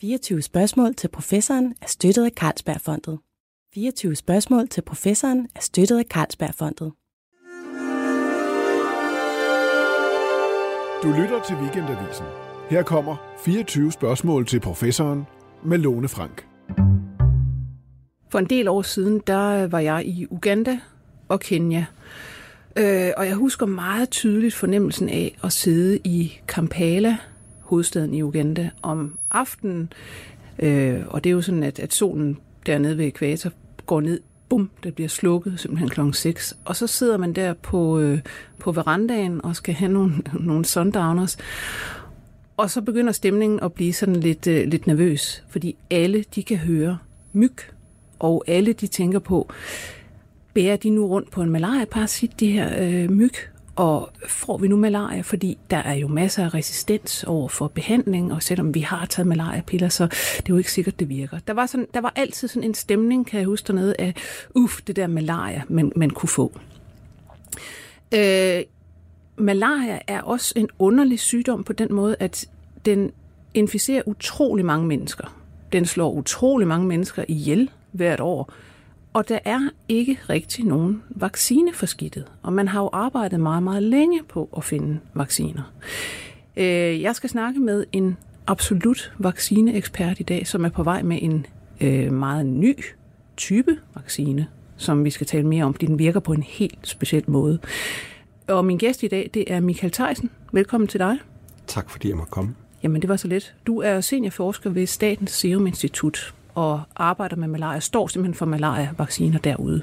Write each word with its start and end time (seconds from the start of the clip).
24 0.00 0.42
spørgsmål 0.42 0.94
til 0.94 1.08
professoren 1.08 1.74
er 1.82 1.86
støttet 1.86 2.24
af 2.24 2.30
Carlsbergfondet. 2.30 3.18
24 3.74 4.16
spørgsmål 4.16 4.68
til 4.68 4.82
professoren 4.82 5.48
er 5.54 5.60
støttet 5.60 5.98
af 5.98 6.04
Carlsbergfondet. 6.04 6.92
Du 11.02 11.08
lytter 11.22 11.42
til 11.46 11.56
Weekendavisen. 11.56 12.26
Her 12.70 12.82
kommer 12.82 13.16
24 13.44 13.92
spørgsmål 13.92 14.46
til 14.46 14.60
professoren 14.60 15.24
med 15.64 15.78
Lone 15.78 16.08
Frank. 16.08 16.46
For 18.30 18.38
en 18.38 18.46
del 18.46 18.68
år 18.68 18.82
siden, 18.82 19.22
der 19.26 19.66
var 19.66 19.80
jeg 19.80 20.06
i 20.06 20.26
Uganda 20.30 20.80
og 21.28 21.40
Kenya. 21.40 21.86
Øh, 22.76 23.10
og 23.16 23.26
jeg 23.26 23.34
husker 23.34 23.66
meget 23.66 24.10
tydeligt 24.10 24.54
fornemmelsen 24.54 25.08
af 25.08 25.38
at 25.44 25.52
sidde 25.52 25.98
i 26.04 26.40
Kampala, 26.48 27.16
hovedstaden 27.70 28.14
i 28.14 28.22
Uganda, 28.22 28.70
om 28.82 29.18
aftenen. 29.30 29.92
Øh, 30.58 31.02
og 31.08 31.24
det 31.24 31.30
er 31.30 31.34
jo 31.34 31.42
sådan, 31.42 31.62
at, 31.62 31.78
at 31.78 31.92
solen 31.94 32.38
dernede 32.66 32.98
ved 32.98 33.06
ekvator 33.06 33.50
går 33.86 34.00
ned, 34.00 34.20
bum, 34.48 34.70
det 34.82 34.94
bliver 34.94 35.08
slukket 35.08 35.60
simpelthen 35.60 35.88
klokken 35.88 36.14
6. 36.14 36.58
Og 36.64 36.76
så 36.76 36.86
sidder 36.86 37.16
man 37.16 37.32
der 37.32 37.52
på, 37.52 37.98
øh, 37.98 38.18
på 38.58 38.72
verandaen 38.72 39.44
og 39.44 39.56
skal 39.56 39.74
have 39.74 39.92
nogle, 39.92 40.12
nogle 40.50 40.64
sundowners. 40.64 41.38
Og 42.56 42.70
så 42.70 42.80
begynder 42.80 43.12
stemningen 43.12 43.60
at 43.60 43.72
blive 43.72 43.92
sådan 43.92 44.16
lidt, 44.16 44.46
øh, 44.46 44.66
lidt 44.66 44.86
nervøs, 44.86 45.44
fordi 45.48 45.76
alle 45.90 46.24
de 46.34 46.42
kan 46.42 46.56
høre 46.56 46.98
myg, 47.32 47.56
og 48.18 48.44
alle 48.46 48.72
de 48.72 48.86
tænker 48.86 49.18
på, 49.18 49.52
bærer 50.54 50.76
de 50.76 50.90
nu 50.90 51.06
rundt 51.06 51.30
på 51.30 51.42
en 51.42 51.50
malariaparasit, 51.50 52.40
de 52.40 52.52
her 52.52 52.82
øh, 52.82 53.10
myg, 53.10 53.34
og 53.76 54.10
får 54.26 54.58
vi 54.58 54.68
nu 54.68 54.76
malaria, 54.76 55.20
fordi 55.20 55.58
der 55.70 55.76
er 55.76 55.94
jo 55.94 56.08
masser 56.08 56.44
af 56.44 56.54
resistens 56.54 57.24
over 57.24 57.48
for 57.48 57.68
behandling, 57.68 58.32
og 58.32 58.42
selvom 58.42 58.74
vi 58.74 58.80
har 58.80 59.06
taget 59.06 59.26
malariapiller, 59.26 59.88
så 59.88 60.06
det 60.06 60.38
er 60.38 60.44
jo 60.48 60.56
ikke 60.56 60.72
sikkert, 60.72 61.00
det 61.00 61.08
virker. 61.08 61.38
Der 61.46 61.52
var, 61.52 61.66
sådan, 61.66 61.86
der 61.94 62.00
var 62.00 62.12
altid 62.16 62.48
sådan 62.48 62.64
en 62.64 62.74
stemning, 62.74 63.26
kan 63.26 63.38
jeg 63.38 63.46
huske 63.46 63.66
dernede, 63.66 63.94
af 63.98 64.14
uff, 64.54 64.80
det 64.86 64.96
der 64.96 65.06
malaria, 65.06 65.62
man, 65.68 65.92
man 65.96 66.10
kunne 66.10 66.28
få. 66.28 66.52
Øh, 68.14 68.62
malaria 69.36 69.98
er 70.06 70.22
også 70.22 70.52
en 70.56 70.68
underlig 70.78 71.20
sygdom 71.20 71.64
på 71.64 71.72
den 71.72 71.94
måde, 71.94 72.16
at 72.18 72.46
den 72.84 73.12
inficerer 73.54 74.02
utrolig 74.06 74.64
mange 74.64 74.86
mennesker. 74.86 75.36
Den 75.72 75.86
slår 75.86 76.12
utrolig 76.12 76.68
mange 76.68 76.86
mennesker 76.86 77.24
ihjel 77.28 77.70
hvert 77.92 78.20
år. 78.20 78.52
Og 79.12 79.28
der 79.28 79.38
er 79.44 79.60
ikke 79.88 80.18
rigtig 80.28 80.64
nogen 80.64 81.02
vaccine 81.10 81.72
for 81.72 81.86
skidtet. 81.86 82.24
Og 82.42 82.52
man 82.52 82.68
har 82.68 82.80
jo 82.80 82.90
arbejdet 82.92 83.40
meget, 83.40 83.62
meget 83.62 83.82
længe 83.82 84.22
på 84.28 84.48
at 84.56 84.64
finde 84.64 84.98
vacciner. 85.14 85.72
Øh, 86.56 87.02
jeg 87.02 87.16
skal 87.16 87.30
snakke 87.30 87.60
med 87.60 87.84
en 87.92 88.16
absolut 88.46 89.12
vaccineekspert 89.18 90.20
i 90.20 90.22
dag, 90.22 90.46
som 90.46 90.64
er 90.64 90.68
på 90.68 90.82
vej 90.82 91.02
med 91.02 91.18
en 91.22 91.46
øh, 91.80 92.12
meget 92.12 92.46
ny 92.46 92.84
type 93.36 93.78
vaccine, 93.94 94.46
som 94.76 95.04
vi 95.04 95.10
skal 95.10 95.26
tale 95.26 95.46
mere 95.46 95.64
om, 95.64 95.74
fordi 95.74 95.86
den 95.86 95.98
virker 95.98 96.20
på 96.20 96.32
en 96.32 96.42
helt 96.42 96.88
speciel 96.88 97.24
måde. 97.26 97.58
Og 98.48 98.64
min 98.64 98.78
gæst 98.78 99.02
i 99.02 99.08
dag, 99.08 99.30
det 99.34 99.52
er 99.52 99.60
Michael 99.60 99.92
Theisen. 99.92 100.30
Velkommen 100.52 100.88
til 100.88 101.00
dig. 101.00 101.16
Tak 101.66 101.90
fordi 101.90 102.08
jeg 102.08 102.16
må 102.16 102.24
komme. 102.24 102.54
Jamen, 102.82 103.02
det 103.02 103.08
var 103.08 103.16
så 103.16 103.28
let. 103.28 103.54
Du 103.66 103.80
er 103.80 104.00
seniorforsker 104.00 104.70
ved 104.70 104.86
Statens 104.86 105.30
Serum 105.30 105.66
Institut 105.66 106.34
og 106.54 106.80
arbejder 106.96 107.36
med 107.36 107.48
malaria, 107.48 107.80
står 107.80 108.06
simpelthen 108.06 108.34
for 108.34 108.46
malaria-vacciner 108.46 109.38
derude. 109.38 109.82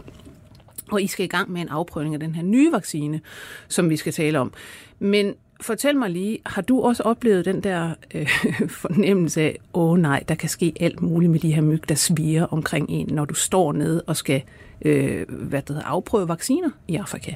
Og 0.91 1.01
I 1.01 1.07
skal 1.07 1.25
i 1.25 1.27
gang 1.27 1.51
med 1.51 1.61
en 1.61 1.69
afprøvning 1.69 2.13
af 2.13 2.19
den 2.19 2.35
her 2.35 2.43
nye 2.43 2.71
vaccine, 2.71 3.21
som 3.67 3.89
vi 3.89 3.97
skal 3.97 4.13
tale 4.13 4.39
om. 4.39 4.53
Men 4.99 5.33
fortæl 5.61 5.97
mig 5.97 6.09
lige, 6.09 6.39
har 6.45 6.61
du 6.61 6.81
også 6.81 7.03
oplevet 7.03 7.45
den 7.45 7.63
der 7.63 7.93
øh, 8.13 8.29
fornemmelse 8.83 9.41
af, 9.41 9.57
åh 9.73 9.91
oh, 9.91 9.99
nej, 9.99 10.23
der 10.27 10.35
kan 10.35 10.49
ske 10.49 10.73
alt 10.79 11.01
muligt 11.01 11.31
med 11.31 11.39
de 11.39 11.53
her 11.53 11.61
myg, 11.61 11.89
der 11.89 11.95
sviger 11.95 12.45
omkring 12.45 12.89
en, 12.89 13.07
når 13.11 13.25
du 13.25 13.33
står 13.33 13.73
nede 13.73 14.01
og 14.07 14.17
skal 14.17 14.41
øh, 14.81 15.25
hvad 15.29 15.61
det 15.61 15.69
hedder, 15.69 15.83
afprøve 15.83 16.27
vacciner 16.27 16.69
i 16.87 16.95
Afrika? 16.95 17.33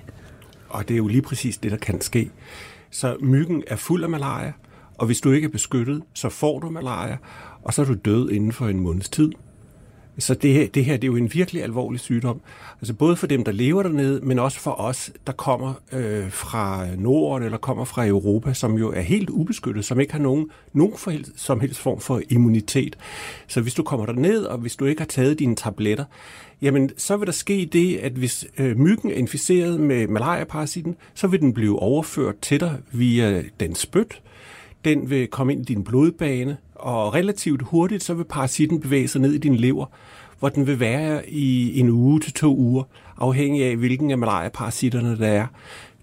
Og 0.69 0.87
det 0.87 0.93
er 0.93 0.97
jo 0.97 1.07
lige 1.07 1.21
præcis 1.21 1.57
det, 1.57 1.71
der 1.71 1.77
kan 1.77 2.01
ske. 2.01 2.31
Så 2.91 3.17
myggen 3.19 3.63
er 3.67 3.75
fuld 3.75 4.03
af 4.03 4.09
malaria, 4.09 4.53
og 4.97 5.05
hvis 5.05 5.21
du 5.21 5.31
ikke 5.31 5.45
er 5.45 5.51
beskyttet, 5.51 6.03
så 6.13 6.29
får 6.29 6.59
du 6.59 6.69
malaria, 6.69 7.17
og 7.63 7.73
så 7.73 7.81
er 7.81 7.85
du 7.85 7.93
død 8.05 8.29
inden 8.29 8.51
for 8.51 8.67
en 8.67 8.79
måneds 8.79 9.09
tid. 9.09 9.31
Så 10.19 10.33
det 10.33 10.53
her, 10.53 10.67
det 10.67 10.85
her 10.85 10.97
det 10.97 11.03
er 11.03 11.07
jo 11.07 11.15
en 11.15 11.33
virkelig 11.33 11.63
alvorlig 11.63 11.99
sygdom. 11.99 12.41
Altså 12.77 12.93
både 12.93 13.15
for 13.15 13.27
dem, 13.27 13.43
der 13.43 13.51
lever 13.51 13.83
dernede, 13.83 14.19
men 14.23 14.39
også 14.39 14.59
for 14.59 14.71
os, 14.71 15.11
der 15.27 15.33
kommer 15.33 15.73
øh, 15.93 16.31
fra 16.31 16.87
Norden 16.95 17.45
eller 17.45 17.57
kommer 17.57 17.85
fra 17.85 18.07
Europa, 18.07 18.53
som 18.53 18.77
jo 18.77 18.91
er 18.91 19.01
helt 19.01 19.29
ubeskyttet, 19.29 19.85
som 19.85 19.99
ikke 19.99 20.13
har 20.13 20.19
nogen, 20.19 20.49
nogen 20.73 20.97
for, 20.97 21.13
som 21.35 21.59
helst 21.59 21.79
form 21.79 21.99
for 21.99 22.21
immunitet. 22.29 22.97
Så 23.47 23.61
hvis 23.61 23.73
du 23.73 23.83
kommer 23.83 24.05
derned, 24.05 24.43
og 24.43 24.57
hvis 24.57 24.75
du 24.75 24.85
ikke 24.85 25.01
har 25.01 25.07
taget 25.07 25.39
dine 25.39 25.55
tabletter, 25.55 26.05
jamen 26.61 26.89
så 26.97 27.17
vil 27.17 27.25
der 27.25 27.33
ske 27.33 27.69
det, 27.73 27.97
at 27.97 28.11
hvis 28.11 28.45
øh, 28.57 28.79
myggen 28.79 29.11
er 29.11 29.15
inficeret 29.15 29.79
med 29.79 30.07
malariaparasitten, 30.07 30.95
så 31.13 31.27
vil 31.27 31.39
den 31.39 31.53
blive 31.53 31.79
overført 31.79 32.35
til 32.41 32.59
dig 32.59 32.77
via 32.91 33.43
den 33.59 33.75
spyt. 33.75 34.21
Den 34.85 35.09
vil 35.09 35.27
komme 35.27 35.53
ind 35.53 35.61
i 35.61 35.73
din 35.73 35.83
blodbane, 35.83 36.57
og 36.81 37.13
relativt 37.13 37.61
hurtigt, 37.61 38.03
så 38.03 38.13
vil 38.13 38.23
parasitten 38.23 38.79
bevæge 38.79 39.07
sig 39.07 39.21
ned 39.21 39.33
i 39.33 39.37
din 39.37 39.55
lever, 39.55 39.85
hvor 40.39 40.49
den 40.49 40.67
vil 40.67 40.79
være 40.79 41.29
i 41.29 41.79
en 41.79 41.89
uge 41.89 42.19
til 42.19 42.33
to 42.33 42.55
uger, 42.55 42.83
afhængig 43.17 43.65
af, 43.65 43.75
hvilken 43.75 44.11
af 44.11 44.17
malaria-parasitterne 44.17 45.17
der 45.17 45.27
er. 45.27 45.47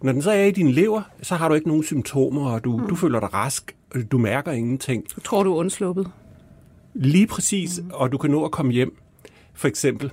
Når 0.03 0.12
den 0.12 0.22
så 0.22 0.31
er 0.31 0.44
i 0.44 0.50
din 0.50 0.71
lever, 0.71 1.03
så 1.22 1.34
har 1.34 1.49
du 1.49 1.55
ikke 1.55 1.69
nogen 1.69 1.83
symptomer, 1.83 2.50
og 2.50 2.65
du, 2.65 2.77
mm. 2.77 2.87
du 2.88 2.94
føler 2.94 3.21
dig 3.21 3.34
rask, 3.34 3.77
og 3.94 4.00
du 4.12 4.19
mærker 4.19 4.53
ingenting. 4.53 5.05
Du 5.17 5.21
tror, 5.21 5.43
du 5.43 5.53
er 5.53 5.56
undsluppet? 5.56 6.11
Lige 6.94 7.27
præcis, 7.27 7.81
mm. 7.83 7.91
og 7.93 8.12
du 8.12 8.19
kan 8.19 8.31
nå 8.31 8.44
at 8.44 8.50
komme 8.50 8.72
hjem, 8.72 8.97
for 9.55 9.69
eksempel, 9.69 10.12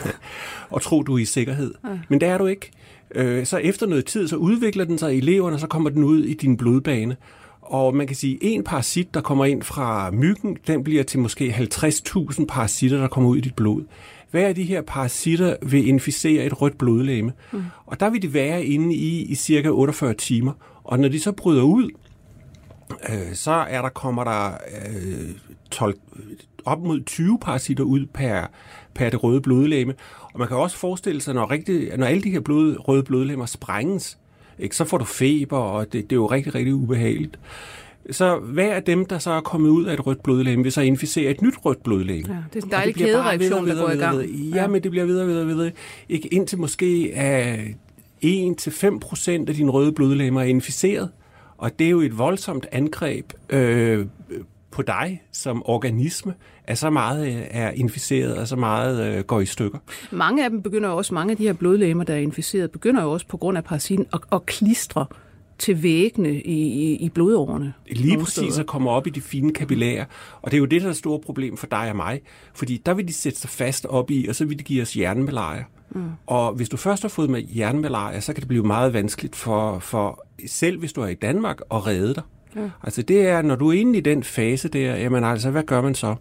og 0.70 0.82
tro, 0.82 1.02
du 1.02 1.14
er 1.14 1.18
i 1.18 1.24
sikkerhed. 1.24 1.74
Ja. 1.84 1.98
Men 2.08 2.20
det 2.20 2.28
er 2.28 2.38
du 2.38 2.46
ikke. 2.46 2.70
Øh, 3.14 3.46
så 3.46 3.56
efter 3.56 3.86
noget 3.86 4.04
tid, 4.04 4.28
så 4.28 4.36
udvikler 4.36 4.84
den 4.84 4.98
sig 4.98 5.16
i 5.16 5.20
leveren, 5.20 5.54
og 5.54 5.60
så 5.60 5.66
kommer 5.66 5.90
den 5.90 6.04
ud 6.04 6.24
i 6.24 6.34
din 6.34 6.56
blodbane. 6.56 7.16
Og 7.68 7.96
man 7.96 8.06
kan 8.06 8.16
sige, 8.16 8.34
at 8.34 8.38
en 8.42 8.64
parasit, 8.64 9.14
der 9.14 9.20
kommer 9.20 9.44
ind 9.44 9.62
fra 9.62 10.10
myggen, 10.10 10.56
den 10.66 10.84
bliver 10.84 11.02
til 11.02 11.18
måske 11.18 11.50
50.000 11.50 12.44
parasitter, 12.48 12.98
der 12.98 13.08
kommer 13.08 13.30
ud 13.30 13.36
i 13.36 13.40
dit 13.40 13.54
blod. 13.54 13.84
Hver 14.30 14.48
af 14.48 14.54
de 14.54 14.62
her 14.62 14.82
parasitter 14.82 15.56
vil 15.62 15.88
inficere 15.88 16.44
et 16.44 16.62
rødt 16.62 16.78
blodlæme. 16.78 17.32
Mm. 17.52 17.62
Og 17.86 18.00
der 18.00 18.10
vil 18.10 18.22
de 18.22 18.34
være 18.34 18.64
inde 18.64 18.94
i 18.94 19.22
i 19.22 19.34
cirka 19.34 19.68
48 19.68 20.14
timer. 20.14 20.52
Og 20.84 20.98
når 20.98 21.08
de 21.08 21.20
så 21.20 21.32
bryder 21.32 21.62
ud, 21.62 21.90
øh, 23.08 23.34
så 23.34 23.50
er 23.50 23.82
der 23.82 23.88
kommer 23.88 24.24
der 24.24 24.50
øh, 24.50 25.30
12, 25.70 25.94
op 26.64 26.82
mod 26.82 27.04
20 27.04 27.38
parasitter 27.38 27.84
ud 27.84 28.06
per, 28.06 28.46
per 28.94 29.10
det 29.10 29.24
røde 29.24 29.40
blodlæme. 29.40 29.94
Og 30.32 30.38
man 30.38 30.48
kan 30.48 30.56
også 30.56 30.76
forestille 30.76 31.20
sig, 31.20 31.34
når, 31.34 31.50
rigtig, 31.50 31.98
når 31.98 32.06
alle 32.06 32.22
de 32.22 32.30
her 32.30 32.40
blod, 32.40 32.88
røde 32.88 33.02
blodlemmer 33.02 33.46
sprænges, 33.46 34.18
ikke? 34.58 34.76
så 34.76 34.84
får 34.84 34.98
du 34.98 35.04
feber, 35.04 35.58
og 35.58 35.84
det, 35.84 35.92
det 35.92 36.12
er 36.12 36.16
jo 36.16 36.26
rigtig, 36.26 36.54
rigtig 36.54 36.74
ubehageligt. 36.74 37.38
Så 38.10 38.38
hver 38.38 38.74
af 38.74 38.82
dem, 38.82 39.06
der 39.06 39.18
så 39.18 39.30
er 39.30 39.40
kommet 39.40 39.68
ud 39.68 39.84
af 39.84 39.94
et 39.94 40.06
rødt 40.06 40.22
blodlæme, 40.22 40.62
vil 40.62 40.72
så 40.72 40.80
inficere 40.80 41.30
et 41.30 41.42
nyt 41.42 41.54
rødt 41.64 41.82
blodlæme. 41.82 42.28
Ja, 42.28 42.36
det 42.54 42.62
er 42.62 42.66
en 42.66 42.72
dejlig 42.72 42.94
kædereaktion, 42.94 43.68
der 43.68 43.74
går 43.74 43.90
i 43.90 43.96
gang. 43.96 44.22
Ja, 44.22 44.60
ja, 44.60 44.66
men 44.66 44.82
det 44.82 44.90
bliver 44.90 45.06
videre, 45.06 45.26
videre, 45.26 45.46
videre. 45.46 45.70
Ikke 46.08 46.28
indtil 46.34 46.58
måske 46.58 47.12
af 47.14 47.74
1-5 48.24 48.98
procent 48.98 49.48
af 49.48 49.54
dine 49.54 49.70
røde 49.70 49.92
blodlemmer 49.92 50.40
er 50.40 50.44
inficeret. 50.44 51.10
Og 51.58 51.78
det 51.78 51.86
er 51.86 51.90
jo 51.90 52.00
et 52.00 52.18
voldsomt 52.18 52.66
angreb 52.72 53.32
øh, 53.50 54.06
på 54.78 54.82
dig 54.82 55.22
som 55.32 55.62
organisme, 55.64 56.34
at 56.64 56.78
så 56.78 56.90
meget 56.90 57.26
øh, 57.26 57.42
er 57.50 57.70
inficeret, 57.70 58.36
og 58.36 58.48
så 58.48 58.56
meget 58.56 59.16
øh, 59.16 59.24
går 59.24 59.40
i 59.40 59.46
stykker. 59.46 59.78
Mange 60.10 60.44
af 60.44 60.50
dem 60.50 60.62
begynder 60.62 60.88
også, 60.88 61.14
mange 61.14 61.30
af 61.30 61.36
de 61.36 61.42
her 61.42 61.52
blodlægemer, 61.52 62.04
der 62.04 62.14
er 62.14 62.18
inficeret, 62.18 62.70
begynder 62.70 63.02
jo 63.02 63.12
også 63.12 63.26
på 63.26 63.36
grund 63.36 63.58
af 63.58 63.64
parasitten 63.64 64.06
at, 64.12 64.20
at 64.32 64.46
klistre 64.46 65.06
til 65.58 65.82
væggene 65.82 66.42
i, 66.42 66.62
i, 66.62 66.96
i 66.96 67.08
blodårene. 67.08 67.72
Lige 67.90 68.18
præcis 68.18 68.58
at 68.58 68.66
komme 68.66 68.90
op 68.90 69.06
i 69.06 69.10
de 69.10 69.20
fine 69.20 69.52
kapillærer. 69.52 70.04
Og 70.42 70.50
det 70.50 70.56
er 70.56 70.58
jo 70.58 70.64
det, 70.64 70.80
der 70.80 70.86
er 70.86 70.90
et 70.90 70.96
stort 70.96 71.20
problem 71.20 71.56
for 71.56 71.66
dig 71.66 71.90
og 71.90 71.96
mig. 71.96 72.20
Fordi 72.54 72.82
der 72.86 72.94
vil 72.94 73.08
de 73.08 73.12
sætte 73.12 73.38
sig 73.38 73.50
fast 73.50 73.86
op 73.86 74.10
i, 74.10 74.26
og 74.28 74.34
så 74.34 74.44
vil 74.44 74.58
de 74.58 74.64
give 74.64 74.82
os 74.82 74.94
hjernemalaria. 74.94 75.64
Mm. 75.90 76.10
Og 76.26 76.52
hvis 76.52 76.68
du 76.68 76.76
først 76.76 77.02
har 77.02 77.08
fået 77.08 77.30
med 77.30 77.40
hjernemalaria, 77.40 78.20
så 78.20 78.32
kan 78.32 78.40
det 78.40 78.48
blive 78.48 78.64
meget 78.64 78.92
vanskeligt 78.92 79.36
for, 79.36 79.78
for 79.78 80.26
selv 80.46 80.78
hvis 80.78 80.92
du 80.92 81.00
er 81.00 81.08
i 81.08 81.14
Danmark, 81.14 81.60
at 81.70 81.86
redde 81.86 82.14
dig. 82.14 82.22
Ja. 82.58 82.70
Altså 82.82 83.02
det 83.02 83.20
er, 83.20 83.42
når 83.42 83.56
du 83.56 83.68
er 83.68 83.72
inde 83.72 83.98
i 83.98 84.00
den 84.00 84.22
fase 84.22 84.68
der, 84.68 84.96
jamen 84.96 85.24
altså, 85.24 85.50
hvad 85.50 85.62
gør 85.62 85.80
man 85.80 85.94
så? 85.94 86.14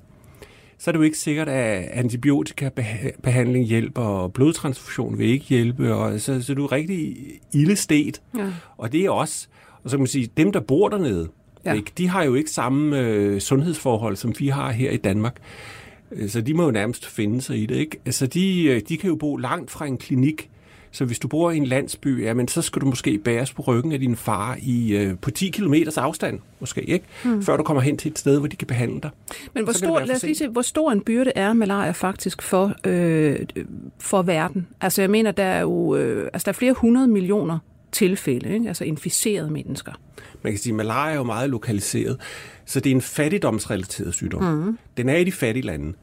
Så 0.79 0.89
er 0.89 0.91
det 0.91 0.99
jo 0.99 1.03
ikke 1.03 1.17
sikkert, 1.17 1.49
at 1.49 1.83
antibiotikabehandling 1.91 3.65
hjælper, 3.65 4.01
og 4.01 4.33
blodtransfusion 4.33 5.17
vil 5.17 5.27
ikke 5.27 5.45
hjælpe, 5.45 5.93
og 5.93 6.19
så, 6.19 6.41
så 6.41 6.51
er 6.51 6.55
du 6.55 6.65
rigtig 6.65 7.17
ildestet. 7.53 8.21
Ja. 8.37 8.51
Og 8.77 8.91
det 8.91 9.05
er 9.05 9.09
også, 9.09 9.47
og 9.83 9.89
så 9.89 9.97
kan 9.97 10.01
man 10.01 10.07
sige, 10.07 10.29
dem 10.37 10.51
der 10.51 10.59
bor 10.59 10.89
dernede, 10.89 11.29
ja. 11.65 11.73
ikke, 11.73 11.91
de 11.97 12.07
har 12.07 12.23
jo 12.23 12.35
ikke 12.35 12.51
samme 12.51 12.99
øh, 12.99 13.41
sundhedsforhold, 13.41 14.15
som 14.15 14.33
vi 14.39 14.47
har 14.47 14.71
her 14.71 14.91
i 14.91 14.97
Danmark. 14.97 15.35
Så 16.27 16.41
de 16.41 16.53
må 16.53 16.63
jo 16.63 16.71
nærmest 16.71 17.05
finde 17.05 17.41
sig 17.41 17.57
i 17.57 17.65
det, 17.65 17.75
ikke? 17.75 17.97
Altså 18.05 18.27
de, 18.27 18.63
øh, 18.63 18.81
de 18.89 18.97
kan 18.97 19.09
jo 19.09 19.15
bo 19.15 19.37
langt 19.37 19.71
fra 19.71 19.85
en 19.85 19.97
klinik, 19.97 20.49
Så 20.97 21.05
hvis 21.05 21.19
du 21.19 21.27
bor 21.27 21.51
i 21.51 21.57
en 21.57 21.65
landsby, 21.65 22.23
jamen, 22.23 22.47
så 22.47 22.61
skal 22.61 22.81
du 22.81 22.85
måske 22.85 23.17
bæres 23.17 23.53
på 23.53 23.61
ryggen 23.61 23.91
af 23.91 23.99
din 23.99 24.15
far 24.15 24.57
i, 24.61 24.95
øh, 24.95 25.17
på 25.21 25.31
10 25.31 25.49
km 25.49 25.73
afstand, 25.97 26.39
måske, 26.59 26.81
ikke? 26.81 27.05
Hmm. 27.23 27.43
Før 27.43 27.57
du 27.57 27.63
kommer 27.63 27.81
hen 27.81 27.97
til 27.97 28.11
et 28.11 28.19
sted, 28.19 28.39
hvor 28.39 28.47
de 28.47 28.55
kan 28.55 28.67
behandle 28.67 28.99
dig. 29.01 29.09
Men 29.53 29.63
hvor 29.63 29.73
stor, 29.73 29.99
lad 29.99 30.15
os 30.15 30.23
lige 30.23 30.35
se, 30.35 30.47
hvor 30.47 30.61
stor 30.61 30.91
en 30.91 31.01
byrde 31.01 31.31
er 31.35 31.53
malaria 31.53 31.91
faktisk 31.91 32.41
for, 32.41 32.73
øh, 32.83 33.39
for 33.99 34.21
verden? 34.21 34.67
Altså 34.81 35.01
jeg 35.01 35.09
mener, 35.09 35.31
der 35.31 35.43
er 35.43 35.61
jo 35.61 35.95
øh, 35.95 36.29
altså, 36.33 36.45
der 36.45 36.51
er 36.51 36.57
flere 36.57 36.73
hundrede 36.73 37.07
millioner 37.07 37.59
tilfælde, 37.91 38.53
ikke? 38.53 38.67
altså 38.67 38.83
inficerede 38.83 39.51
mennesker. 39.51 39.91
Man 40.43 40.53
kan 40.53 40.59
sige, 40.59 40.71
at 40.71 40.77
malaria 40.77 41.13
er 41.13 41.17
jo 41.17 41.23
meget 41.23 41.49
lokaliseret, 41.49 42.17
så 42.65 42.79
det 42.79 42.89
er 42.91 42.95
en 42.95 43.01
fattigdomsrelateret 43.01 44.13
sygdom. 44.13 44.43
Mm. 44.43 44.77
Den 44.97 45.09
er 45.09 45.15
i 45.15 45.23
de 45.23 45.31
fattige 45.31 45.65
lande, 45.65 45.93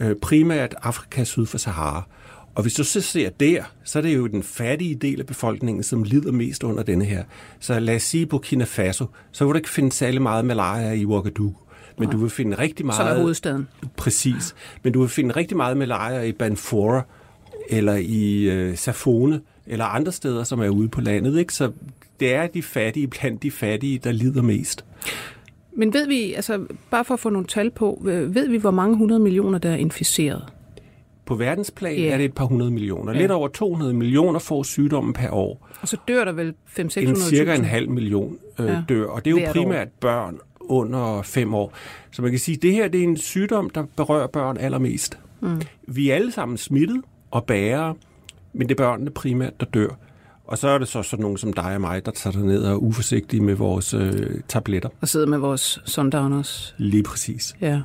øh, 0.00 0.16
primært 0.16 0.74
Afrika 0.82 1.24
syd 1.24 1.46
for 1.46 1.58
Sahara. 1.58 2.08
Og 2.54 2.62
hvis 2.62 2.74
du 2.74 2.84
så 2.84 3.00
ser 3.00 3.30
der, 3.30 3.62
så 3.84 3.98
er 3.98 4.02
det 4.02 4.16
jo 4.16 4.26
den 4.26 4.42
fattige 4.42 4.94
del 4.94 5.20
af 5.20 5.26
befolkningen, 5.26 5.82
som 5.82 6.02
lider 6.02 6.32
mest 6.32 6.62
under 6.62 6.82
denne 6.82 7.04
her. 7.04 7.24
Så 7.60 7.80
lad 7.80 7.96
os 7.96 8.02
sige 8.02 8.26
Burkina 8.26 8.64
Faso, 8.64 9.06
så 9.32 9.44
vil 9.44 9.52
du 9.52 9.56
ikke 9.56 9.70
finde 9.70 9.92
særlig 9.92 10.22
meget 10.22 10.44
malaria 10.44 10.92
i 10.92 11.04
Ouagadougou. 11.04 11.54
Men 11.98 12.08
Nej. 12.08 12.12
du 12.12 12.18
vil 12.18 12.30
finde 12.30 12.58
rigtig 12.58 12.86
meget... 12.86 12.96
Som 12.96 13.06
er 13.06 13.14
hovedstaden. 13.14 13.68
Præcis. 13.96 14.54
Men 14.82 14.92
du 14.92 15.00
vil 15.00 15.08
finde 15.08 15.36
rigtig 15.36 15.56
meget 15.56 15.76
malaria 15.76 16.22
i 16.22 16.32
Banfora, 16.32 17.02
eller 17.68 17.94
i 17.94 18.42
øh, 18.42 18.76
Safone, 18.76 19.40
eller 19.66 19.84
andre 19.84 20.12
steder, 20.12 20.44
som 20.44 20.60
er 20.60 20.68
ude 20.68 20.88
på 20.88 21.00
landet. 21.00 21.38
Ikke? 21.38 21.54
Så 21.54 21.72
det 22.20 22.34
er 22.34 22.46
de 22.46 22.62
fattige 22.62 23.06
blandt 23.06 23.42
de 23.42 23.50
fattige, 23.50 23.98
der 23.98 24.12
lider 24.12 24.42
mest. 24.42 24.84
Men 25.76 25.94
ved 25.94 26.06
vi, 26.06 26.32
altså 26.32 26.66
bare 26.90 27.04
for 27.04 27.14
at 27.14 27.20
få 27.20 27.30
nogle 27.30 27.46
tal 27.46 27.70
på, 27.70 28.02
ved 28.04 28.48
vi, 28.48 28.56
hvor 28.56 28.70
mange 28.70 28.96
hundrede 28.96 29.20
millioner, 29.20 29.58
der 29.58 29.70
er 29.70 29.76
inficeret? 29.76 30.44
På 31.32 31.36
verdensplan 31.36 31.98
yeah. 31.98 32.12
er 32.12 32.16
det 32.16 32.24
et 32.24 32.34
par 32.34 32.44
hundrede 32.44 32.70
millioner. 32.70 33.12
Yeah. 33.12 33.20
Lidt 33.20 33.30
over 33.30 33.48
200 33.48 33.94
millioner 33.94 34.38
får 34.38 34.62
sygdommen 34.62 35.12
per 35.12 35.30
år. 35.30 35.68
Og 35.80 35.88
så 35.88 35.96
dør 36.08 36.24
der 36.24 36.32
vel 36.32 36.54
5 36.66 36.90
600 36.90 37.24
En 37.24 37.36
cirka 37.36 37.54
en 37.54 37.64
halv 37.64 37.90
million 37.90 38.36
øh, 38.58 38.66
ja. 38.66 38.82
dør, 38.88 39.06
og 39.06 39.24
det 39.24 39.30
er 39.30 39.34
jo 39.34 39.38
Hvert 39.38 39.52
primært 39.52 39.86
år. 39.86 39.92
børn 40.00 40.38
under 40.60 41.22
5 41.22 41.54
år. 41.54 41.72
Så 42.10 42.22
man 42.22 42.30
kan 42.30 42.40
sige, 42.40 42.56
at 42.56 42.62
det 42.62 42.72
her 42.72 42.88
det 42.88 43.00
er 43.00 43.04
en 43.04 43.16
sygdom, 43.16 43.70
der 43.70 43.84
berører 43.96 44.26
børn 44.26 44.56
allermest. 44.56 45.18
Mm. 45.40 45.60
Vi 45.88 46.10
er 46.10 46.14
alle 46.14 46.32
sammen 46.32 46.56
smittet 46.58 47.00
og 47.30 47.44
bærer, 47.44 47.94
men 48.52 48.68
det 48.68 48.74
er 48.74 48.84
børnene 48.84 49.10
primært, 49.10 49.60
der 49.60 49.66
dør. 49.66 49.88
Og 50.52 50.58
så 50.58 50.68
er 50.68 50.78
det 50.78 50.88
så 50.88 51.02
sådan 51.02 51.22
nogen 51.22 51.38
som 51.38 51.52
dig 51.52 51.74
og 51.74 51.80
mig, 51.80 52.06
der 52.06 52.10
tager 52.10 52.44
ned 52.44 52.62
og 52.64 52.72
er 52.72 52.76
uforsigtige 52.76 53.42
med 53.42 53.54
vores 53.54 53.94
øh, 53.94 54.40
tabletter. 54.48 54.88
Og 55.00 55.08
sidder 55.08 55.26
med 55.26 55.38
vores 55.38 55.80
sundowners. 55.84 56.74
Lige 56.78 57.02
præcis. 57.02 57.54
Ja. 57.60 57.80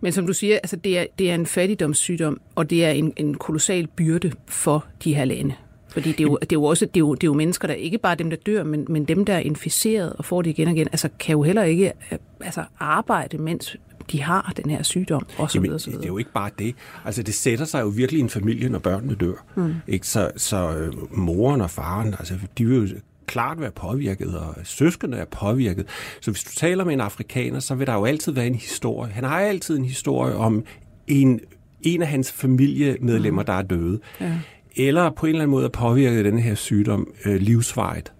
Men 0.00 0.12
som 0.12 0.26
du 0.26 0.32
siger, 0.32 0.54
altså 0.54 0.76
det, 0.76 0.98
er, 0.98 1.06
det 1.18 1.30
er 1.30 1.34
en 1.34 1.46
fattigdomssygdom, 1.46 2.40
og 2.54 2.70
det 2.70 2.84
er 2.84 2.90
en, 2.90 3.12
en 3.16 3.34
kolossal 3.34 3.86
byrde 3.86 4.32
for 4.46 4.84
de 5.04 5.14
her 5.14 5.24
lande. 5.24 5.54
Fordi 5.88 6.12
det 6.12 6.20
er, 6.20 6.24
jo, 6.24 6.38
det, 6.40 6.52
er 6.52 6.56
jo 6.56 6.64
også, 6.64 6.86
det, 6.86 6.96
er 6.96 7.00
jo, 7.00 7.14
det 7.14 7.22
er 7.22 7.28
jo 7.28 7.34
mennesker, 7.34 7.68
der 7.68 7.74
ikke 7.74 7.98
bare 7.98 8.14
dem, 8.14 8.30
der 8.30 8.36
dør, 8.36 8.62
men, 8.64 8.86
men 8.88 9.04
dem, 9.04 9.24
der 9.24 9.34
er 9.34 9.38
inficeret 9.38 10.12
og 10.12 10.24
får 10.24 10.42
det 10.42 10.50
igen 10.50 10.68
og 10.68 10.74
igen, 10.74 10.88
altså 10.92 11.08
kan 11.18 11.32
jo 11.32 11.42
heller 11.42 11.62
ikke 11.62 11.92
øh, 12.12 12.18
altså, 12.40 12.64
arbejde, 12.78 13.38
mens 13.38 13.76
de 14.12 14.22
har 14.22 14.52
den 14.56 14.70
her 14.70 14.82
sygdom, 14.82 15.26
og 15.38 15.50
så 15.50 15.60
videre, 15.60 15.78
så 15.78 15.86
videre. 15.86 16.02
Det 16.02 16.08
er 16.08 16.12
jo 16.12 16.18
ikke 16.18 16.32
bare 16.32 16.50
det. 16.58 16.74
Altså, 17.04 17.22
det 17.22 17.34
sætter 17.34 17.64
sig 17.64 17.80
jo 17.80 17.86
virkelig 17.86 18.18
i 18.18 18.22
en 18.22 18.30
familie, 18.30 18.68
når 18.68 18.78
børnene 18.78 19.14
dør. 19.14 19.44
Mm. 19.54 19.74
Ikke? 19.86 20.06
Så, 20.06 20.30
så 20.36 20.76
øh, 20.76 21.18
moren 21.18 21.60
og 21.60 21.70
faren, 21.70 22.14
altså, 22.18 22.34
de 22.58 22.66
vil 22.66 22.90
jo 22.90 22.96
klart 23.26 23.60
være 23.60 23.70
påvirket, 23.70 24.38
og 24.38 24.54
søskende 24.64 25.16
er 25.16 25.24
påvirket. 25.24 25.86
Så 26.20 26.30
hvis 26.30 26.44
du 26.44 26.50
taler 26.50 26.84
med 26.84 26.94
en 26.94 27.00
afrikaner, 27.00 27.60
så 27.60 27.74
vil 27.74 27.86
der 27.86 27.94
jo 27.94 28.04
altid 28.04 28.32
være 28.32 28.46
en 28.46 28.54
historie. 28.54 29.12
Han 29.12 29.24
har 29.24 29.40
altid 29.40 29.78
en 29.78 29.84
historie 29.84 30.34
om 30.34 30.64
en, 31.06 31.40
en 31.82 32.02
af 32.02 32.08
hans 32.08 32.32
familiemedlemmer, 32.32 33.42
mm. 33.42 33.46
der 33.46 33.52
er 33.52 33.62
døde. 33.62 34.00
Ja. 34.20 34.32
Eller 34.76 35.10
på 35.10 35.26
en 35.26 35.30
eller 35.30 35.42
anden 35.42 35.50
måde 35.50 35.64
er 35.64 35.68
påvirket 35.68 36.18
af 36.18 36.24
den 36.24 36.38
her 36.38 36.54
sygdom 36.54 37.08
øh, 37.24 37.36
livsvejet. 37.36 38.12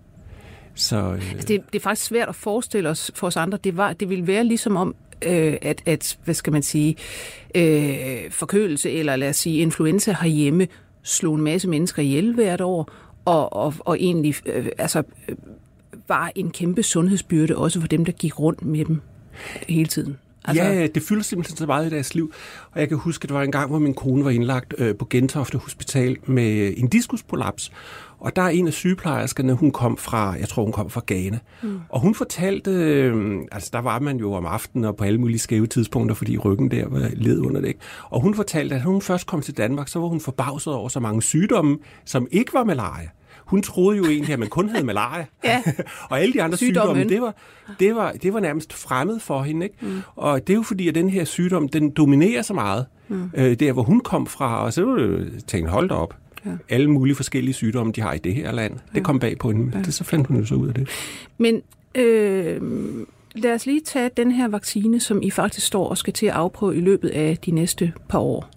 Så, 0.75 0.97
øh... 0.97 1.33
altså 1.33 1.49
det, 1.49 1.61
det 1.73 1.79
er 1.79 1.83
faktisk 1.83 2.07
svært 2.07 2.29
at 2.29 2.35
forestille 2.35 2.89
os 2.89 3.11
for 3.15 3.27
os 3.27 3.37
andre. 3.37 3.59
Det, 3.65 3.77
var, 3.77 3.93
det 3.93 4.09
ville 4.09 4.27
være 4.27 4.45
ligesom 4.45 4.77
om, 4.77 4.95
øh, 5.23 5.57
at, 5.63 5.83
at, 5.87 6.19
hvad 6.25 6.35
skal 6.35 6.53
man 6.53 6.63
sige, 6.63 6.97
øh, 7.55 8.31
forkølelse 8.31 8.91
eller 8.91 9.17
lad 9.17 9.29
os 9.29 9.37
sige 9.37 9.59
influenza 9.59 10.17
herhjemme 10.21 10.69
slog 11.03 11.35
en 11.35 11.43
masse 11.43 11.69
mennesker 11.69 12.03
ihjel 12.03 12.35
hvert 12.35 12.61
år, 12.61 12.91
og, 13.25 13.53
og, 13.53 13.75
og 13.79 13.97
egentlig 14.01 14.35
øh, 14.47 14.69
altså, 14.79 15.03
øh, 15.29 15.37
var 16.09 16.33
en 16.35 16.51
kæmpe 16.51 16.83
sundhedsbyrde 16.83 17.57
også 17.57 17.81
for 17.81 17.89
dem, 17.89 18.05
der 18.05 18.13
gik 18.13 18.41
rundt 18.41 18.65
med 18.65 18.85
dem 18.85 19.01
hele 19.69 19.87
tiden. 19.87 20.19
Altså... 20.45 20.63
Ja, 20.63 20.87
det 20.87 21.03
fylder 21.03 21.23
simpelthen 21.23 21.57
så 21.57 21.67
meget 21.67 21.87
i 21.87 21.91
deres 21.91 22.15
liv. 22.15 22.33
Og 22.73 22.81
jeg 22.81 22.89
kan 22.89 22.99
huske, 22.99 23.25
at 23.25 23.29
det 23.29 23.35
var 23.35 23.43
en 23.43 23.53
gang, 23.53 23.71
hvor 23.71 23.79
min 23.79 23.95
kone 23.95 24.25
var 24.25 24.31
indlagt 24.31 24.75
øh, 24.79 24.97
på 24.97 25.07
Gentofte 25.11 25.59
Hospital 25.59 26.17
med 26.27 26.75
en 26.77 26.89
diskusprolaps. 26.89 27.73
Og 28.19 28.37
der 28.37 28.43
er 28.43 28.49
en 28.49 28.67
af 28.67 28.73
sygeplejerskerne, 28.73 29.53
hun 29.53 29.71
kom 29.71 29.97
fra, 29.97 30.33
jeg 30.41 30.49
tror 30.49 30.63
hun 30.63 30.73
kom 30.73 30.91
fra 30.91 31.03
Ghana. 31.07 31.39
Mm. 31.63 31.81
Og 31.89 32.01
hun 32.01 32.15
fortalte, 32.15 32.71
øh, 32.71 33.39
altså 33.53 33.71
der 33.73 33.79
var 33.79 33.99
man 33.99 34.17
jo 34.17 34.33
om 34.33 34.47
aftenen 34.47 34.85
og 34.85 34.97
på 34.97 35.05
alle 35.05 35.21
mulige 35.21 35.39
skæve 35.39 35.67
tidspunkter, 35.67 36.15
fordi 36.15 36.39
ryggen 36.39 36.71
der 36.71 36.89
var 36.89 37.11
led 37.13 37.41
under 37.41 37.61
det. 37.61 37.69
Ikke? 37.69 37.81
Og 38.11 38.21
hun 38.21 38.35
fortalte, 38.35 38.75
at 38.75 38.83
hun 38.83 39.03
først 39.03 39.27
kom 39.27 39.41
til 39.41 39.57
Danmark, 39.57 39.89
så 39.89 39.99
var 39.99 40.09
hun 40.09 40.21
forbavset 40.21 40.73
over 40.73 40.89
så 40.89 41.01
mange 41.01 41.23
sygdomme, 41.23 41.79
som 42.05 42.27
ikke 42.31 42.55
var 42.55 42.65
malaria. 42.65 43.09
Hun 43.47 43.63
troede 43.63 43.99
jo 43.99 44.05
egentlig, 44.05 44.33
at 44.33 44.39
man 44.39 44.49
kun 44.49 44.69
havde 44.69 44.87
malaria. 44.87 45.27
ja. 45.45 45.63
og 46.11 46.21
alle 46.21 46.33
de 46.33 46.43
andre 46.43 46.57
Sygdommen. 46.57 46.97
sygdomme, 46.97 47.15
det 47.15 47.23
var, 47.23 47.35
det, 47.81 47.95
var, 47.95 48.13
det 48.13 48.35
var 48.35 48.41
nærmest 48.41 48.73
fremmed 48.73 49.21
for 49.21 49.43
hende. 49.43 49.67
Ikke? 49.67 49.77
Mm. 49.81 50.01
Og 50.17 50.47
det 50.47 50.53
er 50.53 50.57
jo 50.57 50.63
fordi, 50.63 50.89
at 50.89 50.95
den 50.95 51.11
her 51.11 51.25
sygdom, 51.25 51.69
den 51.69 51.91
dominerer 51.91 52.43
så 52.43 52.55
meget, 52.55 52.87
mm. 53.09 53.31
øh, 53.37 53.55
der 53.61 53.73
hvor 53.73 53.83
hun 53.83 54.01
kom 54.01 54.27
fra. 54.27 54.65
Og 54.65 54.73
så 54.73 55.19
tænkte 55.47 55.71
hold 55.71 55.89
da 55.89 55.95
op. 55.95 56.17
Ja. 56.47 56.51
Alle 56.69 56.91
mulige 56.91 57.15
forskellige 57.15 57.55
sygdomme, 57.55 57.93
de 57.93 58.01
har 58.01 58.13
i 58.13 58.19
det 58.19 58.35
her 58.35 58.53
land. 58.53 58.75
Ja. 58.75 58.99
Det 58.99 59.05
kom 59.05 59.19
bag 59.19 59.39
på 59.39 59.51
hende. 59.51 59.73
Ja. 59.75 59.83
Det, 59.83 59.95
så 59.95 60.05
fandt 60.05 60.27
hun 60.27 60.37
jo 60.37 60.45
så 60.45 60.55
ud 60.55 60.69
af 60.69 60.75
det. 60.75 60.89
Men 61.39 61.63
øh, 61.95 62.61
lad 63.35 63.55
os 63.55 63.67
lige 63.67 63.81
tage 63.81 64.11
den 64.17 64.31
her 64.31 64.49
vaccine, 64.49 65.01
som 65.01 65.23
I 65.23 65.31
faktisk 65.31 65.67
står 65.67 65.89
og 65.89 65.99
skal 65.99 66.13
til 66.13 66.27
at 66.27 66.33
afprøve 66.33 66.77
i 66.77 66.81
løbet 66.81 67.09
af 67.09 67.37
de 67.37 67.51
næste 67.51 67.93
par 68.09 68.19
år. 68.19 68.49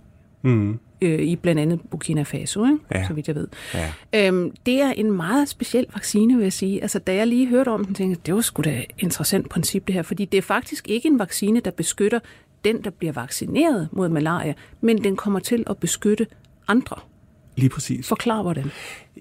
Mm 0.41 0.79
øh, 1.01 1.19
i 1.19 1.35
blandt 1.35 1.61
andet 1.61 1.81
Burkina 1.81 2.23
Faso, 2.23 2.65
ikke? 2.65 2.77
Ja. 2.95 3.07
så 3.07 3.13
vidt 3.13 3.27
jeg 3.27 3.35
ved. 3.35 3.47
Ja. 3.73 4.27
Øhm, 4.27 4.51
det 4.65 4.81
er 4.81 4.91
en 4.91 5.11
meget 5.11 5.49
speciel 5.49 5.85
vaccine, 5.93 6.35
vil 6.35 6.43
jeg 6.43 6.53
sige. 6.53 6.81
Altså, 6.81 6.99
da 6.99 7.15
jeg 7.15 7.27
lige 7.27 7.47
hørte 7.47 7.69
om 7.69 7.85
den, 7.85 7.95
tænkte 7.95 8.19
jeg, 8.19 8.25
det 8.25 8.35
var 8.35 8.41
sgu 8.41 8.61
da 8.61 8.69
et 8.69 8.85
interessant 8.99 9.49
princip 9.49 9.87
det 9.87 9.95
her, 9.95 10.01
fordi 10.01 10.25
det 10.25 10.37
er 10.37 10.41
faktisk 10.41 10.89
ikke 10.89 11.07
en 11.07 11.19
vaccine, 11.19 11.59
der 11.59 11.71
beskytter 11.71 12.19
den, 12.65 12.83
der 12.83 12.89
bliver 12.89 13.13
vaccineret 13.13 13.89
mod 13.91 14.09
malaria, 14.09 14.53
men 14.81 15.03
den 15.03 15.15
kommer 15.15 15.39
til 15.39 15.63
at 15.67 15.77
beskytte 15.77 16.27
andre. 16.67 16.95
Lige 17.57 17.69
præcis. 17.69 18.07
Forklar 18.07 18.41
hvordan. 18.41 18.71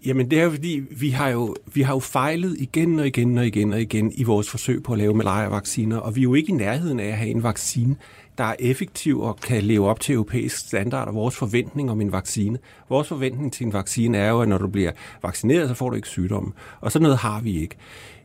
Jamen 0.06 0.30
det 0.30 0.40
er 0.40 0.44
jo 0.44 0.50
fordi, 0.50 0.82
vi 0.90 1.10
har 1.10 1.28
jo, 1.28 1.56
vi 1.74 1.82
har 1.82 1.94
jo 1.94 1.98
fejlet 1.98 2.56
igen 2.58 2.98
og 2.98 3.06
igen 3.06 3.38
og 3.38 3.46
igen 3.46 3.72
og 3.72 3.80
igen 3.80 4.12
i 4.14 4.22
vores 4.22 4.50
forsøg 4.50 4.82
på 4.82 4.92
at 4.92 4.98
lave 4.98 5.14
malaria-vacciner, 5.14 5.96
og 5.96 6.16
vi 6.16 6.20
er 6.20 6.22
jo 6.22 6.34
ikke 6.34 6.48
i 6.48 6.54
nærheden 6.54 7.00
af 7.00 7.06
at 7.06 7.16
have 7.16 7.30
en 7.30 7.42
vaccine, 7.42 7.96
der 8.38 8.44
er 8.44 8.54
effektiv 8.58 9.20
og 9.20 9.36
kan 9.36 9.62
leve 9.62 9.88
op 9.88 10.00
til 10.00 10.14
europæisk 10.14 10.56
standard 10.56 11.08
og 11.08 11.14
vores 11.14 11.36
forventning 11.36 11.90
om 11.90 12.00
en 12.00 12.12
vaccine. 12.12 12.58
Vores 12.88 13.08
forventning 13.08 13.52
til 13.52 13.66
en 13.66 13.72
vaccine 13.72 14.18
er 14.18 14.30
jo, 14.30 14.40
at 14.40 14.48
når 14.48 14.58
du 14.58 14.68
bliver 14.68 14.92
vaccineret, 15.22 15.68
så 15.68 15.74
får 15.74 15.90
du 15.90 15.96
ikke 15.96 16.08
sygdommen. 16.08 16.52
Og 16.80 16.92
sådan 16.92 17.02
noget 17.02 17.18
har 17.18 17.40
vi 17.40 17.60
ikke. 17.60 17.76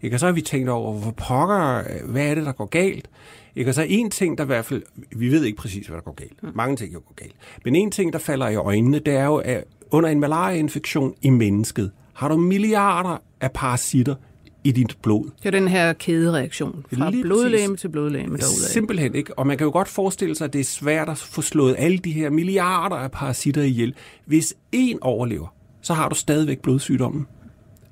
ikke? 0.02 0.16
Og 0.16 0.20
så 0.20 0.26
har 0.26 0.34
vi 0.34 0.42
tænkt 0.42 0.70
over, 0.70 0.94
hvor 0.94 1.12
pokker, 1.12 1.84
hvad 2.06 2.28
er 2.28 2.36
det, 2.36 2.46
der 2.46 2.52
går 2.52 2.66
galt? 2.66 3.10
Ikke? 3.56 3.70
Og 3.72 3.76
så 3.76 3.86
en 3.90 4.10
ting, 4.10 4.38
der 4.38 4.44
i 4.44 4.48
hvert 4.48 4.66
fald, 4.66 4.84
vi 5.16 5.32
ved 5.32 5.44
ikke 5.44 5.58
præcis, 5.58 5.88
hvad 5.88 5.98
der 5.98 6.04
går 6.04 6.16
galt. 6.16 6.56
Mange 6.56 6.76
ting 6.76 6.94
går 6.94 7.14
galt. 7.16 7.36
Men 7.66 7.76
en 7.76 7.92
ting, 7.92 8.14
der 8.14 8.20
falder 8.20 8.48
i 8.48 8.56
øjnene, 8.56 9.00
det 9.00 9.14
er 9.14 9.26
jo, 9.26 9.36
at 9.36 9.64
under 9.92 10.10
en 10.10 10.20
malariainfektion 10.20 11.14
i 11.22 11.30
mennesket, 11.30 11.92
har 12.14 12.28
du 12.28 12.38
milliarder 12.38 13.18
af 13.42 13.52
parasitter 13.52 14.16
i 14.64 14.72
dit 14.72 14.98
blod. 15.02 15.24
Det 15.24 15.46
er 15.46 15.52
den 15.52 15.68
her 15.68 15.94
kædereaktion 15.94 16.86
fra 16.94 17.10
Lige 17.10 17.24
blodlæme 17.24 17.78
til 17.78 17.90
blodlæme 17.90 18.38
derudad. 18.38 18.48
Simpelthen 18.48 19.16
ikke. 19.16 19.40
Og 19.40 19.48
man 19.48 19.58
kan 19.58 19.66
jo 19.66 19.72
godt 19.72 19.88
forestille 19.88 20.36
sig, 20.36 20.46
at 20.46 20.54
det 20.54 20.60
er 20.62 20.66
svært 20.66 21.10
at 21.10 21.18
få 21.18 21.42
slået 21.42 21.76
alle 21.78 21.98
de 21.98 22.12
her 22.12 22.30
milliarder 22.30 22.96
af 22.96 23.12
parasitter 23.12 23.62
ihjel. 23.62 23.96
Hvis 24.26 24.54
en 24.72 24.98
overlever, 25.02 25.48
så 25.82 25.94
har 25.94 26.10
du 26.10 26.16
stadigvæk 26.16 26.60
blodsygdommen. 26.60 27.28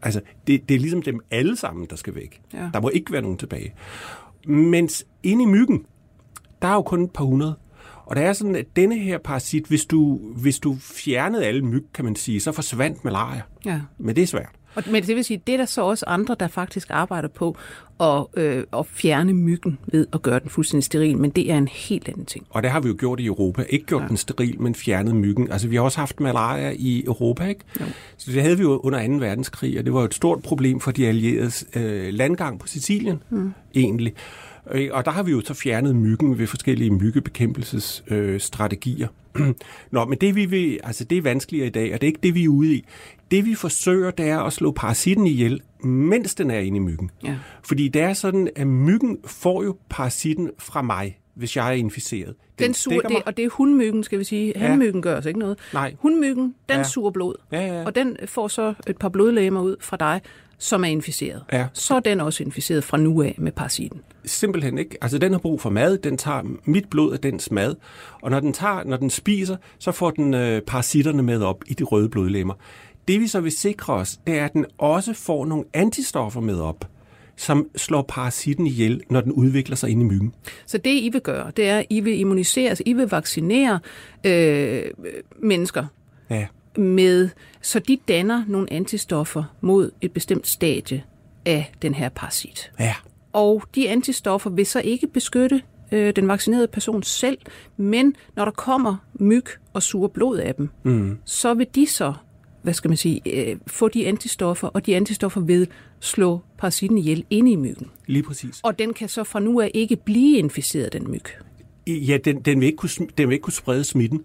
Altså, 0.01 0.21
det, 0.47 0.69
det 0.69 0.75
er 0.75 0.79
ligesom 0.79 1.01
dem 1.01 1.19
alle 1.31 1.55
sammen, 1.55 1.88
der 1.89 1.95
skal 1.95 2.15
væk. 2.15 2.41
Ja. 2.53 2.69
Der 2.73 2.81
må 2.81 2.89
ikke 2.89 3.11
være 3.11 3.21
nogen 3.21 3.38
tilbage. 3.38 3.73
Mens 4.47 5.05
inde 5.23 5.43
i 5.43 5.47
myggen, 5.47 5.85
der 6.61 6.67
er 6.67 6.73
jo 6.73 6.81
kun 6.81 7.03
et 7.03 7.11
par 7.11 7.23
hundrede. 7.23 7.55
Og 8.05 8.15
der 8.15 8.21
er 8.21 8.33
sådan, 8.33 8.55
at 8.55 8.65
denne 8.75 8.97
her 8.97 9.17
parasit, 9.17 9.65
hvis 9.65 9.85
du, 9.85 10.19
hvis 10.35 10.59
du 10.59 10.77
fjernede 10.81 11.45
alle 11.45 11.65
myg, 11.65 11.85
kan 11.93 12.05
man 12.05 12.15
sige, 12.15 12.39
så 12.39 12.51
forsvandt 12.51 13.03
malaria. 13.03 13.41
Ja. 13.65 13.81
Men 13.97 14.15
det 14.15 14.21
er 14.21 14.27
svært. 14.27 14.58
Og, 14.75 14.83
men 14.91 15.03
det 15.03 15.15
vil 15.15 15.23
sige, 15.23 15.41
det 15.47 15.53
er 15.53 15.57
der 15.57 15.65
så 15.65 15.81
også 15.81 16.05
andre, 16.07 16.35
der 16.39 16.47
faktisk 16.47 16.88
arbejder 16.89 17.27
på 17.27 17.57
at, 17.99 18.25
øh, 18.33 18.63
at 18.77 18.85
fjerne 18.85 19.33
myggen 19.33 19.79
ved 19.88 20.07
at 20.13 20.21
gøre 20.21 20.39
den 20.39 20.49
fuldstændig 20.49 20.83
steril, 20.83 21.17
men 21.17 21.29
det 21.29 21.51
er 21.51 21.57
en 21.57 21.67
helt 21.67 22.09
anden 22.09 22.25
ting. 22.25 22.45
Og 22.49 22.63
det 22.63 22.71
har 22.71 22.79
vi 22.79 22.88
jo 22.88 22.95
gjort 22.99 23.19
i 23.19 23.25
Europa. 23.25 23.65
Ikke 23.69 23.85
gjort 23.85 24.01
ja. 24.01 24.07
den 24.07 24.17
steril, 24.17 24.61
men 24.61 24.75
fjernet 24.75 25.15
myggen. 25.15 25.51
Altså 25.51 25.67
vi 25.67 25.75
har 25.75 25.83
også 25.83 25.99
haft 25.99 26.19
malaria 26.19 26.73
i 26.75 27.03
Europa, 27.05 27.45
ikke? 27.45 27.61
Jo. 27.79 27.85
Så 28.17 28.31
det 28.31 28.41
havde 28.41 28.57
vi 28.57 28.63
jo 28.63 28.77
under 28.77 29.07
2. 29.07 29.13
verdenskrig, 29.13 29.79
og 29.79 29.85
det 29.85 29.93
var 29.93 30.03
et 30.03 30.13
stort 30.13 30.41
problem 30.41 30.79
for 30.79 30.91
de 30.91 31.07
allierede 31.07 31.51
øh, 31.75 32.13
landgang 32.13 32.59
på 32.59 32.67
Sicilien, 32.67 33.23
mm. 33.29 33.53
egentlig. 33.75 34.13
Øh, 34.71 34.89
Og 34.91 35.05
der 35.05 35.11
har 35.11 35.23
vi 35.23 35.31
jo 35.31 35.41
så 35.41 35.53
fjernet 35.53 35.95
myggen 35.95 36.38
ved 36.39 36.47
forskellige 36.47 36.89
myggebekæmpelsesstrategier. 36.91 39.07
Nå, 39.91 40.05
men 40.05 40.17
det 40.21 40.35
vi 40.35 40.45
vil, 40.45 40.79
altså 40.83 41.03
det 41.03 41.17
er 41.17 41.21
vanskeligere 41.21 41.67
i 41.67 41.71
dag, 41.71 41.93
og 41.93 42.01
det 42.01 42.07
er 42.07 42.09
ikke 42.09 42.19
det, 42.23 42.35
vi 42.35 42.43
er 42.43 42.49
ude 42.49 42.73
i. 42.73 42.85
Det 43.31 43.45
vi 43.45 43.55
forsøger, 43.55 44.11
det 44.11 44.29
er 44.29 44.39
at 44.39 44.53
slå 44.53 44.71
parasitten 44.71 45.27
ihjel, 45.27 45.61
mens 45.83 46.35
den 46.35 46.51
er 46.51 46.59
inde 46.59 46.75
i 46.75 46.79
myggen. 46.79 47.11
Ja. 47.23 47.35
Fordi 47.63 47.88
det 47.88 48.01
er 48.01 48.13
sådan, 48.13 48.49
at 48.55 48.67
myggen 48.67 49.17
får 49.25 49.63
jo 49.63 49.75
parasitten 49.89 50.49
fra 50.59 50.81
mig, 50.81 51.19
hvis 51.35 51.57
jeg 51.57 51.67
er 51.67 51.71
inficeret. 51.71 52.35
Den 52.59 52.73
suger, 52.73 52.99
stikker 52.99 53.09
det, 53.17 53.23
og 53.25 53.38
det 53.38 53.45
er 53.45 53.49
hundmyggen, 53.49 54.03
skal 54.03 54.19
vi 54.19 54.23
sige. 54.23 54.53
Hanmyggen 54.55 55.01
gør 55.01 55.15
altså 55.15 55.29
ikke 55.29 55.39
noget. 55.39 55.57
Nej. 55.73 55.95
Hundmyggen, 55.99 56.43
den 56.43 56.53
Ja. 56.69 56.77
ja. 56.77 56.83
suger 56.83 57.11
blod. 57.11 57.35
Ja, 57.51 57.65
ja. 57.79 57.85
Og 57.85 57.95
den 57.95 58.17
får 58.25 58.47
så 58.47 58.73
et 58.88 58.97
par 58.97 59.09
blodlægemer 59.09 59.61
ud 59.61 59.75
fra 59.81 59.97
dig, 59.97 60.21
som 60.59 60.83
er 60.83 60.87
inficeret. 60.87 61.43
Ja. 61.51 61.67
Så 61.73 61.95
er 61.95 61.99
den 61.99 62.21
også 62.21 62.43
inficeret 62.43 62.83
fra 62.83 62.97
nu 62.97 63.21
af 63.21 63.35
med 63.37 63.51
parasitten. 63.51 64.01
Simpelthen 64.25 64.77
ikke. 64.77 64.97
Altså, 65.01 65.17
den 65.17 65.31
har 65.31 65.39
brug 65.39 65.61
for 65.61 65.69
mad. 65.69 65.97
Den 65.97 66.17
tager 66.17 66.41
mit 66.65 66.89
blod 66.89 67.13
af 67.13 67.19
dens 67.19 67.51
mad. 67.51 67.75
Og 68.21 68.31
når 68.31 68.39
den, 68.39 68.53
tager, 68.53 68.83
når 68.83 68.97
den 68.97 69.09
spiser, 69.09 69.57
så 69.79 69.91
får 69.91 70.11
den 70.11 70.33
øh, 70.33 70.61
parasitterne 70.61 71.23
med 71.23 71.41
op 71.41 71.63
i 71.67 71.73
de 71.73 71.83
røde 71.83 72.09
blodlemmer. 72.09 72.53
Det 73.07 73.19
vi 73.19 73.27
så 73.27 73.39
vil 73.39 73.51
sikre 73.51 73.93
os, 73.93 74.19
det 74.27 74.39
er, 74.39 74.45
at 74.45 74.53
den 74.53 74.65
også 74.77 75.13
får 75.13 75.45
nogle 75.45 75.65
antistoffer 75.73 76.41
med 76.41 76.59
op, 76.59 76.85
som 77.35 77.67
slår 77.75 78.01
parasitten 78.01 78.67
ihjel, 78.67 79.01
når 79.09 79.21
den 79.21 79.31
udvikler 79.31 79.75
sig 79.75 79.89
ind 79.89 80.01
i 80.01 80.05
myggen. 80.05 80.33
Så 80.65 80.77
det, 80.77 80.89
I 80.89 81.09
vil 81.09 81.21
gøre, 81.21 81.51
det 81.57 81.69
er, 81.69 81.77
at 81.77 81.85
I 81.89 81.99
vil 81.99 82.19
immunisere, 82.19 82.69
altså 82.69 82.83
I 82.85 82.93
vil 82.93 83.09
vaccinere 83.09 83.79
øh, 84.25 84.83
mennesker 85.41 85.85
Ja. 86.29 86.47
Med, 86.77 87.29
så 87.61 87.79
de 87.79 87.97
danner 88.07 88.43
nogle 88.47 88.73
antistoffer 88.73 89.43
mod 89.61 89.91
et 90.01 90.11
bestemt 90.11 90.47
stadie 90.47 91.03
af 91.45 91.71
den 91.81 91.93
her 91.93 92.09
parasit. 92.09 92.71
Ja. 92.79 92.95
Og 93.33 93.63
de 93.75 93.89
antistoffer 93.89 94.49
vil 94.49 94.65
så 94.65 94.81
ikke 94.81 95.07
beskytte 95.07 95.61
øh, 95.91 96.15
den 96.15 96.27
vaccinerede 96.27 96.67
person 96.67 97.03
selv, 97.03 97.38
men 97.77 98.15
når 98.35 98.45
der 98.45 98.51
kommer 98.51 98.95
myg 99.13 99.45
og 99.73 99.83
suger 99.83 100.07
blod 100.07 100.38
af 100.38 100.55
dem, 100.55 100.69
mm. 100.83 101.17
så 101.25 101.53
vil 101.53 101.67
de 101.75 101.88
så, 101.88 102.13
hvad 102.61 102.73
skal 102.73 102.89
man 102.89 102.97
sige, 102.97 103.49
øh, 103.49 103.57
få 103.67 103.88
de 103.88 104.07
antistoffer, 104.07 104.67
og 104.67 104.85
de 104.85 104.95
antistoffer 104.95 105.41
vil 105.41 105.67
slå 105.99 106.39
parasitten 106.57 106.97
ihjel 106.97 107.25
inde 107.29 107.51
i 107.51 107.55
myggen. 107.55 107.88
Lige 108.07 108.23
præcis. 108.23 108.59
Og 108.63 108.79
den 108.79 108.93
kan 108.93 109.09
så 109.09 109.23
fra 109.23 109.39
nu 109.39 109.61
af 109.61 109.71
ikke 109.73 109.95
blive 109.95 110.38
inficeret, 110.38 110.93
den 110.93 111.11
myg. 111.11 111.23
Ja, 111.88 112.17
den, 112.17 112.41
den, 112.41 112.59
vil 112.59 112.65
ikke 112.65 112.77
kunne, 112.77 112.89
den 113.17 113.29
vil 113.29 113.33
ikke 113.33 113.43
kunne 113.43 113.53
sprede 113.53 113.83
smitten. 113.83 114.23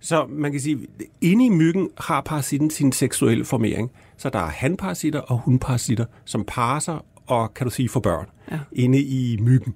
Så 0.00 0.26
man 0.28 0.52
kan 0.52 0.60
sige, 0.60 0.78
inde 1.20 1.46
i 1.46 1.48
myggen 1.48 1.88
har 1.98 2.20
parasitten 2.20 2.70
sin 2.70 2.92
seksuelle 2.92 3.44
formering. 3.44 3.90
Så 4.16 4.30
der 4.30 4.38
er 4.38 4.50
hanparasitter 4.50 5.20
og 5.20 5.38
hundparasitter, 5.38 6.04
som 6.24 6.44
parer 6.46 6.80
sig 6.80 6.98
og, 7.26 7.54
kan 7.54 7.66
du 7.66 7.70
sige, 7.70 7.88
får 7.88 8.00
børn 8.00 8.26
ja. 8.50 8.58
inde 8.72 9.02
i 9.02 9.38
myggen. 9.40 9.74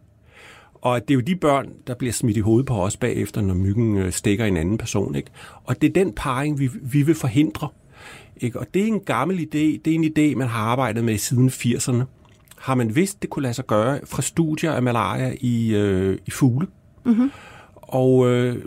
Og 0.75 1.01
det 1.01 1.11
er 1.11 1.15
jo 1.15 1.21
de 1.21 1.37
børn, 1.37 1.69
der 1.87 1.95
bliver 1.95 2.13
smidt 2.13 2.37
i 2.37 2.41
hovedet 2.41 2.67
på 2.67 2.75
os 2.75 2.97
bagefter, 2.97 3.41
når 3.41 3.55
myggen 3.55 3.97
øh, 3.97 4.13
stikker 4.13 4.45
en 4.45 4.57
anden 4.57 4.79
person. 4.79 5.15
Ikke? 5.15 5.31
Og 5.65 5.83
det 5.83 5.89
er 5.89 5.93
den 5.93 6.13
parring, 6.13 6.59
vi, 6.59 6.71
vi 6.83 7.03
vil 7.03 7.15
forhindre. 7.15 7.69
Ikke? 8.37 8.61
Og 8.61 8.67
det 8.75 8.83
er 8.83 8.87
en 8.87 9.01
gammel 9.01 9.39
idé. 9.39 9.81
Det 9.85 9.87
er 9.87 9.95
en 9.95 10.05
idé, 10.05 10.37
man 10.37 10.49
har 10.49 10.61
arbejdet 10.61 11.05
med 11.05 11.19
siden 11.19 11.49
80'erne. 11.49 12.05
Har 12.59 12.75
man 12.75 12.97
vidst, 12.97 13.23
det 13.23 13.31
kunne 13.31 13.43
lade 13.43 13.55
sig 13.55 13.67
gøre 13.67 14.01
fra 14.05 14.23
studier 14.23 14.73
af 14.73 14.83
malaria 14.83 15.37
i, 15.41 15.75
øh, 15.75 16.19
i 16.27 16.31
fugle. 16.31 16.67
Og 17.75 18.31
øh, 18.31 18.65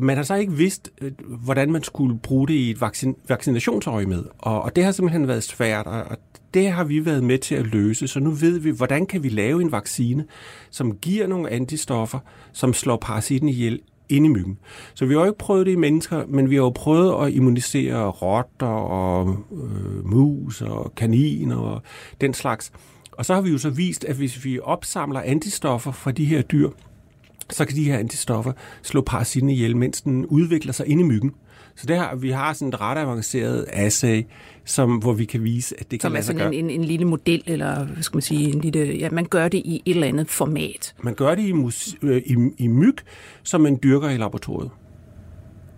man 0.00 0.16
har 0.16 0.24
så 0.24 0.34
ikke 0.34 0.52
vidst, 0.52 0.90
øh, 1.00 1.12
hvordan 1.28 1.72
man 1.72 1.82
skulle 1.82 2.18
bruge 2.18 2.48
det 2.48 2.54
i 2.54 2.70
et 2.70 2.80
vaccin, 2.80 3.16
vaccinationsøje 3.28 4.06
med. 4.06 4.24
Og, 4.38 4.62
og 4.62 4.76
det 4.76 4.84
har 4.84 4.92
simpelthen 4.92 5.28
været 5.28 5.42
svært, 5.42 5.86
og, 5.86 6.02
og 6.02 6.16
det 6.54 6.70
har 6.70 6.84
vi 6.84 7.06
været 7.06 7.24
med 7.24 7.38
til 7.38 7.54
at 7.54 7.66
løse. 7.66 8.08
Så 8.08 8.20
nu 8.20 8.30
ved 8.30 8.58
vi, 8.58 8.70
hvordan 8.70 9.06
kan 9.06 9.22
vi 9.22 9.28
lave 9.28 9.62
en 9.62 9.72
vaccine, 9.72 10.24
som 10.70 10.96
giver 10.96 11.26
nogle 11.26 11.50
antistoffer, 11.50 12.18
som 12.52 12.74
slår 12.74 12.96
parasitten 12.96 13.48
ihjel 13.48 13.80
inde 14.08 14.26
i 14.26 14.30
myggen. 14.30 14.58
Så 14.94 15.06
vi 15.06 15.14
har 15.14 15.20
jo 15.20 15.26
ikke 15.26 15.38
prøvet 15.38 15.66
det 15.66 15.72
i 15.72 15.76
mennesker, 15.76 16.26
men 16.28 16.50
vi 16.50 16.54
har 16.54 16.62
jo 16.62 16.70
prøvet 16.70 17.26
at 17.26 17.32
immunisere 17.32 18.08
rotter 18.08 18.66
og 18.66 19.36
øh, 19.52 20.06
mus 20.06 20.62
og 20.62 20.94
kaniner 20.94 21.56
og 21.56 21.82
den 22.20 22.34
slags. 22.34 22.72
Og 23.12 23.26
så 23.26 23.34
har 23.34 23.40
vi 23.40 23.50
jo 23.50 23.58
så 23.58 23.70
vist, 23.70 24.04
at 24.04 24.16
hvis 24.16 24.44
vi 24.44 24.60
opsamler 24.60 25.20
antistoffer 25.20 25.92
fra 25.92 26.12
de 26.12 26.24
her 26.24 26.42
dyr, 26.42 26.70
så 27.50 27.64
kan 27.64 27.76
de 27.76 27.84
her 27.84 27.98
antistoffer 27.98 28.52
slå 28.82 29.00
parasitten 29.00 29.50
ihjel, 29.50 29.76
mens 29.76 30.00
den 30.00 30.26
udvikler 30.26 30.72
sig 30.72 30.86
inde 30.86 31.02
i 31.02 31.06
myggen. 31.06 31.32
Så 31.76 31.86
det 31.86 31.96
her, 31.96 32.14
vi 32.16 32.30
har 32.30 32.52
sådan 32.52 32.68
et 32.68 32.80
ret 32.80 32.98
avanceret 32.98 33.66
assay, 33.72 34.22
som, 34.64 34.96
hvor 34.96 35.12
vi 35.12 35.24
kan 35.24 35.44
vise, 35.44 35.74
at 35.80 35.90
det 35.90 36.02
Som 36.02 36.08
kan 36.08 36.12
er 36.12 36.14
lade 36.14 36.24
sig 36.24 36.32
sådan 36.32 36.50
gøre. 36.52 36.54
en, 36.54 36.70
en, 36.70 36.80
en 36.80 36.84
lille 36.84 37.06
model, 37.06 37.42
eller 37.46 37.84
hvad 37.84 38.02
skal 38.02 38.16
man 38.16 38.22
sige, 38.22 38.48
en 38.54 38.60
lille, 38.60 38.94
ja, 38.98 39.10
man 39.10 39.24
gør 39.24 39.48
det 39.48 39.58
i 39.58 39.82
et 39.86 39.94
eller 39.94 40.06
andet 40.06 40.28
format. 40.30 40.94
Man 41.02 41.14
gør 41.14 41.34
det 41.34 41.42
i, 41.42 41.52
mus, 41.52 41.96
øh, 42.02 42.22
i, 42.26 42.36
i 42.58 42.66
myg, 42.66 42.94
som 43.42 43.60
man 43.60 43.78
dyrker 43.82 44.08
i 44.08 44.16
laboratoriet. 44.16 44.70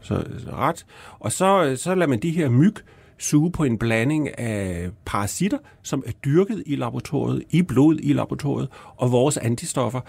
Så 0.00 0.25
så 0.38 0.50
ret. 0.50 0.87
Og 1.21 1.33
så, 1.33 1.76
så 1.76 1.95
lader 1.95 2.09
man 2.09 2.19
de 2.19 2.31
her 2.31 2.49
myg 2.49 2.75
suge 3.23 3.52
på 3.52 3.64
en 3.64 3.79
blanding 3.79 4.38
af 4.38 4.91
parasitter, 5.05 5.59
som 5.83 6.02
er 6.07 6.12
dyrket 6.25 6.62
i 6.67 6.76
laboratoriet, 6.76 7.43
i 7.50 7.62
blod 7.62 7.99
i 8.02 8.12
laboratoriet, 8.12 8.69
og 8.97 9.12
vores 9.12 9.37
antistoffer. 9.37 10.00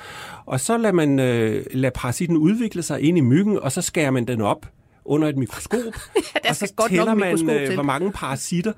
Og 0.45 0.59
så 0.59 0.77
lader 0.77 0.93
man 0.93 1.19
øh, 1.19 1.65
lader 1.71 1.93
parasitten 1.95 2.37
udvikle 2.37 2.83
sig 2.83 3.01
ind 3.01 3.17
i 3.17 3.21
myggen, 3.21 3.59
og 3.59 3.71
så 3.71 3.81
skærer 3.81 4.11
man 4.11 4.25
den 4.25 4.41
op 4.41 4.65
under 5.05 5.27
et 5.27 5.37
mikroskop, 5.37 5.79
og 6.49 6.55
så 6.55 6.73
godt 6.75 6.91
tæller 6.91 7.13
man, 7.13 7.49
øh, 7.49 7.73
hvor 7.73 7.83
mange 7.83 8.11
parasitter, 8.11 8.73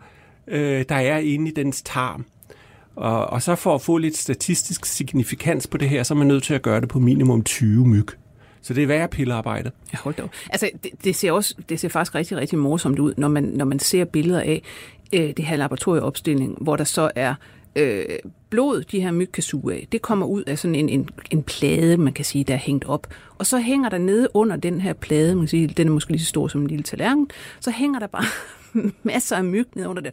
øh, 0.48 0.86
der 0.90 0.96
er 0.96 1.18
inde 1.18 1.52
i 1.52 1.54
dens 1.54 1.82
tarm. 1.82 2.26
Og, 2.96 3.28
og 3.28 3.42
så 3.42 3.56
for 3.56 3.76
at 3.76 3.82
få 3.82 3.98
lidt 3.98 4.18
statistisk 4.18 4.86
signifikans 4.86 5.68
på 5.68 5.78
det 5.78 5.90
her, 5.90 6.04
så 6.04 6.14
er 6.14 6.18
man 6.18 6.28
nødt 6.28 6.44
til 6.44 6.54
at 6.54 6.62
gøre 6.62 6.82
det 6.82 6.90
på 6.90 7.00
minimum 7.00 7.44
20 7.44 7.88
myg. 7.88 8.08
Så 8.66 8.74
det 8.74 8.84
er 8.84 8.88
værre 8.88 9.08
pillearbejde. 9.08 9.72
Ja, 9.94 9.98
hold 9.98 10.16
da 10.16 10.24
op. 10.24 10.30
Altså, 10.50 10.70
det, 10.84 10.92
det, 11.04 11.16
ser 11.16 11.32
også, 11.32 11.56
det 11.70 11.80
ser 11.80 11.90
faktisk 11.90 12.16
rigtig, 12.16 12.38
rigtig 12.38 12.58
morsomt 12.60 13.00
ud, 13.00 13.14
når 13.18 13.28
man, 13.28 13.44
når 13.44 13.66
man 13.66 13.80
ser 13.80 14.06
billeder 14.06 14.40
af 14.40 14.62
øh, 15.14 15.34
det 15.38 15.46
her 15.46 15.56
laboratorieopstilling, 15.56 16.58
hvor 16.62 16.76
der 16.76 16.84
så 16.84 17.12
er 17.16 17.36
øh, 17.76 18.06
blod, 18.50 18.84
de 18.84 19.02
her 19.02 19.12
myg 19.12 19.32
kan 19.32 19.44
suge 19.44 19.74
af. 19.74 19.88
Det 19.92 20.02
kommer 20.02 20.26
ud 20.26 20.44
af 20.44 20.60
sådan 20.60 20.76
en, 20.76 20.90
en, 20.90 21.10
en 21.32 21.44
plade, 21.44 21.98
man 21.98 22.14
kan 22.14 22.26
sige, 22.26 22.44
der 22.44 22.54
er 22.54 22.58
hængt 22.58 22.86
op. 22.86 23.08
Og 23.38 23.46
så 23.46 23.58
hænger 23.58 23.90
der 23.90 23.98
nede 23.98 24.28
under 24.34 24.56
den 24.56 24.82
her 24.82 24.94
plade, 24.94 25.36
man 25.36 25.42
kan 25.42 25.48
sige, 25.48 25.68
den 25.68 25.88
er 25.88 25.92
måske 25.92 26.12
lige 26.12 26.22
så 26.22 26.28
stor 26.28 26.48
som 26.48 26.62
en 26.62 26.68
lille 26.68 26.84
tallerken, 26.84 27.30
så 27.60 27.72
hænger 27.72 28.00
der 28.00 28.08
bare 28.08 28.26
masser 29.04 29.36
af 29.36 29.44
myg 29.44 29.68
ned 29.76 29.88
under 29.88 30.02
der 30.02 30.12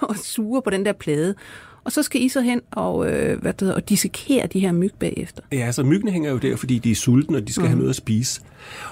og 0.08 0.16
suger 0.16 0.60
på 0.60 0.70
den 0.70 0.84
der 0.84 0.92
plade. 0.92 1.34
Og 1.88 1.92
så 1.92 2.02
skal 2.02 2.22
I 2.22 2.28
så 2.28 2.40
hen 2.40 2.60
og, 2.70 3.10
øh, 3.12 3.40
hvad 3.40 3.52
det 3.52 3.60
hedder, 3.60 3.74
og 3.74 3.88
dissekere 3.88 4.46
de 4.46 4.60
her 4.60 4.72
myg 4.72 4.90
bagefter. 4.98 5.42
Ja, 5.52 5.56
altså 5.66 5.82
myggene 5.82 6.12
hænger 6.12 6.30
jo 6.30 6.38
der, 6.38 6.56
fordi 6.56 6.78
de 6.78 6.90
er 6.90 6.94
sultne, 6.94 7.36
og 7.36 7.48
de 7.48 7.52
skal 7.52 7.62
mm. 7.62 7.68
have 7.68 7.76
noget 7.78 7.90
at 7.90 7.96
spise. 7.96 8.40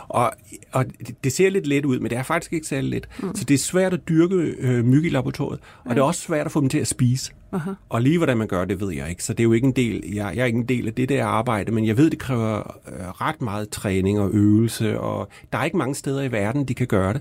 Og, 0.08 0.32
og 0.72 0.84
det- 1.24 1.32
ser 1.32 1.50
lidt 1.50 1.66
let 1.66 1.84
ud, 1.84 1.98
men 1.98 2.10
det 2.10 2.18
er 2.18 2.22
faktisk 2.22 2.52
ikke 2.52 2.66
særlig 2.66 2.90
let. 2.90 3.08
Mm. 3.22 3.34
Så 3.34 3.44
det 3.44 3.54
er 3.54 3.58
svært 3.58 3.92
at 3.92 4.00
dyrke 4.08 4.34
øh, 4.34 4.84
myg 4.84 5.04
i 5.04 5.08
laboratoriet, 5.08 5.60
og 5.84 5.94
det 5.94 5.98
er 6.00 6.04
også 6.04 6.20
svært 6.20 6.46
at 6.46 6.52
få 6.52 6.60
dem 6.60 6.68
til 6.68 6.78
at 6.78 6.86
spise. 6.86 7.32
Aha. 7.52 7.70
Og 7.88 8.02
lige 8.02 8.16
hvordan 8.18 8.36
man 8.36 8.48
gør 8.48 8.64
det, 8.64 8.80
ved 8.80 8.92
jeg 8.92 9.10
ikke. 9.10 9.24
Så 9.24 9.32
det 9.32 9.40
er 9.40 9.44
jo 9.44 9.52
ikke 9.52 9.66
en 9.66 9.72
del, 9.72 10.02
jeg, 10.14 10.32
jeg 10.36 10.42
er 10.42 10.46
ikke 10.46 10.58
en 10.58 10.68
del 10.68 10.86
af 10.86 10.94
det 10.94 11.08
der 11.08 11.24
arbejde, 11.24 11.72
men 11.72 11.86
jeg 11.86 11.96
ved, 11.96 12.10
det 12.10 12.18
kræver 12.18 12.56
øh, 12.88 13.08
ret 13.20 13.42
meget 13.42 13.68
træning 13.70 14.20
og 14.20 14.30
øvelse, 14.32 15.00
og 15.00 15.28
der 15.52 15.58
er 15.58 15.64
ikke 15.64 15.76
mange 15.76 15.94
steder 15.94 16.22
i 16.22 16.32
verden, 16.32 16.64
de 16.64 16.74
kan 16.74 16.86
gøre 16.86 17.12
det. 17.12 17.20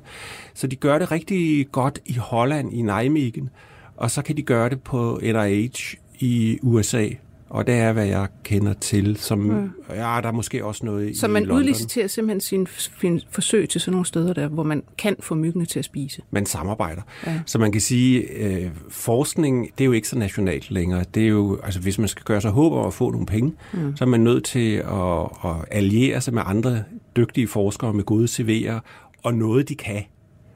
Så 0.53 0.67
de 0.67 0.75
gør 0.75 0.97
det 0.99 1.11
rigtig 1.11 1.67
godt 1.71 1.99
i 2.05 2.13
Holland, 2.13 2.73
i 2.73 2.81
Nijmegen, 2.81 3.49
og 3.97 4.11
så 4.11 4.21
kan 4.21 4.37
de 4.37 4.41
gøre 4.41 4.69
det 4.69 4.81
på 4.81 5.19
NIH 5.23 5.95
i 6.19 6.59
USA. 6.61 7.07
Og 7.49 7.67
det 7.67 7.75
er, 7.75 7.93
hvad 7.93 8.05
jeg 8.05 8.27
kender 8.43 8.73
til. 8.73 9.17
Som, 9.17 9.39
mm. 9.39 9.71
Ja, 9.89 9.95
der 9.95 10.27
er 10.27 10.31
måske 10.31 10.65
også 10.65 10.85
noget 10.85 11.17
Så 11.17 11.27
i 11.27 11.29
man 11.29 11.43
London. 11.43 11.57
udliciterer 11.57 12.07
simpelthen 12.07 12.41
sin, 12.41 12.67
sin 12.99 13.21
forsøg 13.31 13.69
til 13.69 13.81
sådan 13.81 13.91
nogle 13.91 14.05
steder 14.05 14.33
der, 14.33 14.47
hvor 14.47 14.63
man 14.63 14.83
kan 14.97 15.15
få 15.19 15.35
myggene 15.35 15.65
til 15.65 15.79
at 15.79 15.85
spise. 15.85 16.21
man 16.31 16.45
samarbejder. 16.45 17.01
Ja. 17.25 17.31
Ja. 17.31 17.39
Så 17.45 17.59
man 17.59 17.71
kan 17.71 17.81
sige, 17.81 18.21
øh, 18.21 18.71
forskning, 18.89 19.69
det 19.77 19.83
er 19.83 19.85
jo 19.85 19.91
ikke 19.91 20.07
så 20.07 20.17
nationalt 20.17 20.71
længere. 20.71 21.05
Det 21.13 21.23
er 21.23 21.27
jo, 21.27 21.59
altså 21.63 21.79
hvis 21.79 21.99
man 21.99 22.07
skal 22.07 22.23
gøre 22.23 22.41
sig 22.41 22.51
håb 22.51 22.73
om 22.73 22.85
at 22.87 22.93
få 22.93 23.11
nogle 23.11 23.25
penge, 23.25 23.53
mm. 23.73 23.95
så 23.97 24.03
er 24.03 24.07
man 24.09 24.19
nødt 24.19 24.43
til 24.43 24.73
at, 24.75 25.21
at 25.51 25.65
alliere 25.71 26.21
sig 26.21 26.33
med 26.33 26.41
andre 26.45 26.83
dygtige 27.17 27.47
forskere 27.47 27.93
med 27.93 28.03
gode 28.03 28.25
CV'er 28.25 28.79
og 29.23 29.33
noget, 29.33 29.69
de 29.69 29.75
kan. 29.75 30.03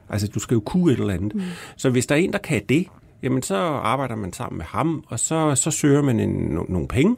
Altså, 0.08 0.28
du 0.28 0.38
skal 0.38 0.54
jo 0.54 0.60
kunne 0.60 0.92
et 0.92 0.98
eller 1.00 1.14
andet. 1.14 1.34
Mm. 1.34 1.40
Så 1.76 1.90
hvis 1.90 2.06
der 2.06 2.14
er 2.14 2.18
en, 2.18 2.32
der 2.32 2.38
kan 2.38 2.62
det, 2.68 2.86
jamen 3.22 3.42
så 3.42 3.56
arbejder 3.56 4.16
man 4.16 4.32
sammen 4.32 4.56
med 4.56 4.66
ham, 4.66 5.04
og 5.08 5.18
så, 5.18 5.54
så 5.54 5.70
søger 5.70 6.02
man 6.02 6.20
en, 6.20 6.30
no, 6.30 6.62
nogle 6.68 6.88
penge, 6.88 7.16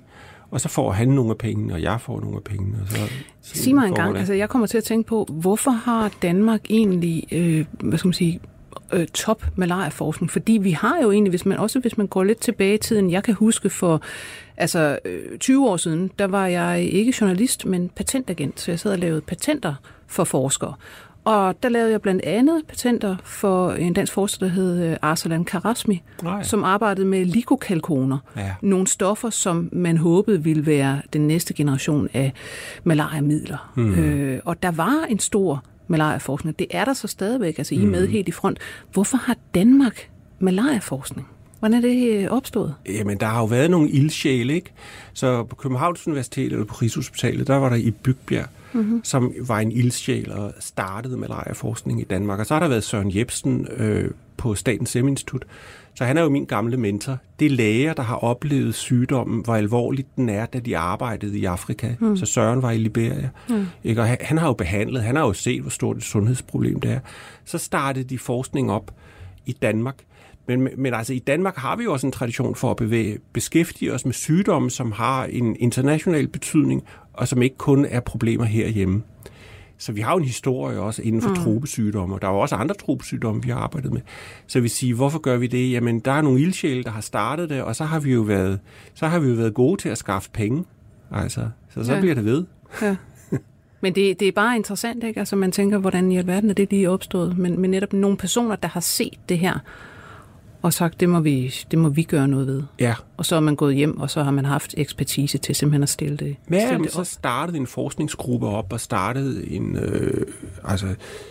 og 0.50 0.60
så 0.60 0.68
får 0.68 0.92
han 0.92 1.08
nogle 1.08 1.30
af 1.30 1.38
pengene, 1.38 1.74
og 1.74 1.82
jeg 1.82 2.00
får 2.00 2.20
nogle 2.20 2.36
af 2.36 2.42
pengene. 2.42 2.78
Og 2.82 2.88
så, 2.88 2.96
så 3.42 3.62
Sig 3.62 3.74
mig 3.74 3.86
en 3.86 3.94
gang, 3.94 4.12
det. 4.12 4.18
altså 4.18 4.34
jeg 4.34 4.48
kommer 4.48 4.66
til 4.66 4.78
at 4.78 4.84
tænke 4.84 5.08
på, 5.08 5.26
hvorfor 5.30 5.70
har 5.70 6.12
Danmark 6.22 6.60
egentlig, 6.70 7.24
øh, 7.32 7.64
hvad 7.80 7.98
skal 7.98 8.08
man 8.08 8.12
sige, 8.12 8.40
øh, 8.92 9.06
top 9.06 9.44
malariaforskning? 9.56 10.30
Fordi 10.30 10.52
vi 10.52 10.70
har 10.70 10.98
jo 11.02 11.12
egentlig, 11.12 11.30
hvis 11.30 11.46
man, 11.46 11.58
også 11.58 11.80
hvis 11.80 11.98
man 11.98 12.06
går 12.06 12.24
lidt 12.24 12.40
tilbage 12.40 12.74
i 12.74 12.78
tiden, 12.78 13.10
jeg 13.10 13.22
kan 13.22 13.34
huske 13.34 13.70
for 13.70 14.02
altså, 14.56 14.98
øh, 15.04 15.38
20 15.38 15.68
år 15.68 15.76
siden, 15.76 16.10
der 16.18 16.26
var 16.26 16.46
jeg 16.46 16.82
ikke 16.82 17.14
journalist, 17.20 17.66
men 17.66 17.88
patentagent, 17.88 18.60
så 18.60 18.70
jeg 18.70 18.80
sad 18.80 18.92
og 18.92 18.98
lavede 18.98 19.20
patenter 19.20 19.74
for 20.06 20.24
forskere. 20.24 20.74
Og 21.24 21.62
der 21.62 21.68
lavede 21.68 21.90
jeg 21.90 22.02
blandt 22.02 22.24
andet 22.24 22.62
patenter 22.68 23.16
for 23.24 23.72
en 23.72 23.92
dansk 23.92 24.12
forsker, 24.12 24.46
der 24.46 24.52
hed 24.52 24.84
øh, 24.84 24.96
Arsalan 25.02 25.44
Karasmi, 25.44 26.02
Nej. 26.22 26.42
som 26.42 26.64
arbejdede 26.64 27.06
med 27.06 27.24
likokalkoner. 27.24 28.18
Ja. 28.36 28.54
Nogle 28.62 28.86
stoffer, 28.86 29.30
som 29.30 29.68
man 29.72 29.96
håbede 29.96 30.42
ville 30.42 30.66
være 30.66 31.02
den 31.12 31.26
næste 31.26 31.54
generation 31.54 32.08
af 32.12 32.32
malariamidler. 32.84 33.72
Mm. 33.76 33.94
Øh, 33.94 34.40
og 34.44 34.62
der 34.62 34.70
var 34.70 35.06
en 35.08 35.18
stor 35.18 35.64
malariaforskning. 35.88 36.58
Det 36.58 36.66
er 36.70 36.84
der 36.84 36.92
så 36.92 37.08
stadigvæk. 37.08 37.58
Altså, 37.58 37.74
I 37.74 37.82
er 37.82 37.86
med 37.86 38.08
helt 38.08 38.28
i 38.28 38.32
front. 38.32 38.58
Hvorfor 38.92 39.16
har 39.16 39.36
Danmark 39.54 40.10
malariaforskning? 40.38 41.28
Hvordan 41.62 41.76
er 41.76 41.80
det 41.80 42.08
øh, 42.08 42.30
opstået? 42.30 42.74
Jamen, 42.88 43.20
der 43.20 43.26
har 43.26 43.40
jo 43.40 43.44
været 43.44 43.70
nogle 43.70 43.90
ildsjæle, 43.90 44.54
ikke? 44.54 44.72
Så 45.12 45.44
på 45.44 45.56
Københavns 45.56 46.06
Universitet 46.06 46.52
eller 46.52 46.64
på 46.64 46.74
Rigshospitalet, 46.74 47.46
der 47.46 47.56
var 47.56 47.68
der 47.68 47.76
i 47.76 47.90
Bygbjerg, 47.90 48.46
mm-hmm. 48.72 49.04
som 49.04 49.32
var 49.40 49.58
en 49.58 49.72
ildsjæl 49.72 50.32
og 50.32 50.52
startede 50.60 51.16
malariaforskning 51.16 52.00
i 52.00 52.04
Danmark. 52.04 52.38
Og 52.38 52.46
så 52.46 52.54
har 52.54 52.60
der 52.60 52.68
været 52.68 52.84
Søren 52.84 53.16
Jebsen 53.16 53.66
øh, 53.76 54.10
på 54.36 54.54
Statens 54.54 54.90
Serum 54.90 55.08
Institut. 55.08 55.44
Så 55.94 56.04
han 56.04 56.16
er 56.16 56.22
jo 56.22 56.28
min 56.28 56.44
gamle 56.44 56.76
mentor. 56.76 57.18
Det 57.38 57.46
er 57.46 57.50
læger, 57.50 57.94
der 57.94 58.02
har 58.02 58.16
oplevet 58.16 58.74
sygdommen, 58.74 59.44
hvor 59.44 59.54
alvorligt 59.54 60.16
den 60.16 60.28
er, 60.28 60.46
da 60.46 60.58
de 60.58 60.78
arbejdede 60.78 61.38
i 61.38 61.44
Afrika. 61.44 61.94
Mm. 62.00 62.16
Så 62.16 62.26
Søren 62.26 62.62
var 62.62 62.70
i 62.70 62.78
Liberia. 62.78 63.28
Mm. 63.48 63.66
Ikke? 63.84 64.00
Og 64.00 64.06
han, 64.06 64.18
han 64.20 64.38
har 64.38 64.46
jo 64.46 64.52
behandlet, 64.52 65.02
han 65.02 65.16
har 65.16 65.26
jo 65.26 65.32
set, 65.32 65.60
hvor 65.60 65.70
stort 65.70 65.96
et 65.96 66.02
sundhedsproblem 66.02 66.80
det 66.80 66.90
er. 66.90 67.00
Så 67.44 67.58
startede 67.58 68.04
de 68.04 68.18
forskning 68.18 68.72
op 68.72 68.94
i 69.46 69.52
Danmark. 69.52 69.96
Men, 70.46 70.68
men 70.76 70.94
altså 70.94 71.12
i 71.12 71.18
Danmark 71.18 71.56
har 71.56 71.76
vi 71.76 71.84
jo 71.84 71.92
også 71.92 72.06
en 72.06 72.12
tradition 72.12 72.54
for 72.54 72.70
at 72.70 72.76
bevæge, 72.76 73.18
beskæftige 73.32 73.94
os 73.94 74.04
med 74.04 74.12
sygdomme, 74.12 74.70
som 74.70 74.92
har 74.92 75.24
en 75.24 75.56
international 75.56 76.28
betydning, 76.28 76.84
og 77.12 77.28
som 77.28 77.42
ikke 77.42 77.56
kun 77.56 77.84
er 77.84 78.00
problemer 78.00 78.44
herhjemme. 78.44 79.02
Så 79.78 79.92
vi 79.92 80.00
har 80.00 80.12
jo 80.12 80.18
en 80.18 80.24
historie 80.24 80.80
også 80.80 81.02
inden 81.02 81.22
for 81.22 81.28
mm. 81.28 81.36
tropesygdomme, 81.36 82.14
og 82.14 82.22
der 82.22 82.28
er 82.28 82.32
jo 82.32 82.38
også 82.38 82.54
andre 82.54 82.74
tropesygdomme, 82.74 83.42
vi 83.42 83.50
har 83.50 83.58
arbejdet 83.58 83.92
med. 83.92 84.00
Så 84.46 84.60
vi 84.60 84.68
siger, 84.68 84.94
hvorfor 84.94 85.18
gør 85.18 85.36
vi 85.36 85.46
det? 85.46 85.72
Jamen, 85.72 86.00
der 86.00 86.12
er 86.12 86.22
nogle 86.22 86.40
ildsjæle, 86.40 86.82
der 86.82 86.90
har 86.90 87.00
startet 87.00 87.50
det, 87.50 87.62
og 87.62 87.76
så 87.76 87.84
har 87.84 88.00
vi 88.00 88.12
jo 88.12 88.20
været, 88.20 88.60
så 88.94 89.06
har 89.06 89.18
vi 89.18 89.28
jo 89.28 89.34
været 89.34 89.54
gode 89.54 89.80
til 89.80 89.88
at 89.88 89.98
skaffe 89.98 90.30
penge. 90.30 90.64
Altså, 91.10 91.48
så 91.74 91.84
så 91.84 91.94
ja. 91.94 92.00
bliver 92.00 92.14
det 92.14 92.24
ved. 92.24 92.44
Ja. 92.82 92.96
Men 93.80 93.94
det, 93.94 94.20
det 94.20 94.28
er 94.28 94.32
bare 94.32 94.56
interessant, 94.56 95.04
ikke? 95.04 95.20
Altså, 95.20 95.36
man 95.36 95.52
tænker, 95.52 95.78
hvordan 95.78 96.12
i 96.12 96.16
alverden 96.16 96.50
er 96.50 96.54
det 96.54 96.70
lige 96.70 96.90
opstået? 96.90 97.38
Men, 97.38 97.60
men 97.60 97.70
netop 97.70 97.92
nogle 97.92 98.16
personer, 98.16 98.56
der 98.56 98.68
har 98.68 98.80
set 98.80 99.18
det 99.28 99.38
her, 99.38 99.58
og 100.62 100.72
sagt, 100.72 101.00
det 101.00 101.08
må, 101.08 101.20
vi, 101.20 101.54
det 101.70 101.78
må 101.78 101.88
vi 101.88 102.02
gøre 102.02 102.28
noget 102.28 102.46
ved. 102.46 102.62
Ja. 102.80 102.94
Og 103.16 103.26
så 103.26 103.36
er 103.36 103.40
man 103.40 103.56
gået 103.56 103.74
hjem, 103.74 104.00
og 104.00 104.10
så 104.10 104.22
har 104.22 104.30
man 104.30 104.44
haft 104.44 104.74
ekspertise 104.76 105.38
til 105.38 105.54
simpelthen 105.54 105.82
at 105.82 105.88
stille 105.88 106.16
det, 106.16 106.36
Ja, 106.50 106.66
stille 106.66 106.84
det 106.84 106.92
så 106.92 107.00
op. 107.00 107.06
startede 107.06 107.56
en 107.58 107.66
forskningsgruppe 107.66 108.46
op 108.46 108.72
og 108.72 108.80
startede 108.80 109.50
en, 109.50 109.76
øh, 109.76 110.26
altså 110.64 110.86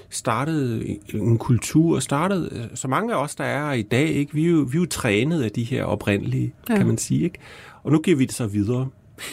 startede 0.10 0.88
en- 0.88 1.00
en 1.14 1.38
kultur 1.38 1.96
og 1.96 2.04
startede, 2.04 2.50
øh, 2.52 2.62
så 2.76 2.88
mange 2.88 3.14
af 3.14 3.24
os, 3.24 3.36
der 3.36 3.44
er 3.44 3.74
i 3.74 3.82
dag, 3.82 4.08
ikke, 4.08 4.34
vi, 4.34 4.46
er 4.46 4.50
jo, 4.50 4.58
vi 4.72 4.78
er 4.78 4.82
jo 4.82 4.86
trænet 4.86 5.44
af 5.44 5.52
de 5.52 5.64
her 5.64 5.84
oprindelige, 5.84 6.54
ja. 6.70 6.76
Kan 6.78 6.88
man 6.88 6.98
sige. 6.98 7.24
Ikke? 7.24 7.40
Og 7.84 7.92
nu 7.92 8.00
giver 8.00 8.18
vi 8.18 8.26
det 8.26 8.34
så 8.36 8.48
videre. 8.48 8.88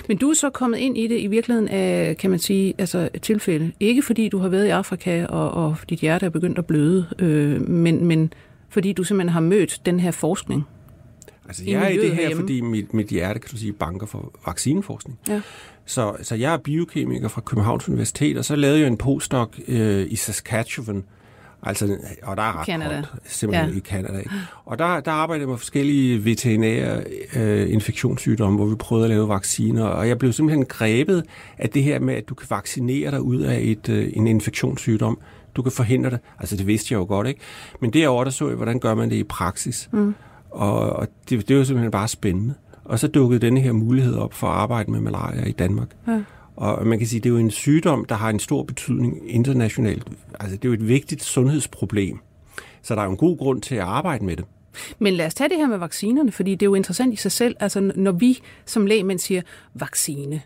Men 0.08 0.16
du 0.16 0.30
er 0.30 0.34
så 0.34 0.50
kommet 0.50 0.78
ind 0.78 0.98
i 0.98 1.06
det 1.06 1.20
i 1.20 1.26
virkeligheden 1.26 1.68
af, 1.68 2.16
kan 2.16 2.30
man 2.30 2.38
sige, 2.38 2.74
altså 2.78 3.08
tilfælde. 3.22 3.72
Ikke 3.80 4.02
fordi 4.02 4.28
du 4.28 4.38
har 4.38 4.48
været 4.48 4.66
i 4.66 4.68
Afrika, 4.68 5.26
og, 5.26 5.50
og 5.50 5.76
dit 5.90 5.98
hjerte 6.00 6.26
er 6.26 6.30
begyndt 6.30 6.58
at 6.58 6.66
bløde, 6.66 7.06
øh, 7.18 7.68
men, 7.68 8.04
men 8.04 8.32
fordi 8.68 8.92
du 8.92 9.04
simpelthen 9.04 9.32
har 9.32 9.40
mødt 9.40 9.80
den 9.86 10.00
her 10.00 10.10
forskning. 10.10 10.62
Altså, 11.48 11.62
jeg 11.66 11.84
er 11.84 11.88
i 11.88 11.96
det 11.96 12.04
her, 12.08 12.14
herhjemme. 12.14 12.42
fordi 12.42 12.60
mit, 12.60 12.94
mit 12.94 13.06
hjerte, 13.06 13.40
kan 13.40 13.50
du 13.50 13.56
sige, 13.56 13.72
banker 13.72 14.06
for 14.06 14.32
vaccineforskning. 14.46 15.18
Ja. 15.28 15.40
Så, 15.86 16.16
så 16.22 16.34
jeg 16.34 16.52
er 16.52 16.58
biokemiker 16.58 17.28
fra 17.28 17.40
Københavns 17.40 17.88
Universitet, 17.88 18.38
og 18.38 18.44
så 18.44 18.56
lavede 18.56 18.78
jeg 18.80 18.86
en 18.86 18.96
postdoc 18.96 19.48
øh, 19.68 20.06
i 20.10 20.16
Saskatchewan, 20.16 21.04
altså, 21.62 21.96
og 22.22 22.36
der 22.36 22.42
er 22.42 22.58
ret 22.60 22.66
Canada. 22.66 22.94
koldt, 22.94 23.08
simpelthen 23.24 23.70
Ja. 23.70 23.76
i 23.76 23.80
Canada. 23.80 24.22
Og 24.64 24.78
der, 24.78 25.00
der 25.00 25.10
arbejdede 25.10 25.42
jeg 25.42 25.48
med 25.48 25.58
forskellige 25.58 26.24
veterinære 26.24 27.02
øh, 27.36 27.72
infektionssygdomme, 27.72 28.56
hvor 28.58 28.66
vi 28.66 28.74
prøvede 28.74 29.04
at 29.04 29.10
lave 29.10 29.28
vacciner, 29.28 29.84
og 29.84 30.08
jeg 30.08 30.18
blev 30.18 30.32
simpelthen 30.32 30.64
grebet 30.64 31.24
af 31.58 31.68
det 31.70 31.82
her 31.82 31.98
med, 32.00 32.14
at 32.14 32.28
du 32.28 32.34
kan 32.34 32.46
vaccinere 32.50 33.10
dig 33.10 33.22
ud 33.22 33.40
af 33.40 33.60
et, 33.62 33.88
øh, 33.88 34.10
en 34.12 34.26
infektionssygdom. 34.26 35.18
Du 35.56 35.62
kan 35.62 35.72
forhindre 35.72 36.10
det. 36.10 36.18
Altså, 36.38 36.56
det 36.56 36.66
vidste 36.66 36.94
jeg 36.94 36.98
jo 36.98 37.04
godt, 37.04 37.26
ikke? 37.26 37.40
Men 37.80 37.92
derovre, 37.92 38.24
der 38.24 38.30
så 38.30 38.48
jeg, 38.48 38.56
hvordan 38.56 38.78
gør 38.78 38.94
man 38.94 39.10
det 39.10 39.16
i 39.16 39.24
praksis. 39.24 39.88
Mm. 39.92 40.14
Og, 40.50 40.90
og 40.90 41.08
det, 41.28 41.48
det 41.48 41.56
var 41.56 41.64
simpelthen 41.64 41.90
bare 41.90 42.08
spændende. 42.08 42.54
Og 42.84 42.98
så 42.98 43.08
dukkede 43.08 43.40
denne 43.40 43.60
her 43.60 43.72
mulighed 43.72 44.14
op 44.14 44.34
for 44.34 44.46
at 44.46 44.54
arbejde 44.54 44.90
med 44.90 45.00
malaria 45.00 45.44
i 45.44 45.52
Danmark. 45.52 45.88
Ja. 46.08 46.22
Og 46.56 46.86
man 46.86 46.98
kan 46.98 47.08
sige, 47.08 47.20
det 47.20 47.28
er 47.28 47.32
jo 47.32 47.38
en 47.38 47.50
sygdom, 47.50 48.04
der 48.04 48.14
har 48.14 48.30
en 48.30 48.38
stor 48.38 48.62
betydning 48.62 49.30
internationalt. 49.30 50.06
Altså, 50.40 50.56
det 50.56 50.64
er 50.64 50.68
jo 50.68 50.74
et 50.74 50.88
vigtigt 50.88 51.24
sundhedsproblem. 51.24 52.18
Så 52.82 52.94
der 52.94 53.00
er 53.00 53.04
jo 53.04 53.10
en 53.10 53.16
god 53.16 53.38
grund 53.38 53.62
til 53.62 53.74
at 53.74 53.80
arbejde 53.80 54.24
med 54.24 54.36
det. 54.36 54.44
Men 54.98 55.14
lad 55.14 55.26
os 55.26 55.34
tage 55.34 55.48
det 55.48 55.56
her 55.56 55.66
med 55.66 55.78
vaccinerne, 55.78 56.32
fordi 56.32 56.50
det 56.50 56.62
er 56.62 56.70
jo 56.70 56.74
interessant 56.74 57.12
i 57.12 57.16
sig 57.16 57.32
selv. 57.32 57.56
Altså, 57.60 57.92
når 57.94 58.12
vi 58.12 58.38
som 58.66 58.86
lægmænd 58.86 59.18
siger 59.18 59.42
vaccine, 59.74 60.42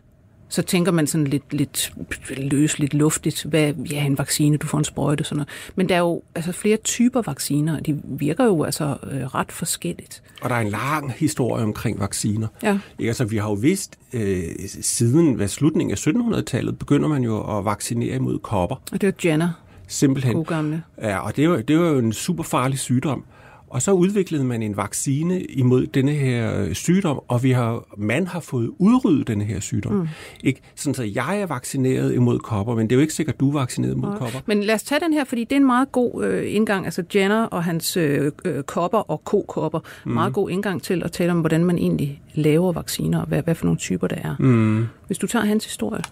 så 0.53 0.63
tænker 0.63 0.93
man 0.93 1.07
sådan 1.07 1.27
lidt, 1.27 1.53
lidt 1.53 1.93
løsligt, 2.37 2.95
luftigt, 2.95 3.45
hvad, 3.45 3.73
ja, 3.73 4.05
en 4.05 4.19
vaccine, 4.19 4.57
du 4.57 4.67
får 4.67 4.79
en 4.79 4.85
sprøjte, 4.85 5.25
sådan 5.25 5.37
noget. 5.37 5.49
Men 5.77 5.89
der 5.89 5.95
er 5.95 5.99
jo 5.99 6.23
altså, 6.35 6.53
flere 6.53 6.77
typer 6.77 7.23
vacciner, 7.27 7.77
og 7.79 7.87
de 7.87 8.01
virker 8.05 8.45
jo 8.45 8.63
altså 8.63 8.97
øh, 9.11 9.27
ret 9.35 9.53
forskelligt. 9.53 10.23
Og 10.43 10.51
der 10.51 10.57
er 10.57 10.61
en 10.61 10.69
lang 10.69 11.13
historie 11.13 11.65
omkring 11.65 12.01
vacciner. 12.01 12.49
Ja. 12.63 12.79
Ikke? 12.99 13.09
Altså, 13.09 13.25
vi 13.25 13.37
har 13.37 13.49
jo 13.49 13.55
vidst, 13.55 13.99
øh, 14.13 14.43
siden 14.81 15.35
hvad, 15.35 15.49
slutningen 15.49 15.91
af 15.93 16.07
1700-tallet, 16.07 16.79
begynder 16.79 17.09
man 17.09 17.23
jo 17.23 17.59
at 17.59 17.65
vaccinere 17.65 18.17
imod 18.17 18.39
kopper. 18.39 18.77
Og 18.93 19.01
det 19.01 19.05
er 19.07 19.13
jo 19.25 19.31
Jenner, 19.31 19.51
Simpelthen. 19.89 20.35
god 20.35 20.45
gamle. 20.45 20.83
Ja, 21.03 21.19
og 21.19 21.37
det 21.37 21.51
var, 21.51 21.57
det 21.57 21.79
var 21.79 21.89
jo 21.89 21.99
en 21.99 22.13
super 22.13 22.43
farlig 22.43 22.79
sygdom. 22.79 23.25
Og 23.73 23.83
så 23.83 23.93
udviklede 23.93 24.45
man 24.45 24.63
en 24.63 24.77
vaccine 24.77 25.43
imod 25.43 25.87
denne 25.87 26.13
her 26.13 26.75
sygdom, 26.75 27.21
og 27.29 27.43
vi 27.43 27.51
har, 27.51 27.85
man 27.97 28.27
har 28.27 28.41
fået 28.41 28.71
udryddet 28.79 29.27
denne 29.27 29.45
her 29.45 29.61
sygdom. 29.61 29.93
Mm. 29.93 30.09
Ikke? 30.45 30.61
Sådan 30.75 30.95
så 30.95 31.03
jeg 31.03 31.41
er 31.41 31.47
vaccineret 31.47 32.15
imod 32.15 32.39
kopper, 32.39 32.75
men 32.75 32.87
det 32.87 32.93
er 32.93 32.97
jo 32.97 33.01
ikke 33.01 33.15
sikkert, 33.15 33.35
at 33.35 33.41
du 33.41 33.49
er 33.49 33.53
vaccineret 33.53 33.93
imod 33.93 34.19
kopper. 34.19 34.41
Men 34.47 34.63
lad 34.63 34.75
os 34.75 34.83
tage 34.83 35.01
den 35.01 35.13
her, 35.13 35.25
fordi 35.25 35.45
det 35.45 35.53
er 35.53 35.57
en 35.57 35.67
meget 35.67 35.93
god 35.93 36.25
øh, 36.25 36.55
indgang. 36.55 36.85
Altså 36.85 37.05
Jenner 37.15 37.45
og 37.45 37.65
hans 37.65 37.97
øh, 37.97 38.33
øh, 38.45 38.63
kopper 38.63 38.99
og 38.99 39.25
kokopper. 39.25 39.81
Mm. 40.05 40.13
Meget 40.13 40.33
god 40.33 40.51
indgang 40.51 40.83
til 40.83 41.03
at 41.05 41.13
tale 41.13 41.33
om, 41.33 41.41
hvordan 41.41 41.65
man 41.65 41.79
egentlig 41.79 42.23
laver 42.35 42.73
vacciner, 42.73 43.21
og 43.21 43.27
hvad, 43.27 43.43
hvad 43.43 43.55
for 43.55 43.65
nogle 43.65 43.79
typer 43.79 44.07
der 44.07 44.17
er. 44.17 44.37
Mm. 44.39 44.87
Hvis 45.07 45.19
du 45.19 45.27
tager 45.27 45.45
hans 45.45 45.65
historie. 45.65 46.03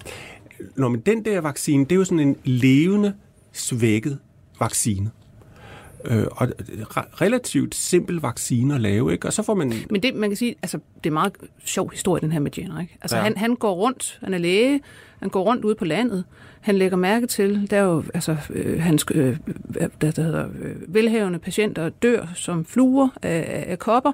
Nå, 0.77 0.89
men 0.89 1.01
den 1.01 1.25
der 1.25 1.41
vaccine, 1.41 1.85
det 1.85 1.93
er 1.93 1.97
jo 1.97 2.05
sådan 2.05 2.21
en 2.21 2.37
levende, 2.45 3.13
svækket 3.53 4.19
vaccine. 4.61 5.11
Øh, 6.05 6.27
og 6.31 6.49
re- 6.69 7.21
relativt 7.21 7.75
simpel 7.75 8.17
vaccine 8.21 8.75
at 8.75 8.81
lave, 8.81 9.13
ikke? 9.13 9.27
Og 9.27 9.33
så 9.33 9.43
får 9.43 9.55
man... 9.55 9.73
Men 9.91 10.03
det, 10.03 10.15
man 10.15 10.31
kan 10.31 10.37
sige, 10.37 10.55
altså, 10.63 10.77
det 10.77 11.07
er 11.07 11.11
en 11.11 11.15
meget 11.15 11.33
sjov 11.65 11.91
historie, 11.91 12.21
den 12.21 12.33
her 12.33 12.41
med 12.41 12.51
Jenner. 12.59 12.81
Ikke? 12.81 12.97
Altså, 13.03 13.17
Ja. 13.17 13.23
han, 13.23 13.37
han 13.37 13.55
går 13.55 13.75
rundt, 13.75 14.19
han 14.23 14.35
er 14.35 14.39
læge, 14.39 14.81
han 15.21 15.29
går 15.29 15.43
rundt 15.43 15.65
ude 15.65 15.75
på 15.75 15.85
landet, 15.85 16.25
han 16.61 16.75
lægger 16.77 16.97
mærke 16.97 17.27
til, 17.27 17.67
der 17.71 17.77
er 17.77 17.83
jo, 17.83 18.03
altså, 18.15 18.37
øh, 18.51 18.81
hans, 18.83 19.05
øh, 19.15 19.37
der, 20.01 20.11
der 20.11 20.23
hedder, 20.23 20.47
øh, 20.61 20.95
velhavende 20.95 21.39
patienter 21.39 21.89
dør 21.89 22.27
som 22.35 22.65
fluer 22.65 23.09
af, 23.23 23.65
af 23.69 23.79
kopper, 23.79 24.13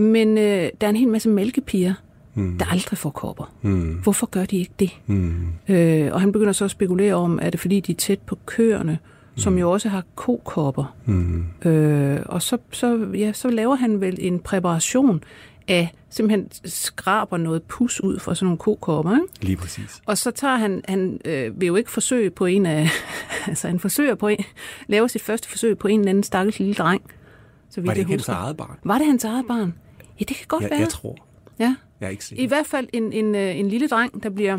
men 0.00 0.38
øh, 0.38 0.68
der 0.80 0.86
er 0.86 0.88
en 0.88 0.96
hel 0.96 1.08
masse 1.08 1.28
mælkepiger, 1.28 1.94
mm. 2.34 2.58
der 2.58 2.64
aldrig 2.72 2.98
får 2.98 3.10
kopper. 3.10 3.54
Mm. 3.62 3.92
Hvorfor 4.02 4.26
gør 4.26 4.44
de 4.44 4.56
ikke 4.58 4.72
det? 4.78 4.90
Mm. 5.06 5.46
Øh, 5.68 6.12
og 6.12 6.20
han 6.20 6.32
begynder 6.32 6.52
så 6.52 6.64
at 6.64 6.70
spekulere 6.70 7.14
om, 7.14 7.38
er 7.42 7.50
det 7.50 7.60
fordi, 7.60 7.80
de 7.80 7.92
er 7.92 7.96
tæt 7.96 8.18
på 8.18 8.38
køerne, 8.46 8.98
som 9.36 9.58
jo 9.58 9.70
også 9.70 9.88
har 9.88 10.04
kokopper. 10.14 10.96
Mm. 11.04 11.44
Øh, 11.64 12.20
og 12.26 12.42
så, 12.42 12.58
så, 12.72 13.08
ja, 13.14 13.32
så 13.32 13.48
laver 13.50 13.74
han 13.74 14.00
vel 14.00 14.16
en 14.20 14.38
præparation 14.38 15.24
af, 15.68 15.92
simpelthen 16.10 16.48
skraber 16.64 17.36
noget 17.36 17.62
pus 17.62 18.00
ud 18.00 18.18
fra 18.18 18.34
sådan 18.34 18.44
nogle 18.46 18.58
kokopper, 18.58 19.12
ikke? 19.12 19.26
Lige 19.46 19.56
præcis. 19.56 20.02
Og 20.06 20.18
så 20.18 20.30
tager 20.30 20.56
han, 20.56 20.82
han 20.88 21.20
øh, 21.24 21.60
vil 21.60 21.66
jo 21.66 21.76
ikke 21.76 21.90
forsøge 21.90 22.30
på 22.30 22.46
en 22.46 22.66
af, 22.66 22.88
altså 23.48 23.68
han 23.68 23.80
forsøger 23.80 24.14
på 24.14 24.28
en, 24.28 24.38
laver 24.86 25.06
sit 25.06 25.22
første 25.22 25.48
forsøg 25.48 25.78
på 25.78 25.88
en 25.88 26.00
eller 26.00 26.10
anden 26.10 26.22
stakkels 26.24 26.58
lille 26.58 26.74
dreng. 26.74 27.02
Så 27.70 27.80
vidt 27.80 27.86
Var 27.86 27.92
det 27.94 28.00
ikke 28.00 28.10
hans 28.10 28.28
eget 28.28 28.56
barn? 28.56 28.76
Var 28.84 28.98
det 28.98 29.06
hans 29.06 29.24
eget 29.24 29.44
barn? 29.48 29.74
Ja, 30.20 30.24
det 30.28 30.36
kan 30.36 30.46
godt 30.48 30.62
Jeg, 30.62 30.70
være. 30.70 30.80
jeg 30.80 30.88
tror. 30.88 31.16
Ja. 31.58 31.74
Jeg 32.00 32.06
er 32.06 32.10
ikke 32.10 32.20
I 32.20 32.24
sikker. 32.24 32.48
hvert 32.48 32.66
fald 32.66 32.88
en, 32.92 33.12
en, 33.12 33.34
øh, 33.34 33.58
en 33.58 33.68
lille 33.68 33.88
dreng, 33.88 34.22
der 34.22 34.30
bliver 34.30 34.58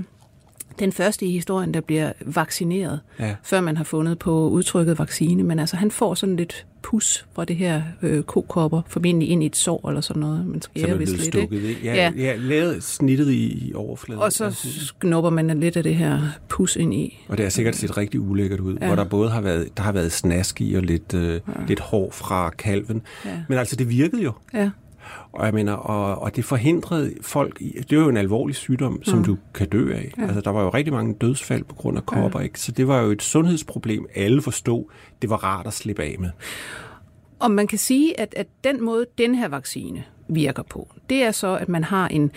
den 0.80 0.92
første 0.92 1.26
i 1.26 1.32
historien, 1.32 1.74
der 1.74 1.82
bliver 1.82 2.12
vaccineret, 2.26 3.00
Ja. 3.20 3.36
før 3.44 3.62
man 3.62 3.78
har 3.78 3.84
fundet 3.84 4.20
på 4.20 4.50
udtrykket 4.50 5.00
vaccine. 5.00 5.44
Men 5.44 5.60
altså, 5.60 5.76
han 5.78 5.92
får 5.92 6.14
sådan 6.16 6.36
lidt 6.36 6.66
pus 6.84 7.26
fra 7.34 7.46
det 7.46 7.56
her 7.56 7.82
øh, 8.02 8.24
kokopper, 8.24 8.82
formentlig 8.88 9.30
ind 9.30 9.44
i 9.44 9.46
et 9.46 9.56
sår 9.56 9.88
eller 9.90 10.02
sådan 10.02 10.20
noget. 10.20 10.46
Man 10.48 10.62
skærer 10.62 10.88
er 10.94 10.96
vist 10.98 11.14
blevet 11.14 11.34
lidt, 11.34 11.36
stukket, 11.44 11.64
ikke? 11.64 11.82
Ja, 11.84 11.94
Ja. 11.96 12.12
ja. 12.18 12.36
lavet 12.36 12.84
snittet 12.84 13.30
i, 13.32 13.68
i 13.68 13.74
overfladen. 13.74 14.22
Og 14.24 14.32
så 14.34 14.56
knupper 15.00 15.30
man 15.30 15.60
lidt 15.60 15.78
af 15.78 15.84
det 15.84 15.96
her 15.96 16.20
pus 16.50 16.76
ind 16.76 16.94
i. 16.94 17.20
Og 17.28 17.38
det 17.38 17.46
har 17.46 17.50
sikkert 17.50 17.76
set 17.76 17.98
rigtig 17.98 18.20
ulækkert 18.20 18.60
ud. 18.60 18.78
Ja. 18.82 18.88
hvor 18.88 18.96
der 18.96 19.04
både 19.04 19.30
har 19.30 19.42
været, 19.42 19.68
der 19.78 19.84
har 19.84 19.92
været 19.92 20.12
snask 20.12 20.62
i 20.62 20.74
og 20.74 20.82
lidt, 20.84 21.14
øh, 21.14 21.34
ja. 21.34 21.40
lidt 21.68 21.80
hår 21.80 22.12
fra 22.12 22.50
kalven. 22.50 23.02
Ja. 23.26 23.30
Men 23.50 23.58
altså, 23.58 23.76
det 23.76 23.90
virkede 23.90 24.24
jo. 24.24 24.32
Ja. 24.54 24.70
Og 25.38 25.46
jeg 25.46 25.54
mener, 25.54 25.74
og, 25.74 26.22
og 26.22 26.36
det 26.36 26.46
forhindrede 26.46 27.14
folk, 27.22 27.58
i, 27.62 27.80
det 27.90 27.98
var 27.98 28.04
jo 28.04 28.10
en 28.10 28.18
alvorlig 28.18 28.56
sygdom, 28.56 29.04
som 29.04 29.18
mm. 29.18 29.26
du 29.26 29.38
kan 29.54 29.70
dø 29.70 29.94
af. 29.94 30.12
Ja. 30.18 30.24
Altså, 30.24 30.42
der 30.42 30.50
var 30.50 30.64
jo 30.64 30.70
rigtig 30.70 30.94
mange 30.94 31.14
dødsfald 31.22 31.64
på 31.64 31.76
grund 31.76 31.98
af 31.98 32.06
kopper, 32.06 32.40
ja. 32.40 32.44
ikke? 32.44 32.60
Så 32.60 32.72
det 32.72 32.88
var 32.88 33.02
jo 33.02 33.12
et 33.12 33.22
sundhedsproblem, 33.22 34.06
alle 34.16 34.42
forstod, 34.42 34.84
det 35.22 35.30
var 35.30 35.36
rart 35.36 35.68
at 35.68 35.74
slippe 35.74 36.04
af 36.04 36.16
med. 36.20 36.30
Og 37.40 37.52
man 37.52 37.68
kan 37.68 37.78
sige, 37.78 38.20
at, 38.20 38.34
at 38.38 38.48
den 38.64 38.84
måde, 38.84 39.06
den 39.18 39.36
her 39.36 39.48
vaccine 39.48 40.04
virker 40.28 40.64
på, 40.64 40.88
det 41.10 41.24
er 41.24 41.32
så, 41.32 41.58
at 41.58 41.70
man 41.70 41.84
har 41.84 42.08
en, 42.08 42.32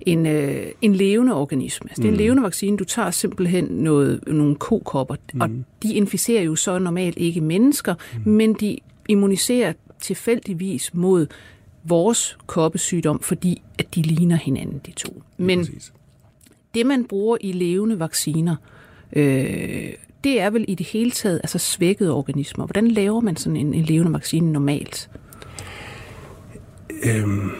en, 0.00 0.26
øh, 0.26 0.66
en 0.82 0.94
levende 0.94 1.34
organisme. 1.34 1.90
Altså, 1.90 2.02
det 2.02 2.08
er 2.08 2.12
en 2.12 2.16
mm. 2.16 2.22
levende 2.22 2.42
vaccine. 2.42 2.76
Du 2.76 2.84
tager 2.84 3.10
simpelthen 3.10 3.64
noget, 3.64 4.20
nogle 4.26 4.56
kokopper, 4.56 5.16
mm. 5.34 5.40
og 5.40 5.50
de 5.82 5.94
inficerer 5.94 6.42
jo 6.42 6.56
så 6.56 6.78
normalt 6.78 7.18
ikke 7.18 7.40
mennesker, 7.40 7.94
mm. 8.24 8.32
men 8.32 8.54
de 8.54 8.78
immuniserer 9.08 9.72
tilfældigvis 10.00 10.94
mod 10.94 11.26
vores 11.84 12.38
koppesygdom, 12.46 13.20
fordi 13.20 13.62
at 13.78 13.94
de 13.94 14.02
ligner 14.02 14.36
hinanden, 14.36 14.80
de 14.86 14.92
to. 14.92 15.22
Men 15.36 15.66
det, 16.74 16.86
man 16.86 17.04
bruger 17.04 17.36
i 17.40 17.52
levende 17.52 17.98
vacciner, 17.98 18.56
øh, 19.12 19.92
det 20.24 20.40
er 20.40 20.50
vel 20.50 20.64
i 20.68 20.74
det 20.74 20.86
hele 20.86 21.10
taget 21.10 21.40
altså 21.42 21.58
svækkede 21.58 22.12
organismer. 22.12 22.66
Hvordan 22.66 22.88
laver 22.88 23.20
man 23.20 23.36
sådan 23.36 23.56
en, 23.56 23.74
en 23.74 23.82
levende 23.82 24.12
vaccine 24.12 24.52
normalt? 24.52 25.10
Øhm, 27.04 27.50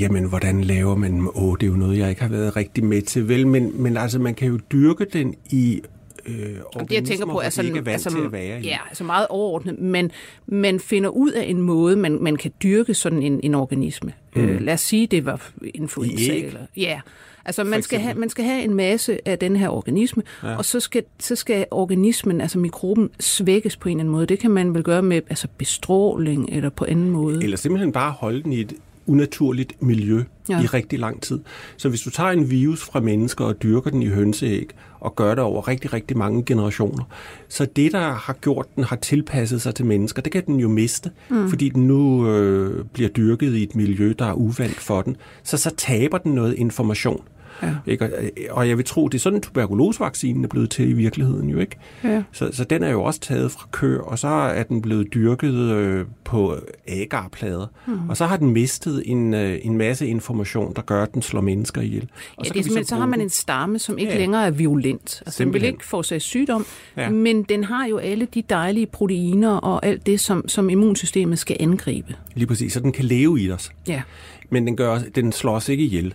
jamen, 0.00 0.24
hvordan 0.24 0.60
laver 0.60 0.94
man... 0.94 1.28
Åh, 1.34 1.56
det 1.60 1.66
er 1.66 1.70
jo 1.70 1.76
noget, 1.76 1.98
jeg 1.98 2.10
ikke 2.10 2.22
har 2.22 2.28
været 2.28 2.56
rigtig 2.56 2.84
med 2.84 3.02
til, 3.02 3.28
vel? 3.28 3.46
Men, 3.46 3.82
men 3.82 3.96
altså, 3.96 4.18
man 4.18 4.34
kan 4.34 4.48
jo 4.48 4.58
dyrke 4.72 5.04
den 5.12 5.34
i 5.50 5.82
øh, 6.26 6.34
organismer, 6.34 6.86
det, 6.88 6.94
jeg 6.94 7.04
tænker 7.04 7.26
på, 7.26 7.40
er 7.40 7.48
sådan, 7.48 7.68
ikke 7.68 7.78
er 7.78 7.82
vant 7.82 7.92
altså, 7.92 8.10
til 8.10 8.18
at 8.24 8.32
være 8.32 8.60
i. 8.60 8.64
Ja, 8.64 8.78
altså 8.88 9.04
meget 9.04 9.26
overordnet, 9.30 9.78
men 9.78 10.10
man 10.46 10.80
finder 10.80 11.10
ud 11.10 11.30
af 11.30 11.44
en 11.44 11.60
måde, 11.60 11.96
man, 11.96 12.18
man 12.20 12.36
kan 12.36 12.52
dyrke 12.62 12.94
sådan 12.94 13.22
en, 13.22 13.40
en 13.42 13.54
organisme. 13.54 14.12
Mm. 14.36 14.42
Øh, 14.42 14.60
lad 14.60 14.74
os 14.74 14.80
sige, 14.80 15.06
det 15.06 15.26
var 15.26 15.50
influenza. 15.74 16.34
Eller, 16.34 16.60
ja, 16.76 17.00
altså 17.44 17.64
man 17.64 17.82
skal, 17.82 17.98
have, 17.98 18.14
man 18.14 18.28
skal 18.28 18.44
have 18.44 18.62
en 18.62 18.74
masse 18.74 19.28
af 19.28 19.38
den 19.38 19.56
her 19.56 19.68
organisme, 19.68 20.22
ja. 20.42 20.56
og 20.56 20.64
så 20.64 20.80
skal, 20.80 21.02
så 21.18 21.36
skal 21.36 21.66
organismen, 21.70 22.40
altså 22.40 22.58
mikroben, 22.58 23.10
svækkes 23.20 23.76
på 23.76 23.88
en 23.88 23.96
eller 23.96 24.00
anden 24.00 24.12
måde. 24.12 24.26
Det 24.26 24.38
kan 24.38 24.50
man 24.50 24.74
vel 24.74 24.82
gøre 24.82 25.02
med 25.02 25.22
altså 25.30 25.48
bestråling 25.58 26.48
eller 26.52 26.70
på 26.70 26.84
anden 26.88 27.10
måde. 27.10 27.42
Eller 27.42 27.56
simpelthen 27.56 27.92
bare 27.92 28.10
holde 28.10 28.42
den 28.42 28.52
i 28.52 28.60
et 28.60 28.72
unaturligt 29.06 29.82
miljø 29.82 30.22
ja. 30.48 30.62
i 30.62 30.66
rigtig 30.66 30.98
lang 30.98 31.22
tid. 31.22 31.40
Så 31.76 31.88
hvis 31.88 32.00
du 32.00 32.10
tager 32.10 32.30
en 32.30 32.50
virus 32.50 32.84
fra 32.84 33.00
mennesker 33.00 33.44
og 33.44 33.62
dyrker 33.62 33.90
den 33.90 34.02
i 34.02 34.08
hønseæg, 34.08 34.68
og 35.00 35.16
gør 35.16 35.34
det 35.34 35.44
over 35.44 35.68
rigtig, 35.68 35.92
rigtig 35.92 36.18
mange 36.18 36.44
generationer, 36.44 37.04
så 37.48 37.66
det, 37.76 37.92
der 37.92 38.12
har 38.12 38.32
gjort 38.32 38.66
den, 38.76 38.84
har 38.84 38.96
tilpasset 38.96 39.62
sig 39.62 39.74
til 39.74 39.86
mennesker, 39.86 40.22
det 40.22 40.32
kan 40.32 40.46
den 40.46 40.60
jo 40.60 40.68
miste, 40.68 41.10
mm. 41.30 41.48
fordi 41.48 41.68
den 41.68 41.86
nu 41.86 42.28
øh, 42.28 42.84
bliver 42.84 43.08
dyrket 43.08 43.54
i 43.54 43.62
et 43.62 43.74
miljø, 43.74 44.14
der 44.18 44.26
er 44.26 44.32
uvandt 44.32 44.80
for 44.80 45.02
den. 45.02 45.16
Så 45.42 45.56
så 45.56 45.70
taber 45.76 46.18
den 46.18 46.32
noget 46.32 46.54
information. 46.54 47.24
Ja. 47.62 47.74
Ikke? 47.86 48.30
Og 48.50 48.68
jeg 48.68 48.76
vil 48.76 48.84
tro, 48.84 49.08
det 49.08 49.18
er 49.18 49.22
sådan, 49.22 49.40
tuberkulosevaccinen 49.40 50.44
er 50.44 50.48
blevet 50.48 50.70
til 50.70 50.88
i 50.88 50.92
virkeligheden 50.92 51.48
jo 51.48 51.58
ikke. 51.58 51.76
Ja. 52.04 52.22
Så, 52.32 52.48
så 52.52 52.64
den 52.64 52.82
er 52.82 52.90
jo 52.90 53.02
også 53.02 53.20
taget 53.20 53.50
fra 53.50 53.68
køer, 53.72 54.00
og 54.00 54.18
så 54.18 54.28
er 54.28 54.62
den 54.62 54.82
blevet 54.82 55.14
dyrket 55.14 55.54
øh, 55.54 56.06
på 56.24 56.56
agarplader. 56.86 57.66
Mm. 57.86 58.08
Og 58.08 58.16
så 58.16 58.26
har 58.26 58.36
den 58.36 58.50
mistet 58.50 59.02
en, 59.06 59.34
øh, 59.34 59.58
en 59.62 59.78
masse 59.78 60.06
information, 60.06 60.72
der 60.76 60.82
gør, 60.82 61.02
at 61.02 61.14
den 61.14 61.22
slår 61.22 61.40
mennesker 61.40 61.80
ihjel. 61.80 62.08
Og 62.36 62.44
ja, 62.44 62.48
så, 62.48 62.54
det 62.54 62.66
er 62.66 62.82
så, 62.82 62.88
så 62.88 62.96
har 62.96 63.06
man 63.06 63.20
en 63.20 63.30
stamme, 63.30 63.78
som 63.78 63.98
ikke 63.98 64.12
ja. 64.12 64.18
længere 64.18 64.46
er 64.46 64.50
violent. 64.50 65.22
Altså, 65.26 65.44
den 65.44 65.52
vil 65.52 65.64
ikke 65.64 65.84
sig 66.02 66.22
sygdom, 66.22 66.66
ja. 66.96 67.10
men 67.10 67.42
den 67.42 67.64
har 67.64 67.86
jo 67.86 67.96
alle 67.96 68.26
de 68.34 68.42
dejlige 68.42 68.86
proteiner 68.86 69.56
og 69.56 69.86
alt 69.86 70.06
det, 70.06 70.20
som, 70.20 70.48
som 70.48 70.70
immunsystemet 70.70 71.38
skal 71.38 71.56
angribe. 71.60 72.14
Lige 72.34 72.46
præcis, 72.46 72.72
så 72.72 72.80
den 72.80 72.92
kan 72.92 73.04
leve 73.04 73.40
i 73.40 73.50
os. 73.50 73.70
Ja. 73.88 74.02
Men 74.50 74.66
den, 74.66 74.76
gør, 74.76 74.98
den 75.14 75.32
slår 75.32 75.54
os 75.54 75.68
ikke 75.68 75.84
ihjel. 75.84 76.14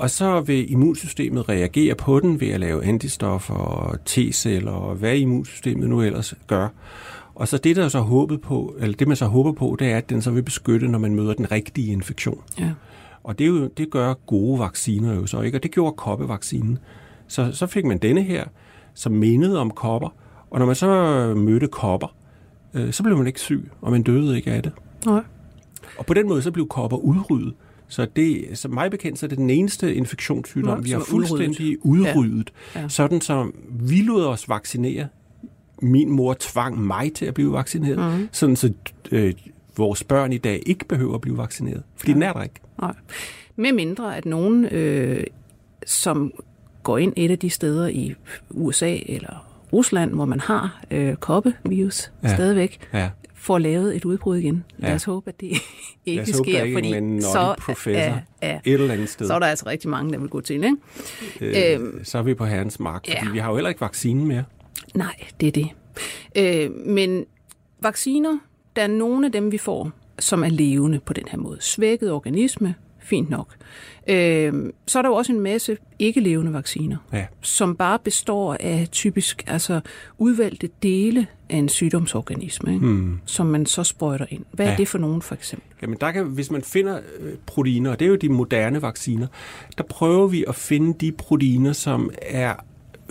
Og 0.00 0.10
så 0.10 0.40
vil 0.40 0.72
immunsystemet 0.72 1.48
reagere 1.48 1.94
på 1.94 2.20
den 2.20 2.40
ved 2.40 2.48
at 2.48 2.60
lave 2.60 2.84
antistoffer 2.84 3.54
og 3.54 3.98
T-celler 4.10 4.70
og 4.70 4.94
hvad 4.94 5.16
immunsystemet 5.16 5.88
nu 5.88 6.02
ellers 6.02 6.34
gør. 6.46 6.68
Og 7.34 7.48
så 7.48 7.58
det, 7.58 7.76
der 7.76 7.88
så 7.88 8.00
håbet 8.00 8.40
på, 8.40 8.76
eller 8.80 8.96
det 8.96 9.08
man 9.08 9.16
så 9.16 9.26
håber 9.26 9.52
på, 9.52 9.76
det 9.78 9.90
er, 9.90 9.96
at 9.96 10.10
den 10.10 10.22
så 10.22 10.30
vil 10.30 10.42
beskytte, 10.42 10.88
når 10.88 10.98
man 10.98 11.14
møder 11.14 11.34
den 11.34 11.52
rigtige 11.52 11.92
infektion. 11.92 12.40
Ja. 12.58 12.70
Og 13.24 13.38
det, 13.38 13.44
er 13.44 13.48
jo, 13.48 13.66
det 13.66 13.90
gør 13.90 14.14
gode 14.14 14.58
vacciner 14.58 15.14
jo 15.14 15.26
så 15.26 15.40
ikke, 15.40 15.58
og 15.58 15.62
det 15.62 15.70
gjorde 15.70 15.96
koppevaccinen. 15.96 16.78
Så, 17.28 17.52
så 17.52 17.66
fik 17.66 17.84
man 17.84 17.98
denne 17.98 18.22
her, 18.22 18.44
som 18.94 19.12
mindede 19.12 19.58
om 19.58 19.70
kopper, 19.70 20.08
og 20.50 20.58
når 20.58 20.66
man 20.66 20.74
så 20.74 20.86
mødte 21.36 21.66
kopper, 21.66 22.14
øh, 22.74 22.92
så 22.92 23.02
blev 23.02 23.16
man 23.16 23.26
ikke 23.26 23.40
syg, 23.40 23.70
og 23.80 23.90
man 23.90 24.02
døde 24.02 24.36
ikke 24.36 24.52
af 24.52 24.62
det. 24.62 24.72
Nej. 25.06 25.22
Og 25.98 26.06
på 26.06 26.14
den 26.14 26.28
måde 26.28 26.42
så 26.42 26.50
blev 26.50 26.68
kopper 26.68 26.96
udryddet. 26.96 27.54
Så 27.90 28.06
det, 28.16 28.44
så 28.54 28.68
mig 28.68 28.90
bekendt, 28.90 29.18
så 29.18 29.26
er 29.26 29.28
det 29.28 29.38
den 29.38 29.50
eneste 29.50 29.94
infektionssygdom, 29.94 30.78
Nå, 30.78 30.82
vi 30.82 30.90
har 30.90 31.00
fuldstændig 31.00 31.86
udryddet. 31.86 32.16
udryddet 32.16 32.52
ja. 32.74 32.80
Ja. 32.80 32.88
Sådan 32.88 33.20
som 33.20 33.54
vi 33.70 34.02
lod 34.02 34.24
os 34.24 34.48
vaccinere. 34.48 35.08
Min 35.82 36.10
mor 36.10 36.36
tvang 36.40 36.80
mig 36.86 37.12
til 37.12 37.26
at 37.26 37.34
blive 37.34 37.52
vaccineret. 37.52 38.18
Mm. 38.20 38.28
Sådan 38.32 38.56
så 38.56 38.72
øh, 39.12 39.34
vores 39.76 40.04
børn 40.04 40.32
i 40.32 40.38
dag 40.38 40.62
ikke 40.66 40.84
behøver 40.84 41.14
at 41.14 41.20
blive 41.20 41.36
vaccineret. 41.36 41.82
Fordi 41.96 42.10
ja. 42.10 42.14
den 42.14 42.22
er 42.22 42.32
der 42.32 42.42
ikke. 42.42 42.60
Nej. 42.80 42.94
Med 43.56 43.72
mindre 43.72 44.16
at 44.16 44.26
nogen, 44.26 44.64
øh, 44.64 45.24
som 45.86 46.32
går 46.82 46.98
ind 46.98 47.12
et 47.16 47.30
af 47.30 47.38
de 47.38 47.50
steder 47.50 47.88
i 47.88 48.14
USA 48.50 48.96
eller 49.06 49.46
Rusland, 49.72 50.14
hvor 50.14 50.24
man 50.24 50.40
har 50.40 50.82
øh, 50.90 51.14
koppevirus 51.14 52.12
ja. 52.22 52.34
stadigvæk, 52.34 52.78
ja 52.92 53.10
får 53.40 53.58
lavet 53.58 53.96
et 53.96 54.04
udbrud 54.04 54.36
igen. 54.36 54.64
Ja. 54.82 54.86
Lad 54.86 54.94
os 54.94 55.04
håbe, 55.04 55.28
at 55.28 55.40
det 55.40 55.48
ikke 56.06 56.26
sker, 56.26 56.58
håbe, 56.58 56.86
ikke 56.86 56.94
fordi 56.96 57.20
så 57.20 57.54
er, 57.86 58.18
er, 58.40 58.60
et 58.64 58.74
eller 58.74 58.92
andet 58.92 59.08
sted. 59.08 59.26
så 59.26 59.34
er 59.34 59.38
der 59.38 59.46
altså 59.46 59.66
rigtig 59.66 59.90
mange, 59.90 60.12
der 60.12 60.18
vil 60.18 60.28
gå 60.28 60.40
til. 60.40 60.64
Ikke? 60.64 60.76
Øh, 61.40 61.80
øhm, 61.80 62.04
så 62.04 62.18
er 62.18 62.22
vi 62.22 62.34
på 62.34 62.44
herrens 62.44 62.80
mark, 62.80 63.06
fordi 63.06 63.26
ja. 63.26 63.32
vi 63.32 63.38
har 63.38 63.48
jo 63.50 63.56
heller 63.56 63.68
ikke 63.68 63.80
vaccinen 63.80 64.26
mere. 64.26 64.44
Nej, 64.94 65.14
det 65.40 65.48
er 65.48 65.52
det. 65.52 65.68
Øh, 66.36 66.86
men 66.86 67.24
vacciner, 67.80 68.38
der 68.76 68.82
er 68.82 68.86
nogle 68.86 69.26
af 69.26 69.32
dem, 69.32 69.52
vi 69.52 69.58
får, 69.58 69.90
som 70.18 70.44
er 70.44 70.48
levende 70.48 71.00
på 71.00 71.12
den 71.12 71.24
her 71.28 71.38
måde. 71.38 71.58
Svækket 71.60 72.12
organisme, 72.12 72.74
fint 72.98 73.30
nok. 73.30 73.54
Øh, 74.08 74.72
så 74.86 74.98
er 74.98 75.02
der 75.02 75.08
jo 75.08 75.14
også 75.14 75.32
en 75.32 75.40
masse 75.40 75.76
ikke-levende 75.98 76.52
vacciner, 76.52 76.96
ja. 77.12 77.26
som 77.40 77.76
bare 77.76 77.98
består 77.98 78.56
af 78.60 78.88
typisk 78.92 79.44
altså 79.46 79.80
udvalgte 80.18 80.68
dele 80.82 81.26
en 81.58 81.68
sygdomsorganisme, 81.68 82.74
ikke? 82.74 82.86
Hmm. 82.86 83.18
som 83.24 83.46
man 83.46 83.66
så 83.66 83.84
sprøjter 83.84 84.26
ind. 84.28 84.44
Hvad 84.52 84.66
ja. 84.66 84.72
er 84.72 84.76
det 84.76 84.88
for 84.88 84.98
nogen 84.98 85.22
for 85.22 85.34
eksempel? 85.34 85.68
Jamen 85.82 85.96
der 86.00 86.12
kan, 86.12 86.24
hvis 86.24 86.50
man 86.50 86.62
finder 86.62 87.00
øh, 87.20 87.32
proteiner, 87.46 87.90
og 87.90 87.98
det 87.98 88.04
er 88.04 88.08
jo 88.08 88.16
de 88.16 88.28
moderne 88.28 88.82
vacciner, 88.82 89.26
der 89.78 89.84
prøver 89.84 90.26
vi 90.26 90.44
at 90.48 90.54
finde 90.54 90.94
de 91.00 91.12
proteiner, 91.12 91.72
som 91.72 92.10
er 92.22 92.54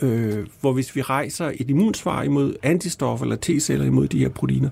øh, 0.01 0.47
hvor 0.61 0.73
hvis 0.73 0.95
vi 0.95 1.01
rejser 1.01 1.51
et 1.55 1.69
immunsvar 1.69 2.23
imod 2.23 2.55
antistoffer 2.63 3.25
eller 3.25 3.37
T-celler 3.45 3.85
imod 3.85 4.07
de 4.07 4.19
her 4.19 4.29
proteiner, 4.29 4.69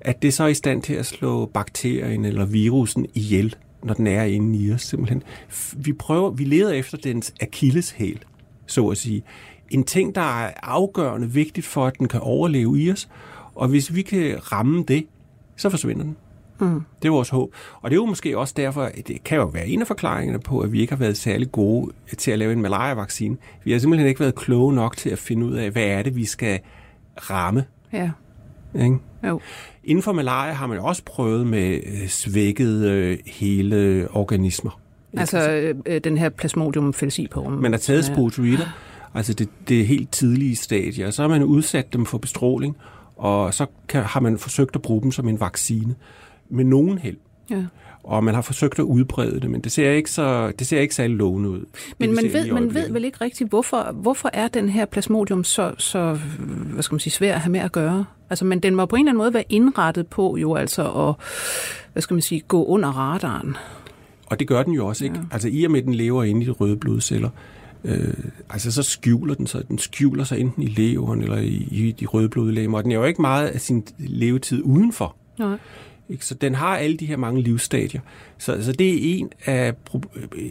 at 0.00 0.22
det 0.22 0.34
så 0.34 0.44
er 0.44 0.48
i 0.48 0.54
stand 0.54 0.82
til 0.82 0.94
at 0.94 1.06
slå 1.06 1.46
bakterien 1.46 2.24
eller 2.24 2.44
virusen 2.44 3.06
ihjel 3.14 3.54
når 3.84 3.94
den 3.94 4.06
er 4.06 4.22
inde 4.22 4.58
i 4.58 4.72
os 4.72 4.82
simpelthen. 4.82 5.22
Vi 5.76 5.92
prøver, 5.92 6.30
vi 6.30 6.44
leder 6.44 6.72
efter 6.72 6.98
dens 6.98 7.34
akilleshæl, 7.40 8.18
så 8.66 8.88
at 8.88 8.96
sige. 8.96 9.22
En 9.70 9.84
ting, 9.84 10.14
der 10.14 10.44
er 10.44 10.50
afgørende 10.62 11.30
vigtigt 11.30 11.66
for, 11.66 11.86
at 11.86 11.98
den 11.98 12.08
kan 12.08 12.20
overleve 12.20 12.80
i 12.80 12.90
os, 12.90 13.08
og 13.54 13.68
hvis 13.68 13.94
vi 13.94 14.02
kan 14.02 14.52
ramme 14.52 14.84
det, 14.88 15.06
så 15.56 15.70
forsvinder 15.70 16.02
den. 16.02 16.16
Mm. 16.60 16.80
Det 17.02 17.08
er 17.08 17.12
vores 17.12 17.28
håb. 17.28 17.54
Og 17.80 17.90
det 17.90 17.96
er 17.96 18.00
jo 18.00 18.06
måske 18.06 18.38
også 18.38 18.54
derfor, 18.56 18.82
at 18.82 19.08
det 19.08 19.24
kan 19.24 19.38
jo 19.38 19.44
være 19.44 19.68
en 19.68 19.80
af 19.80 19.86
forklaringerne 19.86 20.40
på, 20.40 20.60
at 20.60 20.72
vi 20.72 20.80
ikke 20.80 20.92
har 20.92 20.98
været 20.98 21.16
særlig 21.16 21.52
gode 21.52 21.92
til 22.18 22.30
at 22.30 22.38
lave 22.38 22.52
en 22.52 22.62
malaria-vaccine. 22.62 23.36
Vi 23.64 23.72
har 23.72 23.78
simpelthen 23.78 24.08
ikke 24.08 24.20
været 24.20 24.34
kloge 24.34 24.74
nok 24.74 24.96
til 24.96 25.10
at 25.10 25.18
finde 25.18 25.46
ud 25.46 25.54
af, 25.54 25.70
hvad 25.70 25.84
er 25.84 26.02
det, 26.02 26.16
vi 26.16 26.24
skal 26.24 26.60
ramme. 27.16 27.64
Ja. 27.92 28.10
Ikke? 28.74 28.96
Jo. 29.28 29.40
Inden 29.84 30.02
for 30.02 30.12
malaria 30.12 30.52
har 30.52 30.66
man 30.66 30.78
også 30.78 31.02
prøvet 31.04 31.46
med 31.46 31.80
øh, 31.86 32.08
svækkede 32.08 32.90
øh, 32.90 33.18
hele 33.26 34.08
organismer. 34.10 34.80
Altså 35.16 35.50
øh, 35.86 36.00
den 36.04 36.18
her 36.18 36.28
Plasmodium 36.28 36.92
falciparum. 36.92 37.52
Man 37.52 37.72
har 37.72 37.78
taget 37.78 38.04
sporulitter, 38.04 38.66
altså 39.14 39.34
det, 39.34 39.48
det 39.68 39.86
helt 39.86 40.12
tidlige 40.12 40.56
stadie, 40.56 41.06
og 41.06 41.14
så 41.14 41.22
har 41.22 41.28
man 41.28 41.42
udsat 41.42 41.92
dem 41.92 42.06
for 42.06 42.18
bestråling, 42.18 42.76
og 43.16 43.54
så 43.54 43.66
kan, 43.88 44.02
har 44.02 44.20
man 44.20 44.38
forsøgt 44.38 44.76
at 44.76 44.82
bruge 44.82 45.02
dem 45.02 45.12
som 45.12 45.28
en 45.28 45.40
vaccine 45.40 45.94
med 46.48 46.64
nogen 46.64 46.98
held. 46.98 47.16
Ja 47.50 47.64
og 48.04 48.24
man 48.24 48.34
har 48.34 48.42
forsøgt 48.42 48.78
at 48.78 48.82
udbrede 48.82 49.40
det, 49.40 49.50
men 49.50 49.60
det 49.60 49.72
ser 49.72 49.90
ikke, 49.90 50.10
så, 50.10 50.52
det 50.58 50.66
ser 50.66 50.80
ikke 50.80 50.94
særlig 50.94 51.16
lovende 51.16 51.48
ud. 51.48 51.64
Men 51.98 52.14
man 52.14 52.24
ved, 52.32 52.52
man 52.52 52.74
ved 52.74 52.92
vel 52.92 53.04
ikke 53.04 53.18
rigtigt, 53.20 53.50
hvorfor, 53.50 53.92
hvorfor 53.92 54.30
er 54.32 54.48
den 54.48 54.68
her 54.68 54.84
plasmodium 54.84 55.44
så, 55.44 55.74
så 55.78 56.18
hvad 56.72 56.82
skal 56.82 56.94
man 56.94 57.00
sige, 57.00 57.12
svær 57.12 57.34
at 57.34 57.40
have 57.40 57.52
med 57.52 57.60
at 57.60 57.72
gøre? 57.72 58.04
Altså, 58.30 58.44
men 58.44 58.60
den 58.60 58.74
må 58.74 58.86
på 58.86 58.96
en 58.96 59.00
eller 59.00 59.10
anden 59.10 59.18
måde 59.18 59.34
være 59.34 59.44
indrettet 59.48 60.06
på 60.06 60.36
jo 60.36 60.54
altså 60.54 60.82
at, 60.82 61.14
hvad 61.92 62.02
skal 62.02 62.14
man 62.14 62.22
sige, 62.22 62.40
gå 62.40 62.64
under 62.64 62.88
radaren. 62.88 63.56
Og 64.26 64.38
det 64.38 64.48
gør 64.48 64.62
den 64.62 64.72
jo 64.72 64.86
også, 64.86 65.04
ikke? 65.04 65.16
Ja. 65.16 65.22
Altså, 65.30 65.48
i 65.48 65.64
og 65.64 65.70
med, 65.70 65.80
at 65.80 65.86
den 65.86 65.94
lever 65.94 66.24
inde 66.24 66.42
i 66.42 66.44
de 66.44 66.50
røde 66.50 66.76
blodceller, 66.76 67.30
øh, 67.84 68.14
altså 68.50 68.72
så 68.72 68.82
skjuler 68.82 69.34
den 69.34 69.46
sig. 69.46 69.68
Den 69.68 69.78
skjuler 69.78 70.24
sig 70.24 70.40
enten 70.40 70.62
i 70.62 70.66
leveren 70.66 71.22
eller 71.22 71.38
i, 71.38 71.68
i 71.70 71.92
de 71.92 72.06
røde 72.06 72.28
blodlegemer, 72.28 72.78
og 72.78 72.84
den 72.84 72.92
er 72.92 72.96
jo 72.96 73.04
ikke 73.04 73.20
meget 73.20 73.48
af 73.48 73.60
sin 73.60 73.86
levetid 73.98 74.62
udenfor. 74.62 75.16
Nej. 75.38 75.58
Ikke? 76.08 76.26
Så 76.26 76.34
den 76.34 76.54
har 76.54 76.76
alle 76.76 76.96
de 76.96 77.06
her 77.06 77.16
mange 77.16 77.42
livsstadier. 77.42 78.00
Så, 78.38 78.64
så 78.64 78.72
det 78.72 78.88
er 78.88 79.18
en 79.18 79.30
af 79.44 79.74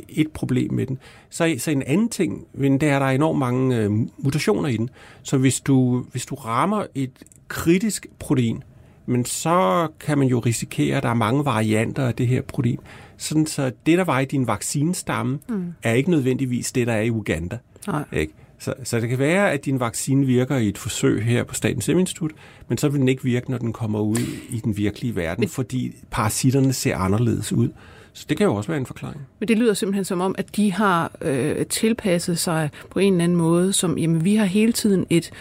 et 0.10 0.32
problem 0.32 0.74
med 0.74 0.86
den. 0.86 0.98
Så, 1.30 1.56
så 1.58 1.72
en 1.72 1.84
anden 1.84 2.10
ting, 2.10 2.46
det 2.58 2.84
er, 2.84 2.96
at 2.96 3.02
der 3.02 3.08
er 3.08 3.12
enormt 3.12 3.40
mange 3.40 3.78
øh, 3.78 3.92
mutationer 4.18 4.70
i 4.70 4.78
den. 4.78 4.90
Så 5.24 5.38
hvis 5.38 5.62
du, 5.62 6.06
hvis 6.12 6.26
du 6.26 6.36
rammer 6.36 6.86
et 6.96 7.12
kritisk 7.48 8.08
protein, 8.20 8.64
men 9.06 9.26
så 9.26 9.88
kan 10.00 10.18
man 10.18 10.28
jo 10.28 10.40
risikere, 10.40 10.98
at 10.98 11.04
der 11.04 11.10
er 11.10 11.14
mange 11.14 11.46
varianter 11.46 12.08
af 12.08 12.16
det 12.16 12.28
her 12.28 12.42
protein. 12.42 12.80
Sådan 13.18 13.46
så 13.46 13.72
det, 13.86 13.98
der 13.98 14.04
var 14.04 14.20
i 14.20 14.26
din 14.26 14.48
vaccinestamme, 14.48 15.40
mm. 15.50 15.74
er 15.84 15.94
ikke 15.94 16.12
nødvendigvis 16.12 16.72
det, 16.72 16.88
der 16.88 16.94
er 16.94 17.02
i 17.02 17.10
Uganda. 17.10 17.58
Nej. 17.88 18.04
Ikke? 18.12 18.34
Så, 18.60 18.74
så 18.84 19.00
det 19.00 19.10
kan 19.10 19.20
være, 19.20 19.52
at 19.52 19.66
din 19.66 19.80
vaccine 19.80 20.26
virker 20.26 20.58
i 20.58 20.70
et 20.70 20.78
forsøg 20.78 21.24
her 21.24 21.44
på 21.44 21.54
Statens 21.54 21.86
Serum 21.86 22.00
Institut, 22.00 22.32
men 22.68 22.78
så 22.78 22.90
vil 22.90 23.00
den 23.00 23.08
ikke 23.08 23.24
virke, 23.24 23.52
når 23.52 23.58
den 23.58 23.74
kommer 23.74 24.00
ud 24.00 24.18
i 24.50 24.60
den 24.60 24.78
virkelige 24.78 25.16
verden, 25.16 25.48
fordi 25.48 25.96
parasitterne 26.12 26.74
ser 26.74 26.98
anderledes 26.98 27.54
ud. 27.54 27.70
Så 28.14 28.26
det 28.30 28.38
kan 28.38 28.46
jo 28.46 28.56
også 28.56 28.68
være 28.68 28.78
en 28.78 28.86
forklaring. 28.86 29.22
Men 29.40 29.48
det 29.48 29.58
lyder 29.58 29.74
simpelthen 29.74 30.06
som 30.06 30.22
om, 30.22 30.36
at 30.38 30.56
de 30.56 30.72
har 30.72 31.12
øh, 31.22 31.66
tilpasset 31.66 32.40
sig 32.40 32.70
på 32.90 33.00
en 33.00 33.14
eller 33.14 33.24
anden 33.24 33.38
måde, 33.38 33.74
som 33.74 33.98
jamen, 33.98 34.26
vi 34.26 34.36
har 34.36 34.46
hele 34.46 34.72
tiden 34.72 35.06
et, 35.10 35.32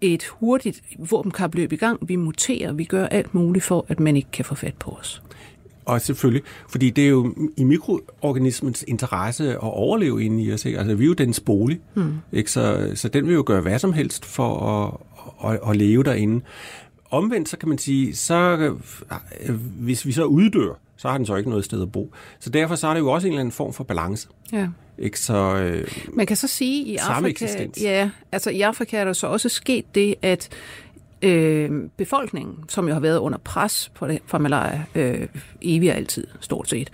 et 0.00 0.24
hurtigt 0.24 0.82
våbenkapløb 1.10 1.72
i 1.72 1.76
gang. 1.76 2.08
Vi 2.08 2.16
muterer, 2.16 2.72
vi 2.72 2.84
gør 2.84 3.06
alt 3.06 3.34
muligt 3.34 3.64
for, 3.64 3.86
at 3.88 4.00
man 4.00 4.16
ikke 4.16 4.30
kan 4.32 4.44
få 4.44 4.54
fat 4.54 4.74
på 4.74 4.90
os. 4.90 5.22
Og 5.86 6.00
selvfølgelig, 6.00 6.42
fordi 6.68 6.90
det 6.90 7.04
er 7.04 7.08
jo 7.08 7.34
i 7.56 7.64
mikroorganismens 7.64 8.84
interesse 8.88 9.50
at 9.50 9.58
overleve 9.60 10.24
inde 10.24 10.42
i 10.42 10.52
os. 10.52 10.64
Ikke? 10.64 10.78
Altså, 10.78 10.94
vi 10.94 11.04
er 11.04 11.08
jo 11.08 11.14
dens 11.14 11.40
bolig, 11.40 11.80
mm. 11.94 12.14
ikke? 12.32 12.50
Så, 12.50 12.92
så 12.94 13.08
den 13.08 13.26
vil 13.26 13.34
jo 13.34 13.42
gøre 13.46 13.60
hvad 13.60 13.78
som 13.78 13.92
helst 13.92 14.24
for 14.24 14.60
at, 14.60 15.52
at, 15.52 15.60
at 15.70 15.76
leve 15.76 16.02
derinde. 16.02 16.44
Omvendt, 17.10 17.48
så 17.48 17.56
kan 17.56 17.68
man 17.68 17.78
sige, 17.78 18.16
så 18.16 18.74
hvis 19.78 20.06
vi 20.06 20.12
så 20.12 20.24
uddør, 20.24 20.78
så 20.96 21.08
har 21.08 21.16
den 21.16 21.26
så 21.26 21.36
ikke 21.36 21.50
noget 21.50 21.64
sted 21.64 21.82
at 21.82 21.92
bo. 21.92 22.14
Så 22.40 22.50
derfor 22.50 22.74
så 22.74 22.88
er 22.88 22.94
det 22.94 23.00
jo 23.00 23.10
også 23.10 23.26
en 23.26 23.32
eller 23.32 23.40
anden 23.40 23.52
form 23.52 23.72
for 23.72 23.84
balance. 23.84 24.28
Ja. 24.52 24.68
Ikke 24.98 25.20
så 25.20 25.56
øh, 25.56 25.88
Man 26.12 26.26
kan 26.26 26.36
så 26.36 26.48
sige 26.48 26.84
i 26.84 26.96
Afrika, 26.96 27.66
ja, 27.80 28.10
altså 28.32 28.50
i 28.50 28.60
Afrika 28.60 28.96
er 28.96 29.04
der 29.04 29.12
så 29.12 29.26
også 29.26 29.48
sket 29.48 29.94
det, 29.94 30.14
at 30.22 30.48
øh, 31.22 31.70
befolkningen, 31.96 32.54
som 32.68 32.88
jo 32.88 32.94
har 32.94 33.00
været 33.00 33.18
under 33.18 33.38
pres 33.38 33.92
på 33.94 34.08
det, 34.08 34.18
fra 34.26 34.38
malaria 34.38 34.84
øh, 34.94 35.26
evigt 35.62 35.90
og 35.90 35.96
altid, 35.96 36.26
stort 36.40 36.70
set, 36.70 36.90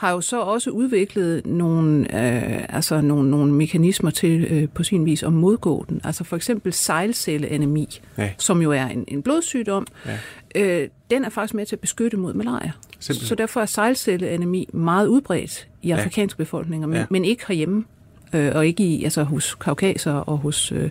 har 0.00 0.10
jo 0.10 0.20
så 0.20 0.40
også 0.40 0.70
udviklet 0.70 1.46
nogle, 1.46 2.00
øh, 2.00 2.64
altså 2.68 3.00
nogle, 3.00 3.30
nogle 3.30 3.52
mekanismer 3.52 4.10
til 4.10 4.44
øh, 4.44 4.68
på 4.68 4.82
sin 4.82 5.04
vis 5.04 5.22
at 5.22 5.32
modgå 5.32 5.84
den. 5.88 6.00
Altså 6.04 6.24
for 6.24 6.36
eksempel 6.36 6.72
sejlcelleanemi, 6.72 8.00
ja. 8.18 8.30
som 8.38 8.62
jo 8.62 8.72
er 8.72 8.86
en, 8.86 9.04
en 9.08 9.22
blodsygdom. 9.22 9.86
Ja. 10.06 10.18
Øh, 10.54 10.88
den 11.10 11.24
er 11.24 11.28
faktisk 11.28 11.54
med 11.54 11.66
til 11.66 11.76
at 11.76 11.80
beskytte 11.80 12.16
mod 12.16 12.34
malaria. 12.34 12.72
Simpelthen. 13.00 13.28
Så 13.28 13.34
derfor 13.34 13.60
er 13.60 13.66
sejlcelleanemi 13.66 14.68
meget 14.72 15.06
udbredt 15.06 15.68
i 15.82 15.90
afrikanske 15.90 16.36
ja. 16.38 16.44
befolkninger, 16.44 16.86
men, 16.86 16.96
ja. 16.96 17.06
men 17.10 17.24
ikke 17.24 17.44
herhjemme 17.48 17.84
øh, 18.32 18.52
og 18.54 18.66
ikke 18.66 18.84
i, 18.84 19.04
altså 19.04 19.22
hos 19.22 19.54
kaukaser 19.54 20.12
og 20.12 20.38
hos 20.38 20.72
øh, 20.72 20.90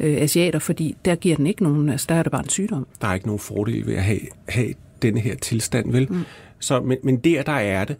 øh, 0.00 0.16
asiater, 0.16 0.58
fordi 0.58 0.96
der 1.04 1.14
giver 1.14 1.36
den 1.36 1.46
ikke 1.46 1.62
nogen, 1.62 1.88
altså 1.88 2.06
der 2.08 2.14
er 2.14 2.22
det 2.22 2.32
bare 2.32 2.42
en 2.42 2.48
sygdom. 2.48 2.86
Der 3.00 3.08
er 3.08 3.14
ikke 3.14 3.26
nogen 3.26 3.40
fordel 3.40 3.86
ved 3.86 3.94
at 3.94 4.02
have, 4.02 4.20
have 4.48 4.74
denne 5.02 5.20
her 5.20 5.36
tilstand, 5.36 5.92
vel? 5.92 6.06
Mm. 6.10 6.24
Så, 6.58 6.80
men, 6.80 6.98
men 7.02 7.16
der, 7.16 7.42
der 7.42 7.52
er 7.52 7.84
det. 7.84 7.96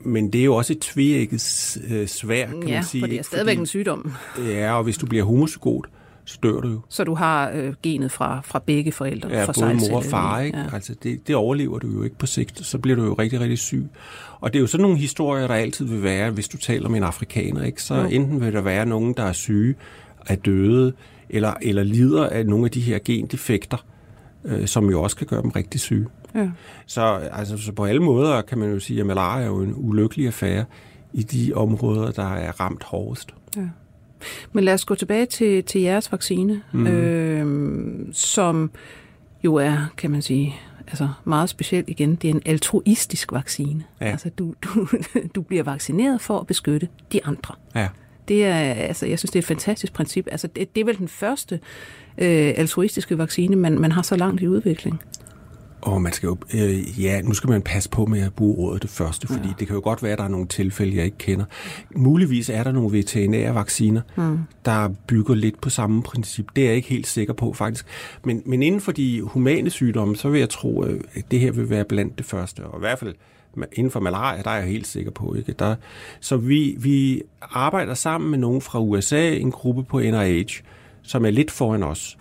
Men 0.00 0.32
det 0.32 0.40
er 0.40 0.44
jo 0.44 0.54
også 0.54 0.72
et 0.72 0.78
tvækket 0.78 1.78
øh, 1.90 2.06
svær, 2.06 2.46
kan 2.46 2.68
ja, 2.68 2.74
man 2.74 2.84
sige. 2.84 3.02
for 3.02 3.06
det 3.06 3.18
er 3.18 3.22
stadigvæk 3.22 3.52
fordi, 3.52 3.60
en 3.60 3.66
sygdom. 3.66 4.12
Ja, 4.38 4.76
og 4.76 4.84
hvis 4.84 4.98
du 4.98 5.06
bliver 5.06 5.24
homozygot, 5.24 5.86
så 6.24 6.38
dør 6.42 6.60
du 6.60 6.68
jo. 6.68 6.80
Så 6.88 7.04
du 7.04 7.14
har 7.14 7.50
øh, 7.54 7.74
genet 7.82 8.12
fra, 8.12 8.40
fra 8.44 8.62
begge 8.66 8.92
forældre? 8.92 9.28
Ja, 9.28 9.44
fra 9.44 9.52
både 9.52 9.74
mor 9.74 9.96
og 9.96 10.04
far. 10.04 10.40
Ikke? 10.40 10.58
Ja. 10.58 10.64
Altså, 10.72 10.94
det, 11.02 11.28
det 11.28 11.36
overlever 11.36 11.78
du 11.78 11.88
jo 11.88 12.02
ikke 12.02 12.18
på 12.18 12.26
sigt. 12.26 12.66
Så 12.66 12.78
bliver 12.78 12.96
du 12.96 13.04
jo 13.04 13.14
rigtig, 13.14 13.40
rigtig 13.40 13.58
syg. 13.58 13.88
Og 14.40 14.52
det 14.52 14.58
er 14.58 14.60
jo 14.60 14.66
sådan 14.66 14.82
nogle 14.82 14.98
historier, 14.98 15.46
der 15.46 15.54
altid 15.54 15.84
vil 15.84 16.02
være, 16.02 16.30
hvis 16.30 16.48
du 16.48 16.56
taler 16.56 16.88
med 16.88 16.96
en 16.98 17.04
afrikaner. 17.04 17.62
Ikke? 17.62 17.82
Så 17.82 17.94
jo. 17.94 18.06
enten 18.06 18.40
vil 18.40 18.52
der 18.52 18.60
være 18.60 18.86
nogen, 18.86 19.14
der 19.16 19.22
er 19.22 19.32
syge, 19.32 19.74
er 20.26 20.36
døde, 20.36 20.92
eller, 21.30 21.54
eller 21.62 21.82
lider 21.82 22.28
af 22.28 22.46
nogle 22.46 22.64
af 22.64 22.70
de 22.70 22.80
her 22.80 22.98
gendefekter, 23.04 23.84
øh, 24.44 24.66
som 24.66 24.90
jo 24.90 25.02
også 25.02 25.16
kan 25.16 25.26
gøre 25.26 25.42
dem 25.42 25.50
rigtig 25.50 25.80
syge. 25.80 26.06
Ja. 26.34 26.50
Så, 26.86 27.28
altså, 27.32 27.58
så 27.58 27.72
på 27.72 27.84
alle 27.84 28.02
måder 28.02 28.42
kan 28.42 28.58
man 28.58 28.70
jo 28.70 28.80
sige, 28.80 29.00
at 29.00 29.06
malaria 29.06 29.44
er 29.44 29.48
jo 29.48 29.62
en 29.62 29.74
ulykkelig 29.76 30.26
affære 30.26 30.64
i 31.12 31.22
de 31.22 31.52
områder, 31.54 32.10
der 32.10 32.34
er 32.34 32.60
ramt 32.60 32.82
hårdest. 32.82 33.34
Ja. 33.56 33.68
Men 34.52 34.64
lad 34.64 34.74
os 34.74 34.84
gå 34.84 34.94
tilbage 34.94 35.26
til, 35.26 35.64
til 35.64 35.80
jeres 35.80 36.12
vaccine, 36.12 36.62
mm. 36.72 36.86
øh, 36.86 38.06
som 38.12 38.70
jo 39.44 39.54
er, 39.54 39.92
kan 39.96 40.10
man 40.10 40.22
sige, 40.22 40.54
altså 40.86 41.08
meget 41.24 41.48
specielt 41.48 41.88
igen. 41.88 42.14
Det 42.14 42.30
er 42.30 42.34
en 42.34 42.42
altruistisk 42.46 43.32
vaccine. 43.32 43.84
Ja. 44.00 44.06
Altså 44.06 44.30
du, 44.30 44.54
du, 44.62 44.88
du 45.34 45.42
bliver 45.42 45.62
vaccineret 45.62 46.20
for 46.20 46.38
at 46.38 46.46
beskytte 46.46 46.88
de 47.12 47.24
andre. 47.24 47.54
Ja. 47.74 47.88
Det 48.28 48.44
er, 48.44 48.54
altså, 48.54 49.06
jeg 49.06 49.18
synes, 49.18 49.30
det 49.30 49.38
er 49.38 49.42
et 49.42 49.46
fantastisk 49.46 49.92
princip. 49.92 50.28
Altså, 50.30 50.46
det, 50.46 50.74
det 50.74 50.80
er 50.80 50.84
vel 50.84 50.98
den 50.98 51.08
første 51.08 51.60
øh, 52.18 52.52
altruistiske 52.56 53.18
vaccine, 53.18 53.56
man, 53.56 53.78
man 53.78 53.92
har 53.92 54.02
så 54.02 54.16
langt 54.16 54.42
i 54.42 54.48
udvikling. 54.48 55.02
Og 55.82 56.02
man 56.02 56.12
skal 56.12 56.26
jo, 56.26 56.36
øh, 56.54 57.02
ja, 57.02 57.20
nu 57.20 57.34
skal 57.34 57.50
man 57.50 57.62
passe 57.62 57.90
på 57.90 58.06
med 58.06 58.20
at 58.20 58.34
bruge 58.34 58.68
ordet 58.68 58.82
det 58.82 58.90
første, 58.90 59.26
fordi 59.26 59.48
ja. 59.48 59.54
det 59.58 59.66
kan 59.66 59.76
jo 59.76 59.82
godt 59.84 60.02
være, 60.02 60.12
at 60.12 60.18
der 60.18 60.24
er 60.24 60.28
nogle 60.28 60.46
tilfælde, 60.46 60.96
jeg 60.96 61.04
ikke 61.04 61.18
kender. 61.18 61.44
Muligvis 61.96 62.48
er 62.48 62.62
der 62.62 62.72
nogle 62.72 62.92
veterinære 62.92 63.54
vacciner, 63.54 64.00
mm. 64.16 64.38
der 64.64 64.88
bygger 65.06 65.34
lidt 65.34 65.60
på 65.60 65.70
samme 65.70 66.02
princip. 66.02 66.46
Det 66.56 66.64
er 66.64 66.68
jeg 66.68 66.76
ikke 66.76 66.88
helt 66.88 67.06
sikker 67.06 67.32
på, 67.32 67.52
faktisk. 67.52 67.86
Men, 68.24 68.42
men 68.46 68.62
inden 68.62 68.80
for 68.80 68.92
de 68.92 69.22
humane 69.22 69.70
sygdomme, 69.70 70.16
så 70.16 70.28
vil 70.28 70.38
jeg 70.38 70.48
tro, 70.48 70.82
at 70.82 71.30
det 71.30 71.40
her 71.40 71.52
vil 71.52 71.70
være 71.70 71.84
blandt 71.84 72.18
det 72.18 72.26
første. 72.26 72.64
Og 72.64 72.78
i 72.78 72.80
hvert 72.80 72.98
fald 72.98 73.14
inden 73.72 73.90
for 73.90 74.00
malaria, 74.00 74.42
der 74.42 74.50
er 74.50 74.58
jeg 74.58 74.68
helt 74.68 74.86
sikker 74.86 75.10
på. 75.10 75.34
Ikke? 75.34 75.52
Der, 75.52 75.74
så 76.20 76.36
vi, 76.36 76.76
vi 76.78 77.22
arbejder 77.40 77.94
sammen 77.94 78.30
med 78.30 78.38
nogen 78.38 78.60
fra 78.60 78.80
USA, 78.80 79.34
en 79.34 79.50
gruppe 79.50 79.84
på 79.84 79.98
NIH, 79.98 80.60
som 81.02 81.24
er 81.24 81.30
lidt 81.30 81.50
foran 81.50 81.82
os, 81.82 82.18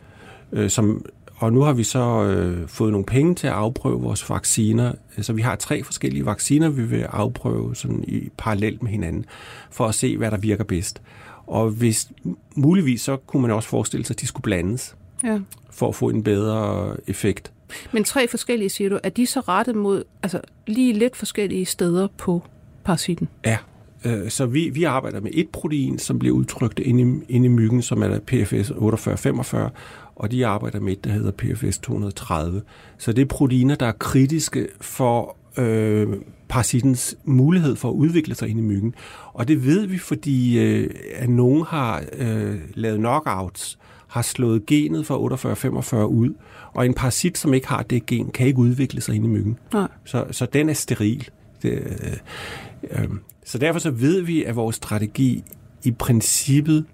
øh, 0.52 0.70
som 0.70 1.06
og 1.42 1.54
nu 1.54 1.62
har 1.62 1.74
vi 1.74 1.84
så 1.84 2.24
øh, 2.24 2.68
fået 2.68 2.92
nogle 2.92 3.06
penge 3.06 3.36
til 3.36 3.48
at 3.48 3.54
afprøve 3.54 4.02
vores 4.02 4.30
vacciner. 4.30 4.92
Så 5.22 5.34
vi 5.34 5.42
har 5.42 5.56
tre 5.56 5.84
forskellige 5.84 6.26
vacciner, 6.26 6.70
vi 6.70 6.84
vil 6.84 7.02
afprøve 7.02 7.76
sådan 7.76 8.04
i 8.08 8.30
parallelt 8.38 8.84
med 8.84 8.92
hinanden, 8.92 9.26
for 9.72 9.88
at 9.88 9.96
se, 9.96 10.18
hvad 10.18 10.32
der 10.32 10.38
virker 10.38 10.64
bedst. 10.64 11.02
Og 11.48 11.70
hvis 11.70 12.12
muligvis, 12.56 13.02
så 13.02 13.18
kunne 13.18 13.42
man 13.42 13.52
også 13.52 13.70
forestille 13.70 14.06
sig, 14.06 14.14
at 14.14 14.22
de 14.22 14.28
skulle 14.28 14.44
blandes, 14.44 14.96
ja. 15.24 15.40
for 15.72 15.88
at 15.88 15.96
få 15.96 16.10
en 16.10 16.24
bedre 16.24 16.96
effekt. 17.08 17.52
Men 17.92 18.04
tre 18.04 18.28
forskellige, 18.28 18.70
siger 18.70 18.90
du, 18.90 19.00
er 19.04 19.10
de 19.10 19.26
så 19.26 19.40
rettet 19.40 19.76
mod 19.76 20.04
altså 20.24 20.42
lige 20.68 20.94
lidt 20.94 21.16
forskellige 21.16 21.66
steder 21.66 22.08
på 22.18 22.44
parasitten? 22.84 23.28
Ja, 23.46 23.58
øh, 24.06 24.30
så 24.30 24.46
vi, 24.46 24.70
vi 24.70 24.84
arbejder 24.84 25.20
med 25.20 25.32
et 25.34 25.50
protein, 25.50 26.00
som 26.00 26.20
bliver 26.20 26.36
udtrykt 26.36 26.80
inde 26.80 27.02
i, 27.02 27.34
inde 27.36 27.46
i 27.46 27.50
myggen, 27.50 27.82
som 27.82 28.02
er 28.02 28.20
PFS 28.20 28.52
4845, 28.52 29.70
og 30.16 30.32
de 30.32 30.46
arbejder 30.46 30.80
med 30.80 30.92
et, 30.92 31.04
der 31.04 31.10
hedder 31.10 31.32
PFS 31.32 31.78
230. 31.78 32.62
Så 32.98 33.14
det 33.14 33.22
er 33.22 33.26
proteiner, 33.26 33.76
der 33.76 33.86
er 33.86 33.92
kritiske 33.92 34.68
for 34.82 35.38
øh, 35.58 36.08
parasittens 36.50 37.16
mulighed 37.26 37.76
for 37.76 37.90
at 37.90 37.94
udvikle 37.94 38.36
sig 38.36 38.50
ind 38.50 38.60
i 38.60 38.64
myggen. 38.64 38.96
Og 39.34 39.48
det 39.48 39.66
ved 39.66 39.86
vi, 39.86 39.98
fordi 39.98 40.60
øh, 40.60 40.90
at 41.16 41.30
nogen 41.30 41.64
har 41.68 42.04
øh, 42.18 42.56
lavet 42.74 43.00
knockouts, 43.00 43.80
har 44.08 44.22
slået 44.22 44.66
genet 44.66 45.06
fra 45.06 45.18
48-45 45.18 45.96
ud, 45.96 46.34
og 46.74 46.86
en 46.86 46.94
parasit, 46.94 47.38
som 47.38 47.54
ikke 47.54 47.68
har 47.68 47.84
det 47.84 48.06
gen, 48.06 48.32
kan 48.32 48.48
ikke 48.48 48.60
udvikle 48.60 49.02
sig 49.02 49.16
ind 49.16 49.26
i 49.26 49.28
myggen. 49.28 49.58
Nej. 49.74 49.88
Så, 50.06 50.26
så 50.32 50.46
den 50.46 50.70
er 50.70 50.74
steril. 50.74 51.30
Det, 51.62 51.72
øh, 51.72 53.04
øh, 53.04 53.10
så 53.46 53.58
derfor 53.58 53.80
så 53.80 53.92
ved 53.92 54.22
vi, 54.22 54.44
at 54.44 54.56
vores 54.56 54.76
strategi 54.76 55.44
i 55.84 55.92
princippet 55.92 56.86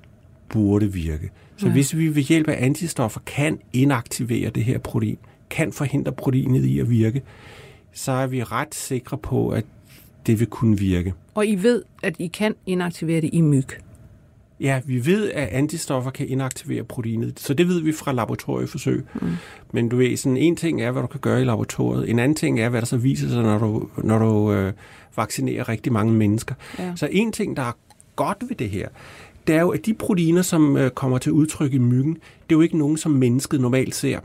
burde 0.49 0.93
virke. 0.93 1.29
Så 1.57 1.65
ja. 1.65 1.71
hvis 1.71 1.97
vi 1.97 2.15
ved 2.15 2.21
hjælp 2.21 2.47
af 2.47 2.65
antistoffer 2.65 3.19
kan 3.25 3.59
inaktivere 3.73 4.49
det 4.49 4.63
her 4.63 4.77
protein, 4.77 5.17
kan 5.49 5.71
forhindre 5.71 6.11
proteinet 6.11 6.65
i 6.65 6.79
at 6.79 6.89
virke, 6.89 7.21
så 7.93 8.11
er 8.11 8.27
vi 8.27 8.43
ret 8.43 8.75
sikre 8.75 9.17
på, 9.17 9.49
at 9.49 9.65
det 10.25 10.39
vil 10.39 10.47
kunne 10.47 10.77
virke. 10.79 11.13
Og 11.33 11.47
I 11.47 11.55
ved, 11.55 11.83
at 12.03 12.15
I 12.19 12.27
kan 12.27 12.55
inaktivere 12.65 13.21
det 13.21 13.29
i 13.33 13.41
myg? 13.41 13.67
Ja, 14.59 14.81
vi 14.85 15.05
ved, 15.05 15.31
at 15.31 15.47
antistoffer 15.47 16.11
kan 16.11 16.27
inaktivere 16.27 16.83
proteinet, 16.83 17.39
så 17.39 17.53
det 17.53 17.67
ved 17.67 17.81
vi 17.81 17.91
fra 17.91 18.11
laboratorieforsøg. 18.11 19.05
Mm. 19.21 19.27
Men 19.73 19.89
du 19.89 19.97
ved, 19.97 20.17
sådan 20.17 20.37
en 20.37 20.55
ting 20.55 20.81
er, 20.81 20.91
hvad 20.91 21.01
du 21.01 21.07
kan 21.07 21.19
gøre 21.19 21.41
i 21.41 21.43
laboratoriet. 21.43 22.09
En 22.09 22.19
anden 22.19 22.35
ting 22.35 22.59
er, 22.59 22.69
hvad 22.69 22.81
der 22.81 22.87
så 22.87 22.97
viser 22.97 23.29
sig, 23.29 23.43
når 23.43 23.57
du, 23.57 23.89
når 24.03 24.19
du 24.19 24.53
øh, 24.53 24.73
vaccinerer 25.15 25.69
rigtig 25.69 25.93
mange 25.93 26.13
mennesker. 26.13 26.55
Ja. 26.79 26.95
Så 26.95 27.09
en 27.11 27.31
ting, 27.31 27.57
der 27.57 27.63
er 27.63 27.77
godt 28.15 28.37
ved 28.49 28.55
det 28.55 28.69
her, 28.69 28.87
det 29.47 29.55
er 29.55 29.61
jo, 29.61 29.69
at 29.69 29.85
de 29.85 29.93
proteiner, 29.93 30.41
som 30.41 30.77
øh, 30.77 30.91
kommer 30.91 31.17
til 31.17 31.31
udtryk 31.31 31.73
i 31.73 31.77
myggen, 31.77 32.13
det 32.13 32.55
er 32.55 32.55
jo 32.55 32.61
ikke 32.61 32.77
nogen, 32.77 32.97
som 32.97 33.11
mennesket 33.11 33.61
normalt 33.61 33.95
ser. 33.95 34.19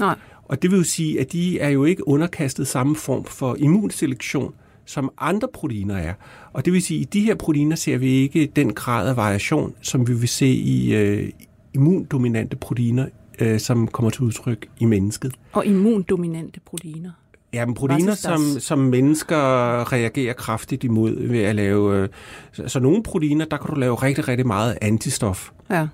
Nej. 0.00 0.18
Og 0.44 0.62
det 0.62 0.70
vil 0.70 0.76
jo 0.76 0.84
sige, 0.84 1.20
at 1.20 1.32
de 1.32 1.58
er 1.58 1.68
jo 1.68 1.84
ikke 1.84 2.08
underkastet 2.08 2.68
samme 2.68 2.96
form 2.96 3.24
for 3.24 3.56
immunselektion, 3.58 4.54
som 4.84 5.10
andre 5.18 5.48
proteiner 5.52 5.96
er. 5.96 6.14
Og 6.52 6.64
det 6.64 6.72
vil 6.72 6.82
sige, 6.82 7.00
at 7.00 7.06
i 7.14 7.18
de 7.18 7.24
her 7.24 7.34
proteiner 7.34 7.76
ser 7.76 7.98
vi 7.98 8.10
ikke 8.10 8.46
den 8.56 8.74
grad 8.74 9.08
af 9.08 9.16
variation, 9.16 9.74
som 9.82 10.08
vi 10.08 10.14
vil 10.14 10.28
se 10.28 10.46
i 10.46 10.94
øh, 10.94 11.30
immundominante 11.74 12.56
proteiner, 12.56 13.06
øh, 13.40 13.60
som 13.60 13.88
kommer 13.88 14.10
til 14.10 14.22
udtryk 14.22 14.68
i 14.78 14.84
mennesket. 14.84 15.34
Og 15.52 15.66
immundominante 15.66 16.60
proteiner? 16.60 17.10
Ja, 17.56 17.66
men 17.66 17.74
proteiner, 17.74 18.14
som, 18.14 18.40
som 18.60 18.78
mennesker 18.78 19.92
reagerer 19.92 20.32
kraftigt 20.32 20.84
imod 20.84 21.28
ved 21.28 21.42
at 21.42 21.54
lave... 21.54 21.96
Øh, 21.96 22.08
så, 22.52 22.62
så 22.66 22.80
nogle 22.80 23.02
proteiner, 23.02 23.44
der 23.44 23.56
kan 23.56 23.74
du 23.74 23.80
lave 23.80 23.94
rigtig, 23.94 24.28
rigtig 24.28 24.46
meget 24.46 24.78
antistof. 24.80 25.50
Ja 25.70 25.88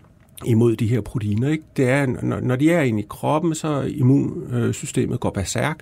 imod 0.45 0.77
de 0.77 0.87
her 0.87 1.01
proteiner. 1.01 1.49
Ikke? 1.49 1.65
Det 1.77 1.89
er, 1.89 2.07
når, 2.07 2.41
når 2.41 2.57
de 2.57 2.71
er 2.71 2.81
inde 2.81 3.03
i 3.03 3.07
kroppen, 3.09 3.55
så 3.55 3.81
immunsystemet 3.81 5.21
går 5.21 5.31
berserk 5.31 5.79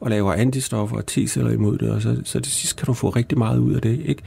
og 0.00 0.10
laver 0.10 0.32
antistoffer 0.32 0.96
og 0.96 1.04
T-celler 1.10 1.50
imod 1.50 1.78
det, 1.78 1.90
og 1.90 2.02
så, 2.02 2.20
så 2.24 2.40
til 2.40 2.52
sidst 2.52 2.76
kan 2.76 2.86
du 2.86 2.94
få 2.94 3.08
rigtig 3.08 3.38
meget 3.38 3.58
ud 3.58 3.74
af 3.74 3.82
det. 3.82 4.00
Ikke? 4.04 4.22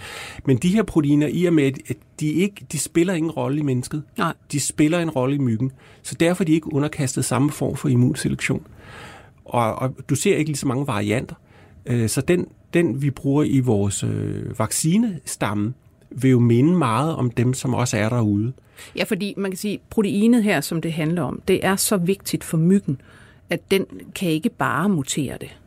Men 0.45 0.57
de 0.57 0.69
her 0.69 0.83
proteiner, 0.83 1.27
i 1.27 1.45
og 1.45 1.53
med, 1.53 1.63
at 1.63 1.97
de, 2.19 2.27
ikke, 2.27 2.65
de 2.71 2.79
spiller 2.79 3.13
ingen 3.13 3.31
rolle 3.31 3.59
i 3.59 3.61
mennesket, 3.61 4.03
Nej. 4.17 4.33
de 4.51 4.59
spiller 4.59 4.99
en 4.99 5.09
rolle 5.09 5.35
i 5.35 5.39
myggen, 5.39 5.71
så 6.03 6.15
derfor 6.19 6.43
er 6.43 6.45
de 6.45 6.53
ikke 6.53 6.73
underkastet 6.73 7.25
samme 7.25 7.51
form 7.51 7.75
for 7.75 7.89
immunselektion. 7.89 8.67
Og, 9.45 9.75
og 9.75 9.95
du 10.09 10.15
ser 10.15 10.37
ikke 10.37 10.49
lige 10.49 10.57
så 10.57 10.67
mange 10.67 10.87
varianter. 10.87 11.35
Øh, 11.85 12.09
så 12.09 12.21
den, 12.21 12.47
den, 12.73 13.01
vi 13.01 13.09
bruger 13.09 13.43
i 13.43 13.59
vores 13.59 14.03
øh, 14.03 14.59
vaccinestamme, 14.59 15.73
vil 16.09 16.31
jo 16.31 16.39
minde 16.39 16.77
meget 16.77 17.15
om 17.15 17.31
dem, 17.31 17.53
som 17.53 17.73
også 17.73 17.97
er 17.97 18.09
derude. 18.09 18.53
Ja, 18.95 19.03
fordi 19.03 19.33
man 19.37 19.51
kan 19.51 19.57
sige, 19.57 19.79
proteinet 19.89 20.43
her, 20.43 20.61
som 20.61 20.81
det 20.81 20.93
handler 20.93 21.21
om, 21.21 21.41
det 21.47 21.65
er 21.65 21.75
så 21.75 21.97
vigtigt 21.97 22.43
for 22.43 22.57
myggen, 22.57 23.01
at 23.49 23.71
den 23.71 23.85
kan 24.15 24.29
ikke 24.29 24.49
bare 24.49 24.89
mutere 24.89 25.37
det. 25.41 25.57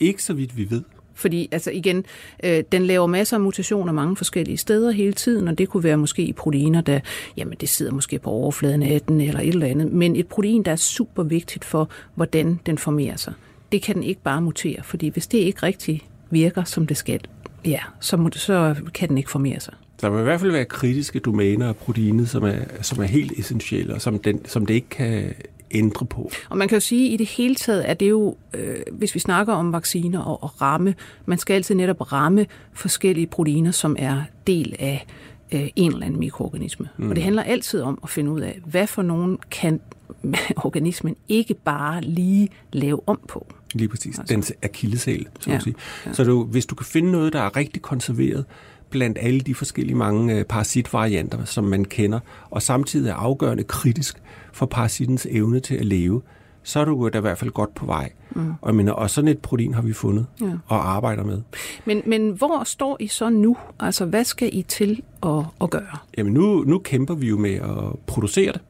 Ikke 0.00 0.22
så 0.22 0.32
vidt 0.32 0.56
vi 0.56 0.70
ved. 0.70 0.82
Fordi 1.18 1.48
altså 1.52 1.70
igen, 1.70 2.04
øh, 2.44 2.64
den 2.72 2.86
laver 2.86 3.06
masser 3.06 3.36
af 3.36 3.40
mutationer 3.40 3.92
mange 3.92 4.16
forskellige 4.16 4.56
steder 4.56 4.90
hele 4.90 5.12
tiden, 5.12 5.48
og 5.48 5.58
det 5.58 5.68
kunne 5.68 5.84
være 5.84 5.96
måske 5.96 6.22
i 6.22 6.32
proteiner, 6.32 6.80
der 6.80 7.00
jamen, 7.36 7.56
det 7.60 7.68
sidder 7.68 7.92
måske 7.92 8.18
på 8.18 8.30
overfladen 8.30 8.82
af 8.82 9.00
den 9.00 9.20
eller 9.20 9.40
et 9.40 9.48
eller 9.48 9.66
andet. 9.66 9.92
Men 9.92 10.16
et 10.16 10.26
protein, 10.26 10.62
der 10.62 10.72
er 10.72 10.76
super 10.76 11.22
vigtigt 11.22 11.64
for, 11.64 11.90
hvordan 12.14 12.60
den 12.66 12.78
formerer 12.78 13.16
sig, 13.16 13.32
det 13.72 13.82
kan 13.82 13.94
den 13.94 14.02
ikke 14.02 14.22
bare 14.22 14.40
mutere, 14.40 14.82
fordi 14.82 15.08
hvis 15.08 15.26
det 15.26 15.38
ikke 15.38 15.62
rigtig 15.62 16.02
virker, 16.30 16.64
som 16.64 16.86
det 16.86 16.96
skal, 16.96 17.20
ja, 17.64 17.80
så, 18.00 18.16
må, 18.16 18.30
så 18.32 18.74
kan 18.94 19.08
den 19.08 19.18
ikke 19.18 19.30
formere 19.30 19.60
sig. 19.60 19.74
Der 20.00 20.10
vil 20.10 20.20
i 20.20 20.22
hvert 20.22 20.40
fald 20.40 20.52
være 20.52 20.64
kritiske 20.64 21.18
domæner 21.18 21.68
af 21.68 21.76
proteinet, 21.76 22.28
som 22.28 22.44
er, 22.44 22.56
som 22.82 23.02
er 23.02 23.06
helt 23.06 23.32
essentielle, 23.32 23.94
og 23.94 24.00
som, 24.02 24.18
den, 24.18 24.44
som 24.44 24.66
det 24.66 24.74
ikke 24.74 24.88
kan 24.88 25.34
ændre 25.70 26.06
på. 26.06 26.30
Og 26.48 26.58
man 26.58 26.68
kan 26.68 26.76
jo 26.76 26.80
sige, 26.80 27.06
at 27.06 27.12
i 27.12 27.16
det 27.16 27.26
hele 27.26 27.54
taget 27.54 27.90
er 27.90 27.94
det 27.94 28.10
jo, 28.10 28.36
øh, 28.54 28.76
hvis 28.92 29.14
vi 29.14 29.20
snakker 29.20 29.52
om 29.52 29.72
vacciner 29.72 30.20
og, 30.20 30.42
og 30.42 30.62
ramme, 30.62 30.94
man 31.26 31.38
skal 31.38 31.54
altid 31.54 31.74
netop 31.74 32.12
ramme 32.12 32.46
forskellige 32.72 33.26
proteiner, 33.26 33.70
som 33.70 33.96
er 33.98 34.22
del 34.46 34.76
af 34.78 35.06
øh, 35.54 35.68
en 35.76 35.92
eller 35.92 36.06
anden 36.06 36.20
mikroorganisme. 36.20 36.88
Mm. 36.96 37.10
Og 37.10 37.16
det 37.16 37.24
handler 37.24 37.42
altid 37.42 37.80
om 37.80 37.98
at 38.02 38.10
finde 38.10 38.30
ud 38.30 38.40
af, 38.40 38.60
hvad 38.64 38.86
for 38.86 39.02
nogen 39.02 39.38
kan 39.50 39.80
organismen 40.66 41.16
ikke 41.28 41.54
bare 41.54 42.00
lige 42.00 42.48
lave 42.72 43.00
om 43.06 43.20
på. 43.28 43.46
Lige 43.74 43.88
præcis. 43.88 44.18
Altså. 44.18 44.34
Dens 44.34 44.52
akilleshæl, 44.62 45.26
så 45.40 45.50
ja. 45.50 45.58
sige. 45.58 45.74
Ja. 46.06 46.12
Så 46.12 46.24
du, 46.24 46.44
hvis 46.44 46.66
du 46.66 46.74
kan 46.74 46.86
finde 46.86 47.12
noget, 47.12 47.32
der 47.32 47.40
er 47.40 47.56
rigtig 47.56 47.82
konserveret, 47.82 48.44
blandt 48.90 49.18
alle 49.20 49.40
de 49.40 49.54
forskellige 49.54 49.96
mange 49.96 50.34
øh, 50.34 50.44
parasitvarianter, 50.44 51.44
som 51.44 51.64
man 51.64 51.84
kender, 51.84 52.20
og 52.50 52.62
samtidig 52.62 53.10
er 53.10 53.14
afgørende 53.14 53.64
kritisk 53.64 54.22
for 54.52 54.66
parasittens 54.66 55.26
evne 55.30 55.60
til 55.60 55.74
at 55.74 55.86
leve, 55.86 56.22
så 56.62 56.80
er 56.80 56.84
du 56.84 57.08
da 57.08 57.18
i 57.18 57.20
hvert 57.20 57.38
fald 57.38 57.50
godt 57.50 57.74
på 57.74 57.86
vej. 57.86 58.12
Mm. 58.30 58.52
Og, 58.60 58.74
mener, 58.74 58.92
og 58.92 59.10
sådan 59.10 59.28
et 59.28 59.38
protein 59.38 59.74
har 59.74 59.82
vi 59.82 59.92
fundet 59.92 60.26
ja. 60.40 60.46
og 60.66 60.90
arbejder 60.90 61.24
med. 61.24 61.42
Men, 61.84 62.02
men 62.06 62.30
hvor 62.30 62.64
står 62.64 62.96
I 63.00 63.06
så 63.06 63.30
nu? 63.30 63.56
Altså, 63.80 64.04
hvad 64.04 64.24
skal 64.24 64.50
I 64.52 64.62
til 64.62 65.02
at, 65.22 65.44
at 65.60 65.70
gøre? 65.70 65.98
Jamen, 66.18 66.32
nu, 66.32 66.64
nu 66.66 66.78
kæmper 66.78 67.14
vi 67.14 67.28
jo 67.28 67.38
med 67.38 67.54
at 67.54 67.98
producere 68.06 68.52
det. 68.52 68.60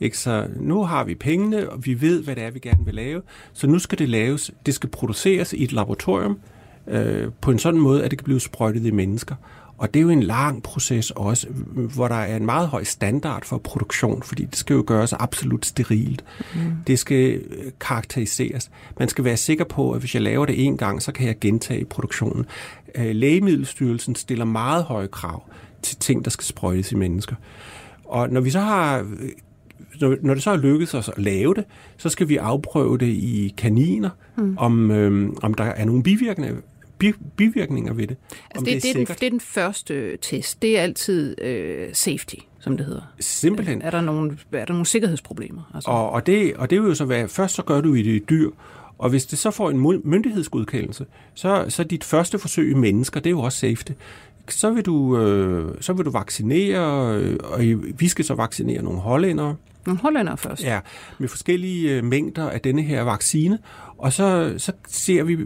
Ikke? 0.00 0.18
Så 0.18 0.46
nu 0.56 0.84
har 0.84 1.04
vi 1.04 1.14
pengene, 1.14 1.70
og 1.70 1.86
vi 1.86 2.00
ved, 2.00 2.22
hvad 2.22 2.36
det 2.36 2.44
er, 2.44 2.50
vi 2.50 2.58
gerne 2.58 2.84
vil 2.84 2.94
lave. 2.94 3.22
Så 3.52 3.66
nu 3.66 3.78
skal 3.78 3.98
det 3.98 4.08
laves, 4.08 4.50
det 4.66 4.74
skal 4.74 4.90
produceres 4.90 5.52
i 5.52 5.64
et 5.64 5.72
laboratorium, 5.72 6.38
øh, 6.88 7.30
på 7.40 7.50
en 7.50 7.58
sådan 7.58 7.80
måde, 7.80 8.04
at 8.04 8.10
det 8.10 8.18
kan 8.18 8.24
blive 8.24 8.40
sprøjtet 8.40 8.86
i 8.86 8.90
mennesker. 8.90 9.34
Og 9.78 9.94
det 9.94 10.00
er 10.00 10.02
jo 10.02 10.10
en 10.10 10.22
lang 10.22 10.62
proces 10.62 11.10
også, 11.10 11.46
hvor 11.94 12.08
der 12.08 12.14
er 12.14 12.36
en 12.36 12.46
meget 12.46 12.68
høj 12.68 12.84
standard 12.84 13.44
for 13.44 13.58
produktion, 13.58 14.22
fordi 14.22 14.44
det 14.44 14.56
skal 14.56 14.74
jo 14.74 14.84
gøres 14.86 15.12
absolut 15.12 15.66
sterilt. 15.66 16.24
Mm. 16.54 16.60
Det 16.86 16.98
skal 16.98 17.34
øh, 17.34 17.72
karakteriseres. 17.80 18.70
Man 18.98 19.08
skal 19.08 19.24
være 19.24 19.36
sikker 19.36 19.64
på, 19.64 19.92
at 19.92 20.00
hvis 20.00 20.14
jeg 20.14 20.22
laver 20.22 20.46
det 20.46 20.64
en 20.64 20.76
gang, 20.76 21.02
så 21.02 21.12
kan 21.12 21.26
jeg 21.26 21.38
gentage 21.40 21.84
produktionen. 21.84 22.46
Øh, 22.94 23.14
Lægemiddelstyrelsen 23.14 24.14
stiller 24.14 24.44
meget 24.44 24.84
høje 24.84 25.06
krav 25.06 25.42
til 25.82 25.96
ting, 25.96 26.24
der 26.24 26.30
skal 26.30 26.44
sprøjtes 26.44 26.92
i 26.92 26.94
mennesker. 26.94 27.36
Og 28.04 28.30
når 28.30 28.40
vi 28.40 28.50
så 28.50 28.60
har 28.60 29.06
når 30.22 30.34
det 30.34 30.42
så 30.42 30.50
er 30.50 30.56
lykkedes 30.56 30.94
os 30.94 31.08
at 31.08 31.22
lave 31.22 31.54
det, 31.54 31.64
så 31.96 32.08
skal 32.08 32.28
vi 32.28 32.36
afprøve 32.36 32.98
det 32.98 33.06
i 33.06 33.54
kaniner, 33.56 34.10
mm. 34.36 34.58
om, 34.58 34.90
øh, 34.90 35.32
om 35.42 35.54
der 35.54 35.64
er 35.64 35.84
nogle 35.84 36.02
bivirkninger 36.02 36.56
bi, 36.98 37.12
bivirkninger 37.36 37.92
ved 37.92 38.06
det. 38.06 38.16
Altså 38.50 38.64
det, 38.64 38.66
det, 38.66 38.76
er 38.76 38.80
det, 38.80 38.90
er 38.90 38.94
den, 38.94 39.06
det 39.06 39.26
er 39.26 39.30
den 39.30 39.40
første 39.40 40.16
test. 40.16 40.62
Det 40.62 40.78
er 40.78 40.82
altid 40.82 41.40
øh, 41.42 41.88
safety, 41.92 42.34
som 42.60 42.76
det 42.76 42.86
hedder. 42.86 43.12
Simpelthen. 43.20 43.82
Er 43.82 43.90
der 43.90 44.00
nogle, 44.00 44.38
er 44.52 44.64
der 44.64 44.72
nogle 44.72 44.86
sikkerhedsproblemer? 44.86 45.70
Altså? 45.74 45.90
Og, 45.90 46.10
og, 46.10 46.26
det, 46.26 46.54
og 46.56 46.70
det 46.70 46.82
vil 46.82 46.88
jo 46.88 46.94
så 46.94 47.04
være, 47.04 47.28
først 47.28 47.54
så 47.54 47.62
gør 47.62 47.80
du 47.80 47.94
i 47.94 48.02
det 48.02 48.30
dyr, 48.30 48.50
og 48.98 49.10
hvis 49.10 49.26
det 49.26 49.38
så 49.38 49.50
får 49.50 49.70
en 49.70 50.00
myndighedsgodkendelse, 50.04 51.06
så, 51.34 51.64
så 51.68 51.84
dit 51.84 52.04
første 52.04 52.38
forsøg 52.38 52.70
i 52.70 52.74
mennesker, 52.74 53.20
det 53.20 53.26
er 53.26 53.30
jo 53.30 53.40
også 53.40 53.58
safety. 53.58 53.92
Så 54.48 54.70
vil 54.70 54.86
du, 54.86 55.18
øh, 55.18 55.74
så 55.80 55.92
vil 55.92 56.04
du 56.04 56.10
vaccinere, 56.10 57.14
øh, 57.16 57.36
og 57.42 57.60
vi 57.98 58.08
skal 58.08 58.24
så 58.24 58.34
vaccinere 58.34 58.82
nogle 58.82 59.00
hollændere. 59.00 59.56
Nogle 59.88 60.02
hollændere 60.02 60.36
først? 60.36 60.64
Ja, 60.64 60.80
med 61.18 61.28
forskellige 61.28 61.96
øh, 61.96 62.04
mængder 62.04 62.50
af 62.50 62.60
denne 62.60 62.82
her 62.82 63.02
vaccine. 63.02 63.58
Og 63.98 64.12
så, 64.12 64.54
så 64.58 64.72
ser 64.88 65.22
vi, 65.22 65.38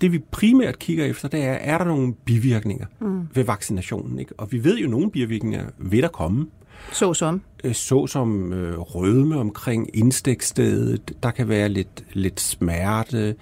det 0.00 0.12
vi 0.12 0.18
primært 0.30 0.78
kigger 0.78 1.04
efter, 1.04 1.28
det 1.28 1.42
er, 1.44 1.52
er 1.52 1.78
der 1.78 1.84
nogle 1.84 2.14
bivirkninger 2.14 2.86
mm. 3.00 3.28
ved 3.34 3.44
vaccinationen? 3.44 4.18
Ikke? 4.18 4.34
Og 4.38 4.52
vi 4.52 4.64
ved 4.64 4.78
jo, 4.78 4.84
at 4.84 4.90
nogle 4.90 5.10
bivirkninger 5.10 5.64
vil 5.78 6.02
der 6.02 6.08
komme. 6.08 6.46
Så 6.92 7.14
som? 7.14 7.42
Øh, 7.64 7.74
så 7.74 8.06
som 8.06 8.52
øh, 8.52 8.78
rødme 8.78 9.36
omkring 9.36 9.96
indstikstedet, 9.96 11.12
der 11.22 11.30
kan 11.30 11.48
være 11.48 11.68
lidt, 11.68 12.04
lidt 12.12 12.40
smerte, 12.40 13.34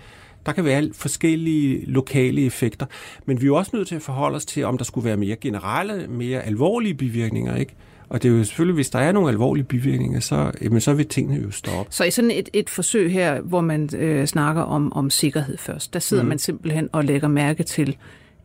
der 0.47 0.53
kan 0.53 0.65
være 0.65 0.91
forskellige 0.93 1.85
lokale 1.87 2.47
effekter, 2.47 2.87
men 3.27 3.41
vi 3.41 3.45
er 3.45 3.47
jo 3.47 3.57
også 3.57 3.71
nødt 3.75 3.89
til 3.89 3.95
at 3.95 4.03
forholde 4.03 4.37
os 4.37 4.45
til, 4.47 4.65
om 4.65 4.79
der 4.79 4.85
skulle 4.85 5.05
være 5.05 5.17
mere 5.17 5.37
generelle, 5.37 6.07
mere 6.09 6.43
alvorlige 6.43 6.95
bivirkninger, 6.95 7.57
ikke? 7.57 7.75
Og 8.09 8.23
det 8.23 8.29
er 8.31 8.33
jo 8.39 8.45
selvfølgelig, 8.45 8.75
hvis 8.75 8.91
der 8.91 8.99
er 8.99 9.13
nogle 9.13 9.29
alvorlige 9.29 9.65
bivirkninger, 9.65 10.21
så, 10.21 10.53
jamen, 10.63 10.81
så 10.81 10.95
vil 10.95 11.09
tingene 11.09 11.43
jo 11.43 11.51
stoppe. 11.51 11.93
Så 11.93 12.05
i 12.05 12.11
sådan 12.11 12.31
et, 12.31 12.49
et 12.53 12.71
forsøg 12.71 13.13
her, 13.13 13.41
hvor 13.41 13.61
man 13.61 13.89
øh, 13.97 14.27
snakker 14.27 14.63
om, 14.63 14.93
om 14.93 15.11
sikkerhed 15.11 15.57
først, 15.57 15.95
der 15.95 16.01
sidder 16.01 16.23
mm. 16.23 16.29
man 16.29 16.39
simpelthen 16.39 16.89
og 16.93 17.05
lægger 17.05 17.29
mærke 17.29 17.63
til 17.63 17.97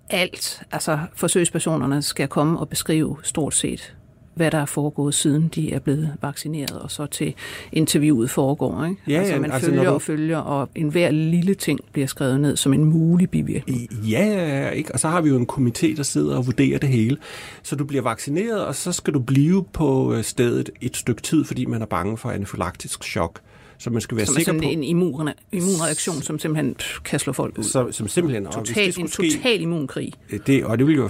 alt. 0.09 0.63
Altså 0.71 0.99
forsøgspersonerne 1.15 2.01
skal 2.01 2.27
komme 2.27 2.59
og 2.59 2.69
beskrive 2.69 3.17
stort 3.23 3.55
set 3.55 3.95
hvad 4.39 4.51
der 4.51 4.57
er 4.57 4.65
foregået, 4.65 5.13
siden 5.13 5.47
de 5.55 5.73
er 5.73 5.79
blevet 5.79 6.13
vaccineret, 6.21 6.71
og 6.71 6.91
så 6.91 7.05
til 7.05 7.33
interviewet 7.71 8.29
foregår. 8.29 8.85
Ikke? 8.85 9.01
Ja, 9.07 9.19
altså, 9.19 9.39
man 9.39 9.51
altså, 9.51 9.69
følger 9.69 9.83
du... 9.83 9.89
og 9.89 10.01
følger, 10.01 10.37
og 10.37 10.69
enhver 10.75 11.11
lille 11.11 11.53
ting 11.53 11.79
bliver 11.91 12.07
skrevet 12.07 12.39
ned 12.41 12.57
som 12.57 12.73
en 12.73 12.85
mulig 12.85 13.29
bivirkning. 13.29 13.87
Ja, 14.09 14.25
ja, 14.25 14.69
ikke? 14.69 14.93
og 14.93 14.99
så 14.99 15.07
har 15.07 15.21
vi 15.21 15.29
jo 15.29 15.37
en 15.37 15.47
komité, 15.51 15.97
der 15.97 16.03
sidder 16.03 16.37
og 16.37 16.45
vurderer 16.45 16.79
det 16.79 16.89
hele. 16.89 17.17
Så 17.63 17.75
du 17.75 17.85
bliver 17.85 18.01
vaccineret, 18.01 18.65
og 18.65 18.75
så 18.75 18.91
skal 18.91 19.13
du 19.13 19.19
blive 19.19 19.65
på 19.73 20.13
øh, 20.13 20.23
stedet 20.23 20.69
et 20.81 20.97
stykke 20.97 21.21
tid, 21.21 21.45
fordi 21.45 21.65
man 21.65 21.81
er 21.81 21.85
bange 21.85 22.17
for 22.17 22.29
anafylaktisk 22.29 23.03
chok. 23.03 23.39
Så 23.77 23.89
man 23.89 24.01
skal 24.01 24.17
være 24.17 24.25
som 24.25 24.35
sikker 24.35 24.53
på... 24.53 24.59
Som 24.59 24.69
en 24.69 24.83
immun, 24.83 25.29
immunreaktion, 25.51 26.21
som 26.21 26.39
simpelthen 26.39 26.75
kan 27.05 27.19
slå 27.19 27.33
folk 27.33 27.57
ud. 27.57 27.63
Som, 27.63 27.91
som 27.91 28.07
simpelthen... 28.07 28.45
Total, 28.45 28.93
en 28.99 29.07
total 29.07 29.61
immunkrig. 29.61 30.13
Det, 30.47 30.65
og, 30.65 30.77
det 30.77 30.87
vil 30.87 30.95
jo, 30.95 31.09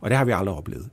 og 0.00 0.10
det 0.10 0.18
har 0.18 0.24
vi 0.24 0.32
aldrig 0.32 0.56
oplevet. 0.56 0.88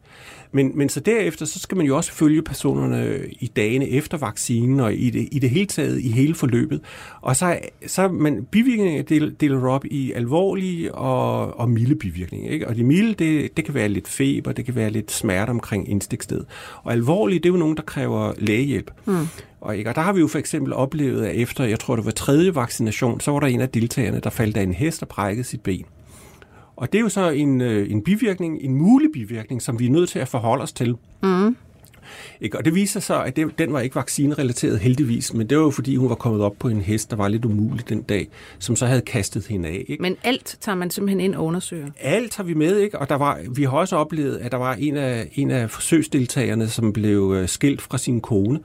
Men, 0.56 0.72
men 0.76 0.90
så 0.90 1.00
derefter, 1.00 1.46
så 1.46 1.60
skal 1.60 1.78
man 1.78 1.86
jo 1.86 1.98
også 1.98 2.12
følge 2.12 2.42
personerne 2.42 3.20
i 3.40 3.52
dagene 3.56 3.90
efter 3.90 4.18
vaccinen, 4.18 4.80
og 4.80 4.94
i 4.94 5.10
det, 5.10 5.28
i 5.32 5.40
det 5.40 5.50
hele 5.50 5.66
taget 5.66 6.00
i 6.00 6.12
hele 6.12 6.36
forløbet. 6.36 6.82
Og 7.22 7.36
så, 7.36 7.60
så 7.88 8.08
man, 8.08 8.48
bivirkninger 8.52 9.04
deler, 9.04 9.32
deler 9.40 9.68
op 9.68 9.86
i 9.86 10.12
alvorlige 10.12 10.96
og, 10.96 11.60
og 11.60 11.70
milde 11.70 11.96
bivirkninger. 11.96 12.52
Ikke? 12.52 12.68
Og 12.68 12.76
de 12.76 12.84
milde, 12.84 13.14
det, 13.14 13.58
det 13.58 13.66
kan 13.66 13.74
være 13.74 13.90
lidt 13.90 14.08
feber, 14.08 14.52
det 14.52 14.66
kan 14.66 14.76
være 14.76 14.90
lidt 14.90 15.12
smerte 15.12 15.50
omkring 15.50 15.90
indstikssted. 15.90 16.44
Og 16.84 16.92
alvorlige, 16.92 17.40
det 17.40 17.46
er 17.46 17.54
jo 17.54 17.60
nogen, 17.60 17.78
der 17.78 17.84
kræver 17.84 18.34
lægehjælp. 18.38 18.92
Mm. 19.06 19.28
Og, 19.62 19.78
ikke? 19.78 19.90
og 19.90 19.96
der 19.96 20.02
har 20.02 20.14
vi 20.14 20.20
jo 20.20 20.28
for 20.28 20.40
eksempel 20.40 20.74
oplevet, 20.74 21.26
at 21.26 21.36
efter, 21.36 21.64
jeg 21.64 21.80
tror 21.80 21.96
det 21.96 22.06
var 22.06 22.12
tredje 22.12 22.56
vaccination, 22.56 23.20
så 23.20 23.32
var 23.32 23.40
der 23.40 23.48
en 23.48 23.62
af 23.62 23.70
deltagerne, 23.70 24.20
der 24.20 24.30
faldt 24.30 24.58
af 24.58 24.64
en 24.64 24.74
hest 24.74 25.02
og 25.02 25.08
brækkede 25.08 25.44
sit 25.44 25.62
ben. 25.62 25.86
Og 26.76 26.92
det 26.92 26.98
er 26.98 27.02
jo 27.02 27.10
så 27.10 27.30
en, 27.30 27.62
øh, 27.62 27.92
en 27.92 28.04
bivirkning, 28.04 28.62
en 28.62 28.76
mulig 28.76 29.10
bivirkning, 29.14 29.62
som 29.62 29.80
vi 29.80 29.86
er 29.86 29.90
nødt 29.90 30.10
til 30.10 30.20
at 30.20 30.28
forholde 30.28 30.64
os 30.64 30.72
til. 30.72 30.96
Mm. 31.24 31.56
Ikke? 32.42 32.58
Og 32.58 32.66
det 32.66 32.76
viser 32.76 33.00
sig, 33.00 33.26
at 33.26 33.36
det, 33.36 33.58
den 33.58 33.74
var 33.74 33.80
ikke 33.80 33.96
vaccinerelateret 33.96 34.80
heldigvis, 34.80 35.34
men 35.34 35.50
det 35.50 35.58
var 35.58 35.64
jo 35.64 35.70
fordi, 35.70 35.96
hun 35.96 36.10
var 36.10 36.16
kommet 36.16 36.42
op 36.42 36.56
på 36.60 36.68
en 36.68 36.82
hest, 36.82 37.12
der 37.12 37.16
var 37.16 37.28
lidt 37.28 37.46
umulig 37.46 37.90
den 37.90 38.02
dag, 38.02 38.28
som 38.60 38.76
så 38.76 38.86
havde 38.86 39.02
kastet 39.02 39.48
hende 39.48 39.70
af. 39.70 39.86
Ikke? 39.88 40.02
Men 40.02 40.18
alt 40.24 40.58
tager 40.62 40.76
man 40.76 40.90
simpelthen 40.90 41.20
ind 41.20 41.36
og 41.36 41.46
undersøger? 41.46 41.88
Alt 42.00 42.36
har 42.36 42.44
vi 42.44 42.54
med, 42.54 42.78
ikke? 42.78 43.00
og 43.00 43.10
der 43.10 43.16
var, 43.16 43.40
vi 43.56 43.64
har 43.64 43.72
også 43.72 43.96
oplevet, 43.96 44.38
at 44.38 44.52
der 44.52 44.58
var 44.58 44.74
en 44.74 44.98
af, 44.98 45.30
en 45.36 45.52
af 45.52 45.70
forsøgsdeltagerne, 45.70 46.68
som 46.68 46.94
blev 46.94 47.34
øh, 47.38 47.50
skilt 47.50 47.82
fra 47.82 47.98
sin 47.98 48.22
kone, 48.22 48.60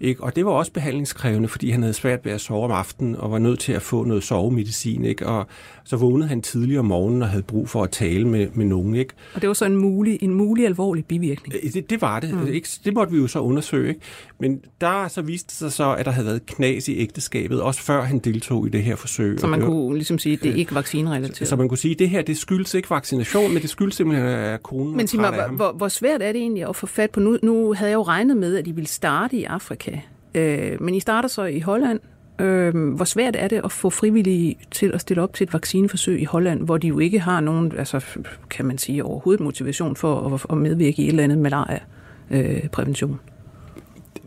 Ikke? 0.00 0.22
Og 0.22 0.36
det 0.36 0.44
var 0.44 0.52
også 0.52 0.72
behandlingskrævende, 0.72 1.48
fordi 1.48 1.70
han 1.70 1.82
havde 1.82 1.94
svært 1.94 2.24
ved 2.24 2.32
at 2.32 2.40
sove 2.40 2.64
om 2.64 2.70
aftenen 2.70 3.16
og 3.16 3.30
var 3.30 3.38
nødt 3.38 3.60
til 3.60 3.72
at 3.72 3.82
få 3.82 4.04
noget 4.04 4.22
sovemedicin. 4.24 5.04
Ikke? 5.04 5.26
Og 5.26 5.46
så 5.84 5.96
vågnede 5.96 6.28
han 6.28 6.42
tidligere 6.42 6.78
om 6.78 6.84
morgenen 6.84 7.22
og 7.22 7.28
havde 7.28 7.42
brug 7.42 7.68
for 7.68 7.82
at 7.82 7.90
tale 7.90 8.28
med, 8.28 8.48
med 8.54 8.64
nogen. 8.64 8.94
Ikke? 8.94 9.14
Og 9.34 9.40
det 9.40 9.48
var 9.48 9.54
så 9.54 9.64
en 9.64 9.76
mulig, 9.76 10.18
en 10.22 10.34
mulig 10.34 10.66
alvorlig 10.66 11.04
bivirkning? 11.04 11.54
Øh, 11.64 11.72
det, 11.72 11.90
det 11.90 12.00
var 12.00 12.20
det. 12.20 12.34
Mm. 12.34 12.46
Ikke? 12.46 12.68
Det 12.84 12.94
måtte 12.94 13.12
vi 13.12 13.18
jo 13.18 13.26
så 13.26 13.38
undersøge. 13.38 13.88
Ikke? 13.88 14.00
Men 14.40 14.60
der 14.80 15.08
så 15.08 15.22
viste 15.22 15.54
sig 15.54 15.72
så, 15.72 15.94
at 15.94 16.06
der 16.06 16.12
havde 16.12 16.26
været 16.26 16.46
knas 16.46 16.88
i 16.88 16.98
ægteskabet, 16.98 17.62
også 17.62 17.82
før 17.82 18.02
han 18.02 18.18
deltog 18.18 18.66
i 18.66 18.70
det 18.70 18.82
her 18.82 18.96
forsøg. 18.96 19.40
Så 19.40 19.46
man 19.46 19.60
kunne 19.60 19.94
ligesom 19.94 20.18
sige, 20.18 20.32
at 20.32 20.42
det 20.42 20.50
er 20.50 20.54
ikke 20.54 20.74
vaccinerelateret? 20.74 21.48
Så 21.48 21.56
man 21.56 21.68
kunne 21.68 21.78
sige, 21.78 21.92
at 21.92 21.98
det 21.98 22.10
her 22.10 22.22
det 22.22 22.38
skyldes 22.38 22.74
ikke 22.74 22.90
vaccination, 22.90 23.52
men 23.52 23.62
det 23.62 23.70
skyldes 23.70 23.94
simpelthen, 23.94 24.28
at 24.28 24.62
konen 24.62 24.96
Men 24.96 25.06
sig 25.06 25.20
mig, 25.20 25.48
hvor, 25.48 25.72
hvor 25.72 25.88
svært 25.88 26.22
er 26.22 26.32
det 26.32 26.40
egentlig 26.40 26.68
at 26.68 26.76
få 26.76 26.86
fat 26.86 27.10
på? 27.10 27.20
Nu, 27.20 27.38
nu 27.42 27.72
havde 27.72 27.90
jeg 27.90 27.96
jo 27.96 28.02
regnet 28.02 28.36
med, 28.36 28.56
at 28.56 28.66
I 28.66 28.70
ville 28.70 28.88
starte 28.88 29.36
i 29.36 29.44
Afrika. 29.44 29.87
Øh, 30.34 30.82
men 30.82 30.94
I 30.94 31.00
starter 31.00 31.28
så 31.28 31.44
i 31.44 31.60
Holland. 31.60 32.00
Øh, 32.40 32.92
hvor 32.94 33.04
svært 33.04 33.36
er 33.38 33.48
det 33.48 33.60
at 33.64 33.72
få 33.72 33.90
frivillige 33.90 34.56
til 34.70 34.90
at 34.94 35.00
stille 35.00 35.22
op 35.22 35.34
til 35.34 35.44
et 35.44 35.52
vaccineforsøg 35.52 36.20
i 36.20 36.24
Holland, 36.24 36.62
hvor 36.62 36.76
de 36.76 36.88
jo 36.88 36.98
ikke 36.98 37.20
har 37.20 37.40
nogen, 37.40 37.72
altså, 37.78 38.04
kan 38.50 38.64
man 38.64 38.78
sige, 38.78 39.04
overhovedet 39.04 39.44
motivation 39.44 39.96
for 39.96 40.34
at, 40.34 40.46
at 40.50 40.58
medvirke 40.58 41.02
i 41.02 41.04
et 41.04 41.08
eller 41.08 41.24
andet 41.24 41.38
malaria-prævention? 41.38 43.10
Øh, 43.10 43.18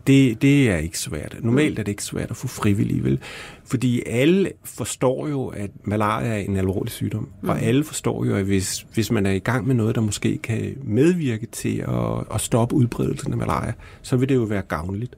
det, 0.06 0.42
det 0.42 0.70
er 0.70 0.76
ikke 0.76 0.98
svært. 0.98 1.36
Normalt 1.40 1.78
er 1.78 1.82
det 1.82 1.92
ikke 1.92 2.04
svært 2.04 2.30
at 2.30 2.36
få 2.36 2.48
frivillige, 2.48 3.04
vel? 3.04 3.20
Fordi 3.64 4.02
alle 4.06 4.50
forstår 4.64 5.28
jo, 5.28 5.46
at 5.46 5.70
malaria 5.84 6.28
er 6.28 6.38
en 6.38 6.56
alvorlig 6.56 6.92
sygdom. 6.92 7.28
Mm. 7.42 7.48
Og 7.48 7.62
alle 7.62 7.84
forstår 7.84 8.24
jo, 8.24 8.36
at 8.36 8.44
hvis, 8.44 8.86
hvis 8.94 9.10
man 9.10 9.26
er 9.26 9.30
i 9.30 9.38
gang 9.38 9.66
med 9.66 9.74
noget, 9.74 9.94
der 9.94 10.00
måske 10.00 10.38
kan 10.38 10.76
medvirke 10.84 11.46
til 11.46 11.84
at, 11.88 12.34
at 12.34 12.40
stoppe 12.40 12.74
udbredelsen 12.74 13.32
af 13.32 13.38
malaria, 13.38 13.72
så 14.02 14.16
vil 14.16 14.28
det 14.28 14.34
jo 14.34 14.42
være 14.42 14.62
gavnligt. 14.62 15.16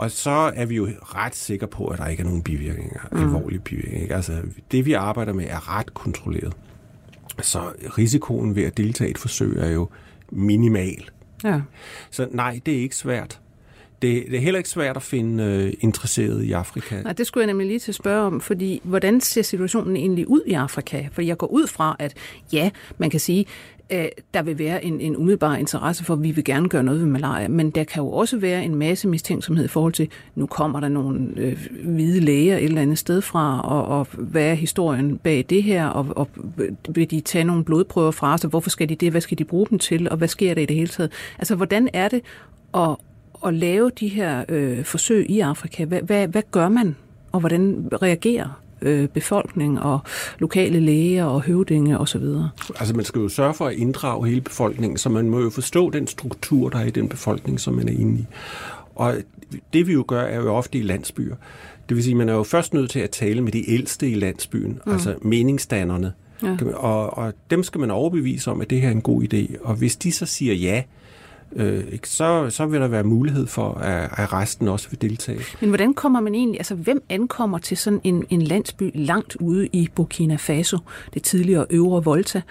Og 0.00 0.10
så 0.10 0.52
er 0.54 0.66
vi 0.66 0.76
jo 0.76 0.88
ret 1.02 1.36
sikre 1.36 1.66
på, 1.66 1.86
at 1.86 1.98
der 1.98 2.06
ikke 2.06 2.20
er 2.20 2.24
nogen 2.24 2.42
bivirkninger, 2.42 3.00
mm. 3.12 3.18
alvorlige 3.18 3.60
bivirkninger. 3.60 4.16
Altså, 4.16 4.42
det 4.72 4.86
vi 4.86 4.92
arbejder 4.92 5.32
med 5.32 5.46
er 5.48 5.78
ret 5.78 5.94
kontrolleret. 5.94 6.52
Så 7.42 7.60
risikoen 7.98 8.56
ved 8.56 8.62
at 8.62 8.76
deltage 8.76 9.08
i 9.08 9.10
et 9.10 9.18
forsøg 9.18 9.56
er 9.56 9.70
jo 9.70 9.88
minimal. 10.30 11.10
Ja. 11.44 11.60
Så 12.10 12.28
nej, 12.30 12.60
det 12.66 12.76
er 12.76 12.78
ikke 12.78 12.96
svært. 12.96 13.40
Det, 14.02 14.24
det 14.30 14.36
er 14.36 14.40
heller 14.40 14.58
ikke 14.58 14.70
svært 14.70 14.96
at 14.96 15.02
finde 15.02 15.44
øh, 15.44 15.72
interesserede 15.80 16.46
i 16.46 16.52
Afrika. 16.52 17.02
Nej, 17.02 17.12
det 17.12 17.26
skulle 17.26 17.42
jeg 17.42 17.46
nemlig 17.46 17.66
lige 17.66 17.78
til 17.78 17.90
at 17.90 17.96
spørge 17.96 18.26
om, 18.26 18.40
fordi 18.40 18.80
hvordan 18.84 19.20
ser 19.20 19.42
situationen 19.42 19.96
egentlig 19.96 20.28
ud 20.28 20.42
i 20.46 20.52
Afrika? 20.52 21.08
For 21.12 21.22
jeg 21.22 21.38
går 21.38 21.46
ud 21.46 21.66
fra, 21.66 21.96
at 21.98 22.14
ja, 22.52 22.70
man 22.98 23.10
kan 23.10 23.20
sige, 23.20 23.46
øh, 23.92 24.04
der 24.34 24.42
vil 24.42 24.58
være 24.58 24.84
en, 24.84 25.00
en 25.00 25.16
umiddelbar 25.16 25.56
interesse 25.56 26.04
for, 26.04 26.14
at 26.14 26.22
vi 26.22 26.30
vil 26.30 26.44
gerne 26.44 26.68
gøre 26.68 26.82
noget 26.82 27.00
ved 27.00 27.08
malaria, 27.08 27.48
men 27.48 27.70
der 27.70 27.84
kan 27.84 28.02
jo 28.02 28.10
også 28.10 28.38
være 28.38 28.64
en 28.64 28.74
masse 28.74 29.08
mistænksomhed 29.08 29.64
i 29.64 29.68
forhold 29.68 29.92
til, 29.92 30.08
nu 30.34 30.46
kommer 30.46 30.80
der 30.80 30.88
nogle 30.88 31.28
øh, 31.36 31.66
hvide 31.84 32.20
læger 32.20 32.56
et 32.56 32.64
eller 32.64 32.82
andet 32.82 32.98
sted 32.98 33.20
fra, 33.20 33.60
og, 33.60 33.98
og 33.98 34.06
hvad 34.12 34.50
er 34.50 34.54
historien 34.54 35.18
bag 35.18 35.44
det 35.50 35.62
her, 35.62 35.86
og, 35.86 36.06
og 36.16 36.28
vil 36.88 37.10
de 37.10 37.20
tage 37.20 37.44
nogle 37.44 37.64
blodprøver 37.64 38.10
fra 38.10 38.34
os, 38.34 38.44
og 38.44 38.50
hvorfor 38.50 38.70
skal 38.70 38.88
de 38.88 38.94
det, 38.94 39.10
hvad 39.10 39.20
skal 39.20 39.38
de 39.38 39.44
bruge 39.44 39.66
dem 39.70 39.78
til, 39.78 40.10
og 40.10 40.16
hvad 40.16 40.28
sker 40.28 40.54
der 40.54 40.62
i 40.62 40.66
det 40.66 40.76
hele 40.76 40.88
taget? 40.88 41.12
Altså, 41.38 41.54
hvordan 41.54 41.88
er 41.92 42.08
det 42.08 42.20
at, 42.74 42.96
at 43.46 43.54
lave 43.54 43.90
de 44.00 44.08
her 44.08 44.44
øh, 44.48 44.84
forsøg 44.84 45.30
i 45.30 45.40
Afrika? 45.40 45.84
Hvad, 45.84 46.02
hvad, 46.02 46.28
hvad 46.28 46.42
gør 46.50 46.68
man, 46.68 46.96
og 47.32 47.40
hvordan 47.40 47.88
reagerer 48.02 48.60
øh, 48.82 49.08
befolkning 49.08 49.80
og 49.80 49.98
lokale 50.38 50.80
læger 50.80 51.24
og 51.24 51.42
høvdinge 51.42 51.98
osv.? 51.98 52.24
Altså 52.78 52.94
man 52.94 53.04
skal 53.04 53.20
jo 53.20 53.28
sørge 53.28 53.54
for 53.54 53.66
at 53.66 53.74
inddrage 53.74 54.28
hele 54.28 54.40
befolkningen, 54.40 54.98
så 54.98 55.08
man 55.08 55.30
må 55.30 55.40
jo 55.40 55.50
forstå 55.50 55.90
den 55.90 56.06
struktur, 56.06 56.68
der 56.68 56.78
er 56.78 56.84
i 56.84 56.90
den 56.90 57.08
befolkning, 57.08 57.60
som 57.60 57.74
man 57.74 57.88
er 57.88 57.92
inde 57.92 58.20
i. 58.20 58.26
Og 58.94 59.14
det 59.72 59.86
vi 59.86 59.92
jo 59.92 60.04
gør, 60.08 60.22
er 60.22 60.36
jo 60.36 60.54
ofte 60.54 60.78
i 60.78 60.82
landsbyer. 60.82 61.34
Det 61.88 61.96
vil 61.96 62.04
sige, 62.04 62.14
man 62.14 62.28
er 62.28 62.34
jo 62.34 62.42
først 62.42 62.74
nødt 62.74 62.90
til 62.90 63.00
at 63.00 63.10
tale 63.10 63.40
med 63.40 63.52
de 63.52 63.70
ældste 63.70 64.10
i 64.10 64.14
landsbyen, 64.14 64.80
mm. 64.86 64.92
altså 64.92 65.14
meningsdannerne. 65.22 66.12
Ja. 66.42 66.56
Og, 66.74 67.18
og 67.18 67.32
dem 67.50 67.62
skal 67.62 67.80
man 67.80 67.90
overbevise 67.90 68.50
om, 68.50 68.60
at 68.60 68.70
det 68.70 68.80
her 68.80 68.88
er 68.88 68.92
en 68.92 69.02
god 69.02 69.22
idé. 69.22 69.64
Og 69.64 69.74
hvis 69.74 69.96
de 69.96 70.12
så 70.12 70.26
siger 70.26 70.54
ja, 70.54 70.76
øh, 70.76 70.99
så, 72.04 72.50
så 72.50 72.66
vil 72.66 72.80
der 72.80 72.88
være 72.88 73.04
mulighed 73.04 73.46
for, 73.46 73.74
at, 73.74 74.10
at 74.16 74.32
resten 74.32 74.68
også 74.68 74.90
vil 74.90 75.00
deltage. 75.00 75.40
Men 75.60 75.68
hvordan 75.68 75.94
kommer 75.94 76.20
man 76.20 76.34
egentlig, 76.34 76.60
altså 76.60 76.74
hvem 76.74 77.02
ankommer 77.08 77.58
til 77.58 77.76
sådan 77.76 78.00
en, 78.04 78.24
en 78.30 78.42
landsby 78.42 78.90
langt 78.94 79.36
ude 79.40 79.66
i 79.66 79.88
Burkina 79.94 80.36
Faso, 80.36 80.78
det 81.14 81.22
tidligere 81.22 81.66
Øvre 81.70 82.04
Volta, 82.04 82.42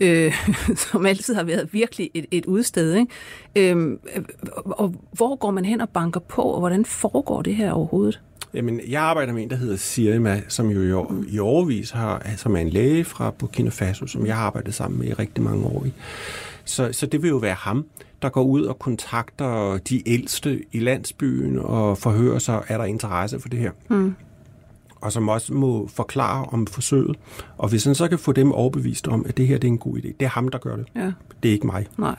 øh, 0.00 0.34
som 0.90 1.06
altid 1.06 1.34
har 1.34 1.44
været 1.44 1.68
virkelig 1.72 2.10
et, 2.14 2.26
et 2.30 2.46
udsted. 2.46 2.94
Ikke? 2.94 3.76
Øh, 3.76 3.98
og 4.64 4.94
hvor 5.12 5.36
går 5.36 5.50
man 5.50 5.64
hen 5.64 5.80
og 5.80 5.88
banker 5.88 6.20
på, 6.20 6.42
og 6.42 6.58
hvordan 6.58 6.84
foregår 6.84 7.42
det 7.42 7.56
her 7.56 7.72
overhovedet? 7.72 8.20
Jamen, 8.54 8.80
jeg 8.88 9.02
arbejder 9.02 9.32
med 9.32 9.42
en, 9.42 9.50
der 9.50 9.56
hedder 9.56 9.76
Sirima, 9.76 10.42
som 10.48 10.70
jo 10.70 10.82
i, 10.82 10.92
år, 10.92 11.14
i 11.28 11.38
overvis 11.38 11.90
har, 11.90 12.26
som 12.36 12.56
er 12.56 12.60
en 12.60 12.68
læge 12.68 13.04
fra 13.04 13.30
Burkina 13.30 13.70
Faso, 13.70 14.06
som 14.06 14.26
jeg 14.26 14.36
har 14.36 14.42
arbejdet 14.42 14.74
sammen 14.74 15.00
med 15.00 15.08
i 15.08 15.12
rigtig 15.12 15.44
mange 15.44 15.66
år. 15.66 15.84
I. 15.86 15.92
Så, 16.64 16.92
så 16.92 17.06
det 17.06 17.22
vil 17.22 17.28
jo 17.28 17.36
være 17.36 17.54
ham, 17.54 17.86
der 18.22 18.28
går 18.28 18.42
ud 18.42 18.62
og 18.62 18.78
kontakter 18.78 19.78
de 19.78 20.08
ældste 20.08 20.60
i 20.72 20.78
landsbyen 20.78 21.58
og 21.58 21.98
forhører 21.98 22.38
sig, 22.38 22.62
er 22.68 22.78
der 22.78 22.84
interesse 22.84 23.40
for 23.40 23.48
det 23.48 23.58
her. 23.58 23.70
Mm. 23.88 24.14
Og 25.00 25.12
som 25.12 25.28
også 25.28 25.54
må 25.54 25.88
forklare 25.88 26.44
om 26.44 26.66
forsøget. 26.66 27.16
Og 27.58 27.68
hvis 27.68 27.84
han 27.84 27.94
så 27.94 28.08
kan 28.08 28.18
få 28.18 28.32
dem 28.32 28.52
overbevist 28.52 29.08
om, 29.08 29.26
at 29.28 29.36
det 29.36 29.46
her 29.46 29.58
det 29.58 29.68
er 29.68 29.72
en 29.72 29.78
god 29.78 29.96
idé, 29.98 30.06
det 30.06 30.22
er 30.22 30.28
ham, 30.28 30.48
der 30.48 30.58
gør 30.58 30.76
det. 30.76 30.86
Ja. 30.96 31.12
Det 31.42 31.48
er 31.48 31.52
ikke 31.52 31.66
mig. 31.66 31.86
Nej. 31.98 32.16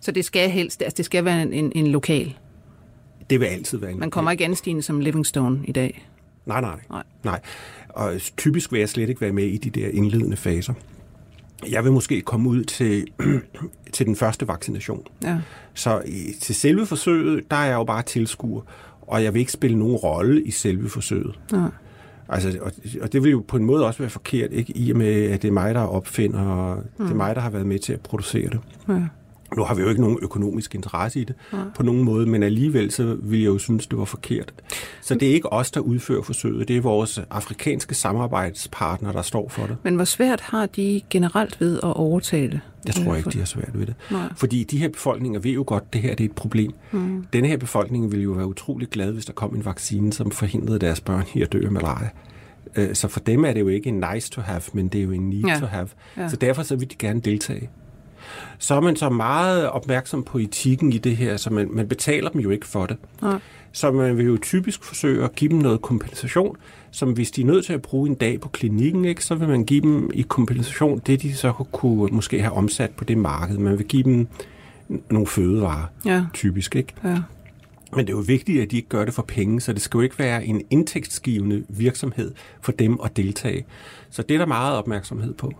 Så 0.00 0.12
det 0.12 0.24
skal 0.24 0.50
helst, 0.50 0.82
altså 0.82 0.96
det 0.96 1.04
skal 1.04 1.24
være 1.24 1.42
en, 1.42 1.52
en, 1.52 1.72
en 1.74 1.86
lokal? 1.86 2.36
Det 3.30 3.40
vil 3.40 3.46
altid 3.46 3.78
være 3.78 3.92
en 3.92 3.98
Man 3.98 4.10
kommer 4.10 4.30
ikke 4.30 4.44
anstigende 4.44 4.82
som 4.82 5.00
Livingstone 5.00 5.60
i 5.64 5.72
dag? 5.72 6.08
Nej, 6.46 6.60
nej, 6.60 6.80
nej. 6.90 7.02
nej. 7.22 7.40
Og 7.88 8.12
typisk 8.36 8.72
vil 8.72 8.78
jeg 8.78 8.88
slet 8.88 9.08
ikke 9.08 9.20
være 9.20 9.32
med 9.32 9.44
i 9.44 9.56
de 9.56 9.70
der 9.70 9.88
indledende 9.88 10.36
faser. 10.36 10.74
Jeg 11.70 11.84
vil 11.84 11.92
måske 11.92 12.20
komme 12.20 12.48
ud 12.48 12.64
til, 12.64 13.06
til 13.92 14.06
den 14.06 14.16
første 14.16 14.48
vaccination. 14.48 15.06
Ja. 15.22 15.38
Så 15.74 16.02
i, 16.06 16.32
til 16.40 16.54
selve 16.54 16.86
forsøget, 16.86 17.50
der 17.50 17.56
er 17.56 17.64
jeg 17.64 17.74
jo 17.74 17.84
bare 17.84 18.02
tilskuer, 18.02 18.62
og 19.02 19.24
jeg 19.24 19.34
vil 19.34 19.40
ikke 19.40 19.52
spille 19.52 19.78
nogen 19.78 19.96
rolle 19.96 20.42
i 20.42 20.50
selve 20.50 20.88
forsøget. 20.88 21.38
Ja. 21.52 21.66
Altså, 22.28 22.58
og, 22.60 22.72
og 23.02 23.12
det 23.12 23.22
vil 23.22 23.30
jo 23.30 23.44
på 23.48 23.56
en 23.56 23.64
måde 23.64 23.86
også 23.86 23.98
være 23.98 24.10
forkert, 24.10 24.52
ikke? 24.52 24.76
i 24.76 24.90
og 24.90 24.96
med, 24.96 25.30
at 25.30 25.42
det 25.42 25.48
er 25.48 25.52
mig, 25.52 25.74
der 25.74 25.80
opfinder, 25.80 26.40
og 26.40 26.76
mm. 26.76 26.82
det 26.98 27.04
er 27.04 27.10
mm. 27.10 27.16
mig, 27.16 27.34
der 27.34 27.40
har 27.40 27.50
været 27.50 27.66
med 27.66 27.78
til 27.78 27.92
at 27.92 28.00
producere 28.00 28.50
det. 28.50 28.60
Ja. 28.88 29.02
Nu 29.56 29.64
har 29.64 29.74
vi 29.74 29.82
jo 29.82 29.88
ikke 29.88 30.00
nogen 30.00 30.18
økonomisk 30.22 30.74
interesse 30.74 31.20
i 31.20 31.24
det 31.24 31.34
ja. 31.52 31.58
på 31.74 31.82
nogen 31.82 32.02
måde, 32.02 32.26
men 32.26 32.42
alligevel 32.42 32.90
så 32.90 33.16
vil 33.22 33.40
jeg 33.40 33.46
jo 33.46 33.58
synes, 33.58 33.86
det 33.86 33.98
var 33.98 34.04
forkert. 34.04 34.52
Så 35.02 35.14
det 35.14 35.28
er 35.28 35.32
ikke 35.32 35.52
os, 35.52 35.70
der 35.70 35.80
udfører 35.80 36.22
forsøget, 36.22 36.68
det 36.68 36.76
er 36.76 36.80
vores 36.80 37.20
afrikanske 37.30 37.94
samarbejdspartnere, 37.94 39.12
der 39.12 39.22
står 39.22 39.48
for 39.48 39.66
det. 39.66 39.76
Men 39.82 39.94
hvor 39.94 40.04
svært 40.04 40.40
har 40.40 40.66
de 40.66 41.00
generelt 41.10 41.60
ved 41.60 41.76
at 41.76 41.96
overtale? 41.96 42.60
Jeg 42.86 42.94
tror 42.94 43.14
ikke, 43.14 43.30
de 43.30 43.38
har 43.38 43.44
svært 43.44 43.78
ved 43.78 43.86
det. 43.86 43.94
Nej. 44.10 44.32
Fordi 44.36 44.64
de 44.64 44.78
her 44.78 44.88
befolkninger 44.88 45.40
ved 45.40 45.50
jo 45.50 45.64
godt, 45.66 45.84
at 45.86 45.92
det 45.92 46.00
her 46.00 46.14
det 46.14 46.24
er 46.24 46.28
et 46.28 46.34
problem. 46.34 46.74
Mm. 46.92 47.26
Denne 47.32 47.48
her 47.48 47.56
befolkning 47.56 48.10
ville 48.10 48.22
jo 48.22 48.30
være 48.30 48.46
utrolig 48.46 48.88
glad, 48.88 49.12
hvis 49.12 49.24
der 49.24 49.32
kom 49.32 49.54
en 49.54 49.64
vaccine, 49.64 50.12
som 50.12 50.30
forhindrede 50.30 50.78
deres 50.78 51.00
børn 51.00 51.24
i 51.34 51.42
at 51.42 51.52
dø 51.52 51.64
af 51.64 51.72
malaria. 51.72 52.08
Øh, 52.76 52.94
så 52.94 53.08
for 53.08 53.20
dem 53.20 53.44
er 53.44 53.52
det 53.52 53.60
jo 53.60 53.68
ikke 53.68 53.88
en 53.88 54.04
nice 54.12 54.30
to 54.30 54.40
have, 54.40 54.62
men 54.72 54.88
det 54.88 54.98
er 54.98 55.04
jo 55.04 55.10
en 55.10 55.30
need 55.30 55.46
ja. 55.46 55.58
to 55.60 55.66
have. 55.66 55.88
Ja. 56.16 56.28
Så 56.28 56.36
derfor 56.36 56.62
så 56.62 56.76
vil 56.76 56.90
de 56.90 56.96
gerne 56.98 57.20
deltage 57.20 57.70
så 58.58 58.74
er 58.74 58.80
man 58.80 58.96
så 58.96 59.08
meget 59.08 59.70
opmærksom 59.70 60.22
på 60.22 60.38
etikken 60.38 60.92
i 60.92 60.98
det 60.98 61.16
her, 61.16 61.36
så 61.36 61.50
man, 61.50 61.68
man 61.70 61.88
betaler 61.88 62.30
dem 62.30 62.40
jo 62.40 62.50
ikke 62.50 62.66
for 62.66 62.86
det. 62.86 62.96
Ja. 63.22 63.36
Så 63.72 63.90
man 63.90 64.16
vil 64.16 64.26
jo 64.26 64.38
typisk 64.42 64.84
forsøge 64.84 65.24
at 65.24 65.34
give 65.34 65.50
dem 65.50 65.58
noget 65.58 65.82
kompensation, 65.82 66.56
som 66.90 67.12
hvis 67.12 67.30
de 67.30 67.40
er 67.40 67.46
nødt 67.46 67.66
til 67.66 67.72
at 67.72 67.82
bruge 67.82 68.08
en 68.08 68.14
dag 68.14 68.40
på 68.40 68.48
klinikken, 68.48 69.04
ikke, 69.04 69.24
så 69.24 69.34
vil 69.34 69.48
man 69.48 69.64
give 69.64 69.80
dem 69.80 70.10
i 70.14 70.22
kompensation 70.22 71.02
det, 71.06 71.22
de 71.22 71.34
så 71.34 71.52
kunne 71.52 72.08
måske 72.12 72.40
have 72.40 72.52
omsat 72.52 72.90
på 72.90 73.04
det 73.04 73.18
marked. 73.18 73.58
Man 73.58 73.78
vil 73.78 73.86
give 73.86 74.02
dem 74.02 74.28
nogle 75.10 75.26
fødevarer, 75.26 75.86
ja. 76.04 76.24
typisk. 76.34 76.76
Ikke? 76.76 76.92
Ja. 77.04 77.18
Men 77.96 78.06
det 78.06 78.12
er 78.12 78.16
jo 78.16 78.24
vigtigt, 78.26 78.62
at 78.62 78.70
de 78.70 78.76
ikke 78.76 78.88
gør 78.88 79.04
det 79.04 79.14
for 79.14 79.22
penge, 79.22 79.60
så 79.60 79.72
det 79.72 79.82
skal 79.82 79.98
jo 79.98 80.02
ikke 80.02 80.18
være 80.18 80.44
en 80.44 80.62
indtægtsgivende 80.70 81.64
virksomhed 81.68 82.34
for 82.60 82.72
dem 82.72 82.98
at 83.04 83.16
deltage. 83.16 83.64
Så 84.10 84.22
det 84.22 84.34
er 84.34 84.38
der 84.38 84.46
meget 84.46 84.76
opmærksomhed 84.76 85.34
på. 85.34 85.52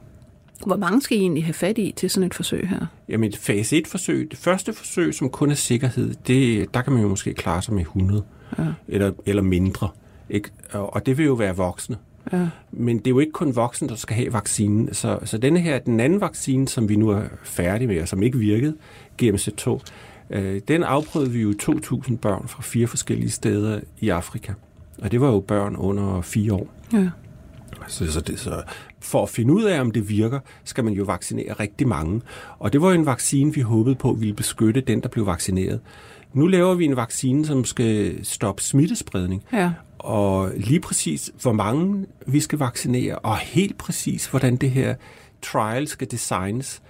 Hvor 0.66 0.76
mange 0.76 1.02
skal 1.02 1.18
I 1.18 1.20
egentlig 1.20 1.44
have 1.44 1.54
fat 1.54 1.78
i 1.78 1.92
til 1.96 2.10
sådan 2.10 2.26
et 2.26 2.34
forsøg 2.34 2.68
her? 2.68 2.86
Jamen 3.08 3.28
et 3.28 3.36
fase 3.36 3.82
1-forsøg, 3.86 4.28
det 4.30 4.38
første 4.38 4.72
forsøg, 4.72 5.14
som 5.14 5.30
kun 5.30 5.50
er 5.50 5.54
sikkerhed, 5.54 6.14
det, 6.26 6.74
der 6.74 6.82
kan 6.82 6.92
man 6.92 7.02
jo 7.02 7.08
måske 7.08 7.34
klare 7.34 7.62
sig 7.62 7.74
med 7.74 7.82
100 7.82 8.22
ja. 8.58 8.64
eller, 8.88 9.12
eller 9.26 9.42
mindre. 9.42 9.88
Ikke? 10.30 10.50
Og 10.72 11.06
det 11.06 11.18
vil 11.18 11.26
jo 11.26 11.34
være 11.34 11.56
voksne. 11.56 11.96
Ja. 12.32 12.48
Men 12.72 12.98
det 12.98 13.06
er 13.06 13.10
jo 13.10 13.18
ikke 13.18 13.32
kun 13.32 13.56
voksne, 13.56 13.88
der 13.88 13.94
skal 13.94 14.16
have 14.16 14.32
vaccinen. 14.32 14.94
Så, 14.94 15.18
så 15.24 15.38
denne 15.38 15.60
her, 15.60 15.78
den 15.78 16.00
anden 16.00 16.20
vaccine, 16.20 16.68
som 16.68 16.88
vi 16.88 16.96
nu 16.96 17.08
er 17.08 17.22
færdige 17.42 17.88
med, 17.88 18.02
og 18.02 18.08
som 18.08 18.22
ikke 18.22 18.38
virkede, 18.38 18.76
GMC2, 19.22 19.80
øh, 20.30 20.60
den 20.68 20.82
afprøvede 20.82 21.30
vi 21.30 21.40
jo 21.42 21.54
2.000 21.62 22.16
børn 22.16 22.48
fra 22.48 22.62
fire 22.62 22.86
forskellige 22.86 23.30
steder 23.30 23.80
i 24.00 24.08
Afrika. 24.08 24.52
Og 25.02 25.12
det 25.12 25.20
var 25.20 25.28
jo 25.28 25.40
børn 25.40 25.76
under 25.76 26.20
fire 26.20 26.52
år. 26.52 26.68
Ja. 26.92 27.08
Så, 27.88 28.12
så, 28.12 28.20
det, 28.20 28.40
så 28.40 28.62
for 29.04 29.22
at 29.22 29.28
finde 29.28 29.52
ud 29.52 29.62
af, 29.62 29.80
om 29.80 29.90
det 29.90 30.08
virker, 30.08 30.40
skal 30.64 30.84
man 30.84 30.92
jo 30.92 31.04
vaccinere 31.04 31.52
rigtig 31.52 31.88
mange. 31.88 32.20
Og 32.58 32.72
det 32.72 32.82
var 32.82 32.88
jo 32.88 32.94
en 32.94 33.06
vaccine, 33.06 33.54
vi 33.54 33.60
håbede 33.60 33.94
på 33.94 34.12
ville 34.12 34.34
beskytte 34.34 34.80
den, 34.80 35.00
der 35.00 35.08
blev 35.08 35.26
vaccineret. 35.26 35.80
nu 36.32 36.46
laver 36.46 36.74
vi 36.74 36.84
en 36.84 36.96
vaccine, 36.96 37.46
som 37.46 37.64
skal 37.64 38.18
stoppe 38.24 38.62
smittespredning. 38.62 39.42
Ja. 39.52 39.72
Og 39.98 40.50
lige 40.56 40.80
præcis, 40.80 41.30
hvor 41.42 41.52
mange 41.52 42.06
vi 42.26 42.40
skal 42.40 42.58
vaccinere, 42.58 43.18
og 43.18 43.36
helt 43.36 43.78
præcis, 43.78 44.26
hvordan 44.26 44.56
det 44.56 44.70
her 44.70 44.94
trial 45.42 45.88
skal 45.88 46.10
designes, 46.10 46.82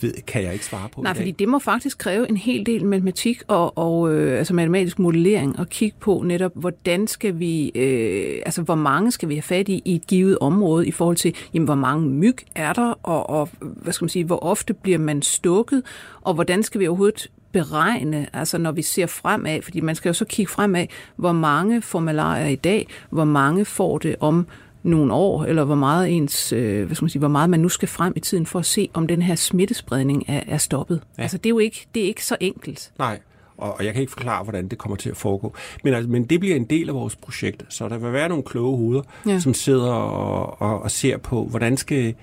ved, 0.00 0.12
kan 0.26 0.42
jeg 0.42 0.52
ikke 0.52 0.64
svare 0.64 0.88
på 0.88 1.02
Nej, 1.02 1.10
i 1.10 1.14
dag. 1.14 1.20
fordi 1.20 1.30
det 1.30 1.48
må 1.48 1.58
faktisk 1.58 1.98
kræve 1.98 2.28
en 2.28 2.36
hel 2.36 2.66
del 2.66 2.84
matematik 2.84 3.42
og, 3.48 3.78
og 3.78 4.14
øh, 4.14 4.38
altså 4.38 4.54
matematisk 4.54 4.98
modellering 4.98 5.58
og 5.58 5.68
kigge 5.68 5.96
på 6.00 6.22
netop, 6.24 6.52
hvordan 6.54 7.06
skal 7.06 7.38
vi, 7.38 7.68
øh, 7.74 8.42
altså 8.46 8.62
hvor 8.62 8.74
mange 8.74 9.10
skal 9.10 9.28
vi 9.28 9.34
have 9.34 9.42
fat 9.42 9.68
i 9.68 9.82
i 9.84 9.94
et 9.94 10.06
givet 10.06 10.38
område 10.38 10.86
i 10.86 10.90
forhold 10.90 11.16
til, 11.16 11.34
jamen, 11.54 11.64
hvor 11.64 11.74
mange 11.74 12.08
myg 12.08 12.36
er 12.54 12.72
der, 12.72 12.98
og, 13.02 13.30
og 13.30 13.48
hvad 13.60 13.92
skal 13.92 14.04
man 14.04 14.08
sige, 14.08 14.24
hvor 14.24 14.44
ofte 14.44 14.74
bliver 14.74 14.98
man 14.98 15.22
stukket, 15.22 15.82
og 16.20 16.34
hvordan 16.34 16.62
skal 16.62 16.80
vi 16.80 16.86
overhovedet 16.86 17.30
beregne, 17.52 18.26
altså 18.32 18.58
når 18.58 18.72
vi 18.72 18.82
ser 18.82 19.06
fremad, 19.06 19.62
fordi 19.62 19.80
man 19.80 19.94
skal 19.94 20.08
jo 20.08 20.12
så 20.12 20.24
kigge 20.24 20.52
fremad, 20.52 20.86
hvor 21.16 21.32
mange 21.32 21.82
får 21.82 22.00
malaria 22.00 22.48
i 22.48 22.56
dag, 22.56 22.88
hvor 23.10 23.24
mange 23.24 23.64
får 23.64 23.98
det 23.98 24.16
om 24.20 24.46
nogle 24.86 25.12
år, 25.12 25.44
eller 25.44 25.64
hvor 25.64 25.74
meget 25.74 26.10
ens, 26.10 26.52
øh, 26.52 26.86
hvad 26.86 26.94
skal 26.96 27.04
man 27.04 27.10
sige, 27.10 27.20
hvor 27.20 27.28
meget 27.28 27.50
man 27.50 27.60
nu 27.60 27.68
skal 27.68 27.88
frem 27.88 28.12
i 28.16 28.20
tiden 28.20 28.46
for 28.46 28.58
at 28.58 28.66
se, 28.66 28.88
om 28.94 29.06
den 29.06 29.22
her 29.22 29.34
smittespredning 29.34 30.24
er, 30.28 30.40
er 30.46 30.58
stoppet. 30.58 31.02
Ja. 31.18 31.22
Altså 31.22 31.38
det 31.38 31.46
er 31.46 31.50
jo 31.50 31.58
ikke, 31.58 31.86
det 31.94 32.02
er 32.02 32.06
ikke 32.06 32.24
så 32.24 32.36
enkelt. 32.40 32.92
Nej, 32.98 33.18
og, 33.56 33.74
og 33.78 33.84
jeg 33.84 33.92
kan 33.92 34.00
ikke 34.00 34.12
forklare, 34.12 34.42
hvordan 34.42 34.68
det 34.68 34.78
kommer 34.78 34.96
til 34.96 35.10
at 35.10 35.16
foregå. 35.16 35.54
Men, 35.84 35.94
altså, 35.94 36.10
men 36.10 36.24
det 36.24 36.40
bliver 36.40 36.56
en 36.56 36.64
del 36.64 36.88
af 36.88 36.94
vores 36.94 37.16
projekt, 37.16 37.64
så 37.68 37.88
der 37.88 37.98
vil 37.98 38.12
være 38.12 38.28
nogle 38.28 38.44
kloge 38.44 38.76
hoveder, 38.76 39.02
ja. 39.26 39.40
som 39.40 39.54
sidder 39.54 39.92
og, 39.92 40.62
og, 40.62 40.82
og 40.82 40.90
ser 40.90 41.16
på, 41.16 41.44
hvordan 41.44 41.76
skal 41.76 42.14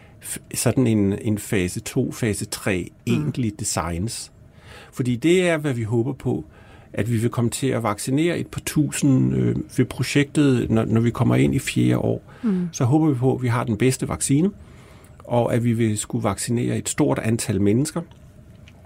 sådan 0.54 0.88
en, 0.88 1.20
en 1.22 1.38
fase 1.38 1.80
2, 1.80 2.12
fase 2.12 2.46
3 2.46 2.88
mm. 3.08 3.14
egentlig 3.14 3.60
designs. 3.60 4.32
Fordi 4.92 5.16
det 5.16 5.50
er, 5.50 5.58
hvad 5.58 5.74
vi 5.74 5.84
håber 5.84 6.14
på, 6.14 6.46
at 6.94 7.12
vi 7.12 7.18
vil 7.18 7.30
komme 7.30 7.50
til 7.50 7.68
at 7.68 7.84
vaccinere 7.84 8.38
et 8.38 8.48
par 8.48 8.62
tusind 8.66 9.36
øh, 9.36 9.56
ved 9.78 9.86
projektet, 9.86 10.70
når, 10.70 10.86
når 10.86 11.02
vi 11.02 11.12
kommer 11.12 11.36
ind 11.36 11.56
i 11.56 11.60
fjerde 11.60 11.98
år. 11.98 12.24
Mm. 12.44 12.68
Så 12.72 12.86
håber 12.86 13.08
vi 13.08 13.14
på, 13.14 13.36
at 13.36 13.42
vi 13.42 13.48
har 13.48 13.64
den 13.64 13.78
bedste 13.78 14.08
vaccine, 14.08 14.50
og 15.24 15.54
at 15.54 15.64
vi 15.64 15.74
vil 15.74 15.98
skulle 15.98 16.24
vaccinere 16.24 16.78
et 16.78 16.90
stort 16.90 17.20
antal 17.20 17.62
mennesker, 17.62 18.02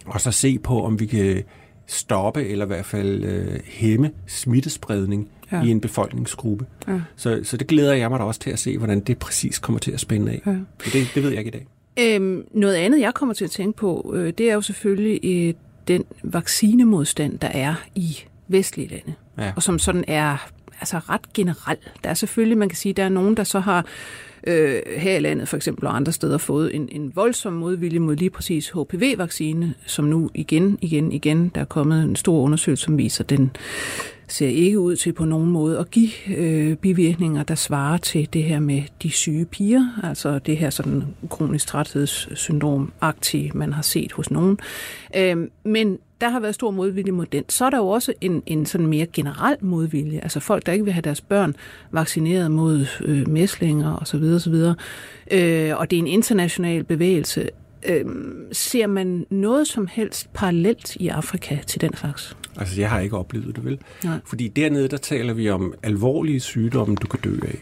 og 0.05 0.21
så 0.21 0.31
se 0.31 0.59
på, 0.59 0.83
om 0.83 0.99
vi 0.99 1.05
kan 1.05 1.43
stoppe 1.87 2.47
eller 2.47 2.65
i 2.65 2.67
hvert 2.67 2.85
fald 2.85 3.23
øh, 3.23 3.59
hæmme 3.65 4.11
smittespredning 4.27 5.29
ja. 5.51 5.63
i 5.63 5.69
en 5.69 5.81
befolkningsgruppe. 5.81 6.65
Ja. 6.87 7.01
Så, 7.15 7.39
så 7.43 7.57
det 7.57 7.67
glæder 7.67 7.93
jeg 7.93 8.09
mig 8.09 8.19
da 8.19 8.23
også 8.23 8.39
til 8.39 8.49
at 8.49 8.59
se, 8.59 8.77
hvordan 8.77 8.99
det 8.99 9.17
præcis 9.17 9.59
kommer 9.59 9.79
til 9.79 9.91
at 9.91 9.99
spænde 9.99 10.31
af. 10.31 10.41
Ja. 10.45 10.51
Det, 10.85 11.11
det 11.15 11.23
ved 11.23 11.29
jeg 11.29 11.39
ikke 11.39 11.47
i 11.47 11.51
dag. 11.51 11.67
Øhm, 11.99 12.43
noget 12.51 12.75
andet, 12.75 12.99
jeg 12.99 13.13
kommer 13.13 13.33
til 13.33 13.45
at 13.45 13.51
tænke 13.51 13.77
på, 13.77 14.13
øh, 14.15 14.33
det 14.37 14.49
er 14.49 14.53
jo 14.53 14.61
selvfølgelig 14.61 15.19
et 15.23 15.55
den 15.87 16.03
vaccinemodstand, 16.23 17.39
der 17.39 17.47
er 17.47 17.75
i 17.95 18.17
vestlige 18.47 18.89
lande, 18.89 19.13
ja. 19.37 19.51
og 19.55 19.63
som 19.63 19.79
sådan 19.79 20.03
er 20.07 20.49
altså 20.79 20.97
ret 20.97 21.33
generel. 21.33 21.77
Der 22.03 22.09
er 22.09 22.13
selvfølgelig, 22.13 22.57
man 22.57 22.69
kan 22.69 22.75
sige, 22.75 22.93
der 22.93 23.03
er 23.03 23.09
nogen, 23.09 23.37
der 23.37 23.43
så 23.43 23.59
har 23.59 23.85
øh, 24.47 24.81
her 24.97 25.17
i 25.17 25.19
landet 25.19 25.47
for 25.47 25.57
eksempel 25.57 25.87
og 25.87 25.95
andre 25.95 26.11
steder 26.11 26.37
fået 26.37 26.75
en, 26.75 26.89
en 26.91 27.15
voldsom 27.15 27.53
modvilje 27.53 27.99
mod 27.99 28.15
lige 28.15 28.29
præcis 28.29 28.69
HPV-vaccine, 28.69 29.73
som 29.85 30.05
nu 30.05 30.29
igen, 30.33 30.77
igen, 30.81 31.11
igen, 31.11 31.51
der 31.55 31.61
er 31.61 31.65
kommet 31.65 32.03
en 32.03 32.15
stor 32.15 32.41
undersøgelse, 32.41 32.83
som 32.83 32.97
viser, 32.97 33.23
den 33.23 33.51
ser 34.27 34.47
ikke 34.47 34.79
ud 34.79 34.95
til 34.95 35.13
på 35.13 35.25
nogen 35.25 35.51
måde 35.51 35.79
at 35.79 35.91
give 35.91 36.37
øh, 36.37 36.75
bivirkninger, 36.75 37.43
der 37.43 37.55
svarer 37.55 37.97
til 37.97 38.33
det 38.33 38.43
her 38.43 38.59
med 38.59 38.83
de 39.03 39.11
syge 39.11 39.45
piger, 39.45 39.99
altså 40.03 40.39
det 40.39 40.57
her 40.57 40.69
sådan 40.69 41.03
kronisk 41.29 41.67
træthedssyndrom 41.67 42.91
aktiv 43.01 43.51
man 43.53 43.73
har 43.73 43.81
set 43.81 44.11
hos 44.11 44.31
nogen. 44.31 44.59
Øh, 45.15 45.37
men 45.63 45.97
der 46.21 46.29
har 46.29 46.39
været 46.39 46.55
stor 46.55 46.71
modvilje 46.71 47.11
mod 47.11 47.25
den. 47.25 47.43
Så 47.49 47.65
er 47.65 47.69
der 47.69 47.77
jo 47.77 47.87
også 47.87 48.13
en, 48.21 48.43
en 48.45 48.65
sådan 48.65 48.87
mere 48.87 49.05
generel 49.05 49.57
modvilje, 49.61 50.19
altså 50.19 50.39
folk, 50.39 50.65
der 50.65 50.71
ikke 50.71 50.85
vil 50.85 50.93
have 50.93 51.01
deres 51.01 51.21
børn 51.21 51.55
vaccineret 51.91 52.51
mod 52.51 52.85
øh, 53.01 53.29
mæslinger 53.29 53.95
osv. 54.01 54.23
osv. 54.23 54.53
Øh, 55.31 55.77
og 55.77 55.91
det 55.91 55.97
er 55.97 56.01
en 56.01 56.07
international 56.07 56.83
bevægelse. 56.83 57.49
Øh, 57.89 58.05
ser 58.51 58.87
man 58.87 59.25
noget 59.29 59.67
som 59.67 59.87
helst 59.91 60.33
parallelt 60.33 60.95
i 60.95 61.07
Afrika 61.07 61.57
til 61.67 61.81
den 61.81 61.95
slags? 61.95 62.37
Altså, 62.57 62.81
jeg 62.81 62.89
har 62.89 62.99
ikke 62.99 63.17
oplevet 63.17 63.55
det, 63.55 63.65
vel? 63.65 63.79
Nej. 64.03 64.19
Fordi 64.25 64.47
dernede, 64.47 64.87
der 64.87 64.97
taler 64.97 65.33
vi 65.33 65.49
om 65.49 65.73
alvorlige 65.83 66.39
sygdomme, 66.39 66.95
du 66.95 67.07
kan 67.07 67.19
dø 67.23 67.39
af. 67.41 67.61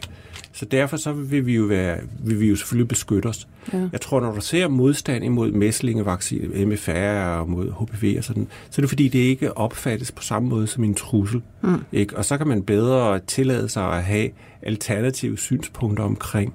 Så 0.56 0.66
derfor 0.66 0.98
så 0.98 1.14
vil 1.14 1.46
vi 1.46 1.56
jo, 1.56 1.64
være, 1.64 1.98
vil 2.20 2.40
vi 2.40 2.50
jo 2.50 2.56
selvfølgelig 2.56 2.88
beskytte 2.88 3.28
os. 3.28 3.48
Ja. 3.74 3.88
Jeg 3.92 4.02
tror, 4.02 4.20
når 4.20 4.32
du 4.36 4.42
ser 4.42 4.68
modstand 4.68 5.24
imod 5.24 5.52
mæslingevaccine, 5.52 6.66
MFR 6.66 6.92
og 7.40 7.50
mod 7.50 7.72
HPV 7.72 8.16
og 8.18 8.24
sådan, 8.24 8.48
så 8.70 8.82
er 8.82 8.84
det 8.84 8.90
fordi, 8.90 9.08
det 9.08 9.20
ikke 9.20 9.58
opfattes 9.58 10.12
på 10.12 10.24
samme 10.24 10.50
måde 10.50 10.68
som 10.68 10.84
en 10.84 10.96
trussel. 10.96 11.42
Mm. 11.62 11.84
Ikke? 11.92 12.18
Og 12.18 12.26
så 12.26 12.38
kan 12.38 12.48
man 12.48 12.64
bedre 12.64 13.20
tillade 13.20 13.70
sig 13.70 13.94
at 13.94 14.04
have 14.04 14.30
alternative 14.62 15.38
synspunkter 15.38 16.04
omkring 16.04 16.54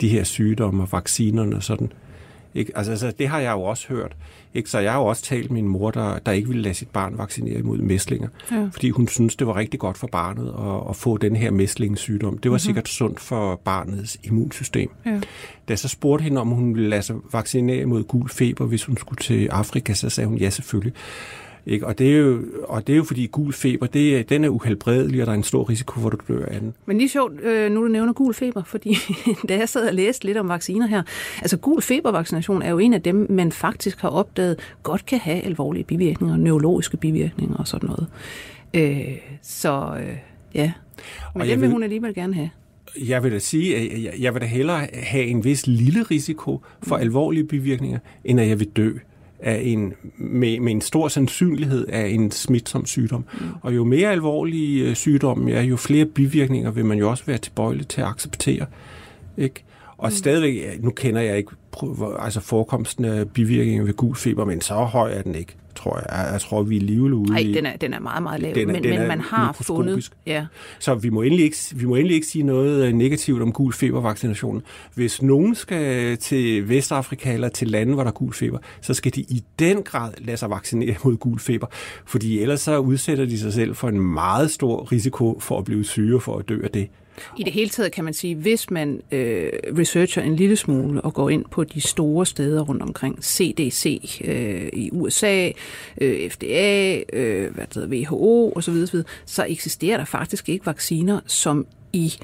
de 0.00 0.08
her 0.08 0.24
sygdomme 0.24 0.82
og 0.82 0.92
vaccinerne 0.92 1.56
og 1.56 1.62
sådan. 1.62 1.92
Ikke? 2.54 2.72
Altså, 2.76 2.90
altså, 2.90 3.12
det 3.18 3.28
har 3.28 3.38
jeg 3.38 3.52
jo 3.52 3.62
også 3.62 3.88
hørt. 3.88 4.16
Ikke? 4.54 4.70
Så 4.70 4.78
jeg 4.78 4.92
har 4.92 5.00
jo 5.00 5.06
også 5.06 5.22
talt 5.22 5.50
med 5.50 5.62
min 5.62 5.68
mor, 5.70 5.90
der, 5.90 6.18
der 6.18 6.32
ikke 6.32 6.48
ville 6.48 6.62
lade 6.62 6.74
sit 6.74 6.88
barn 6.88 7.18
vaccinere 7.18 7.58
imod 7.58 7.78
mæslinger, 7.78 8.28
ja. 8.50 8.68
fordi 8.72 8.90
hun 8.90 9.08
synes, 9.08 9.36
det 9.36 9.46
var 9.46 9.56
rigtig 9.56 9.80
godt 9.80 9.98
for 9.98 10.06
barnet 10.06 10.54
at, 10.58 10.90
at 10.90 10.96
få 10.96 11.16
den 11.16 11.36
her 11.36 11.50
mæslingssygdom. 11.50 12.38
Det 12.38 12.50
var 12.50 12.54
mm-hmm. 12.54 12.58
sikkert 12.58 12.88
sundt 12.88 13.20
for 13.20 13.60
barnets 13.64 14.18
immunsystem. 14.24 14.90
Ja. 15.06 15.10
Da 15.10 15.20
jeg 15.68 15.78
så 15.78 15.88
spurgte 15.88 16.22
hende, 16.22 16.40
om 16.40 16.48
hun 16.48 16.74
ville 16.74 16.88
lade 16.88 17.02
sig 17.02 17.16
vaccinere 17.32 17.80
imod 17.80 18.04
gul 18.04 18.28
feber, 18.28 18.66
hvis 18.66 18.84
hun 18.84 18.96
skulle 18.96 19.20
til 19.22 19.48
Afrika, 19.48 19.94
så 19.94 20.10
sagde 20.10 20.28
hun 20.28 20.38
ja 20.38 20.50
selvfølgelig. 20.50 20.92
Ikke? 21.70 21.86
Og, 21.86 21.98
det 21.98 22.12
er 22.12 22.16
jo, 22.16 22.42
og 22.64 22.86
det 22.86 22.92
er 22.92 22.96
jo 22.96 23.04
fordi 23.04 23.26
gul 23.26 23.52
feber, 23.52 23.86
det, 23.86 24.28
den 24.28 24.44
er 24.44 24.48
uhelbredelig, 24.48 25.20
og 25.20 25.26
der 25.26 25.32
er 25.32 25.36
en 25.36 25.42
stor 25.42 25.68
risiko 25.68 26.00
for, 26.00 26.10
at 26.10 26.18
du 26.28 26.34
dør 26.34 26.46
af 26.46 26.60
den. 26.60 26.74
Men 26.86 26.98
lige 26.98 27.08
sjovt, 27.08 27.40
øh, 27.40 27.72
nu 27.72 27.82
du 27.82 27.88
nævner 27.88 28.12
gul 28.12 28.34
feber, 28.34 28.62
fordi 28.62 28.96
da 29.48 29.56
jeg 29.56 29.68
sad 29.68 29.88
og 29.88 29.94
læste 29.94 30.24
lidt 30.24 30.38
om 30.38 30.48
vacciner 30.48 30.86
her, 30.86 31.02
altså 31.38 31.56
gul 31.56 31.82
febervaccination 31.82 32.62
er 32.62 32.70
jo 32.70 32.78
en 32.78 32.94
af 32.94 33.02
dem, 33.02 33.26
man 33.30 33.52
faktisk 33.52 34.00
har 34.00 34.08
opdaget, 34.08 34.56
godt 34.82 35.06
kan 35.06 35.18
have 35.18 35.40
alvorlige 35.40 35.84
bivirkninger, 35.84 36.36
neurologiske 36.36 36.96
bivirkninger 36.96 37.56
og 37.56 37.68
sådan 37.68 37.88
noget. 37.88 38.06
Øh, 38.74 39.16
så 39.42 39.96
øh, 40.00 40.16
ja, 40.54 40.72
men 41.34 41.42
og 41.42 41.46
det 41.46 41.54
vil, 41.56 41.60
vil 41.60 41.70
hun 41.70 41.82
alligevel 41.82 42.14
gerne 42.14 42.34
have. 42.34 42.50
Jeg 43.08 43.22
vil 43.22 43.32
da 43.32 43.38
sige, 43.38 43.76
at 43.76 44.20
jeg 44.20 44.34
vil 44.34 44.42
da 44.42 44.46
hellere 44.46 44.86
have 44.92 45.24
en 45.24 45.44
vis 45.44 45.66
lille 45.66 46.02
risiko 46.02 46.60
for 46.82 46.96
mm. 46.96 47.02
alvorlige 47.02 47.44
bivirkninger, 47.44 47.98
end 48.24 48.40
at 48.40 48.48
jeg 48.48 48.60
vil 48.60 48.68
dø 48.68 48.92
af 49.42 49.60
en, 49.64 49.94
med, 50.16 50.60
med 50.60 50.72
en 50.72 50.80
stor 50.80 51.08
sandsynlighed 51.08 51.86
af 51.86 52.08
en 52.08 52.30
smitsom 52.30 52.86
sygdom. 52.86 53.24
Mm. 53.40 53.46
Og 53.62 53.76
jo 53.76 53.84
mere 53.84 54.10
alvorlig 54.10 54.80
øh, 54.80 54.94
sygdom 54.94 55.48
ja, 55.48 55.62
jo 55.62 55.76
flere 55.76 56.04
bivirkninger 56.04 56.70
vil 56.70 56.84
man 56.84 56.98
jo 56.98 57.10
også 57.10 57.24
være 57.26 57.38
tilbøjelig 57.38 57.88
til 57.88 58.00
at 58.00 58.06
acceptere. 58.06 58.66
Ikke? 59.36 59.64
Og 59.96 60.08
mm. 60.08 60.14
stadigvæk, 60.14 60.82
nu 60.82 60.90
kender 60.90 61.20
jeg 61.20 61.38
ikke 61.38 61.50
altså 62.18 62.40
forekomsten 62.40 63.04
af 63.04 63.30
bivirkninger 63.30 63.84
ved 63.84 63.94
gul 63.94 64.16
feber, 64.16 64.44
men 64.44 64.60
så 64.60 64.74
høj 64.74 65.12
er 65.12 65.22
den 65.22 65.34
ikke 65.34 65.56
tror 65.74 65.96
jeg. 65.96 66.32
Jeg 66.32 66.40
tror, 66.40 66.62
vi 66.62 66.76
er 66.76 66.80
livet 66.80 67.12
ude 67.12 67.30
Nej, 67.30 67.52
den 67.54 67.66
er, 67.66 67.76
den 67.76 67.94
er 67.94 68.00
meget, 68.00 68.22
meget 68.22 68.40
lav, 68.40 68.54
den 68.54 68.68
er, 68.68 68.72
men, 68.72 68.84
den 68.84 68.98
men 68.98 69.08
man 69.08 69.20
har 69.20 69.52
fundet... 69.52 70.10
Ja. 70.26 70.46
Så 70.78 70.94
vi 70.94 71.10
må, 71.10 71.22
endelig 71.22 71.44
ikke, 71.44 71.56
vi 71.74 71.86
må 71.86 71.94
endelig 71.94 72.14
ikke 72.14 72.26
sige 72.26 72.42
noget 72.42 72.86
øh, 72.86 72.92
negativt 72.92 73.42
om 73.42 73.52
gul 73.52 73.72
febervaccinationen. 73.72 74.62
Hvis 74.94 75.22
nogen 75.22 75.54
skal 75.54 76.16
til 76.16 76.68
Vestafrika 76.68 77.34
eller 77.34 77.48
til 77.48 77.68
lande, 77.68 77.94
hvor 77.94 78.02
der 78.02 78.10
er 78.10 78.14
gul 78.14 78.32
feber, 78.32 78.58
så 78.80 78.94
skal 78.94 79.14
de 79.14 79.20
i 79.20 79.44
den 79.58 79.82
grad 79.82 80.12
lade 80.18 80.36
sig 80.36 80.50
vaccinere 80.50 80.96
mod 81.04 81.16
gul 81.16 81.38
feber, 81.38 81.66
fordi 82.04 82.40
ellers 82.40 82.60
så 82.60 82.78
udsætter 82.78 83.24
de 83.24 83.38
sig 83.38 83.52
selv 83.52 83.74
for 83.74 83.88
en 83.88 84.00
meget 84.00 84.50
stor 84.50 84.92
risiko 84.92 85.40
for 85.40 85.58
at 85.58 85.64
blive 85.64 85.84
syge 85.84 86.20
for 86.20 86.38
at 86.38 86.48
dø 86.48 86.60
af 86.64 86.70
det. 86.70 86.88
I 87.38 87.42
det 87.42 87.52
hele 87.52 87.70
taget 87.70 87.92
kan 87.92 88.04
man 88.04 88.14
sige, 88.14 88.34
hvis 88.34 88.70
man 88.70 89.00
øh, 89.10 89.48
researcher 89.78 90.22
en 90.22 90.36
lille 90.36 90.56
smule 90.56 91.00
og 91.00 91.14
går 91.14 91.30
ind 91.30 91.44
på 91.50 91.64
de 91.64 91.80
store 91.80 92.26
steder 92.26 92.62
rundt 92.62 92.82
omkring, 92.82 93.24
CDC 93.24 94.20
øh, 94.24 94.68
i 94.72 94.90
USA, 94.92 95.50
øh, 96.00 96.30
FDA, 96.30 97.00
øh, 97.12 97.54
hvad 97.54 97.66
det 97.66 97.74
hedder, 97.74 97.88
WHO 97.88 98.52
osv., 98.56 98.74
osv., 98.74 99.00
så 99.24 99.46
eksisterer 99.48 99.96
der 99.96 100.04
faktisk 100.04 100.48
ikke 100.48 100.66
vacciner, 100.66 101.20
som 101.26 101.66
i, 101.92 102.14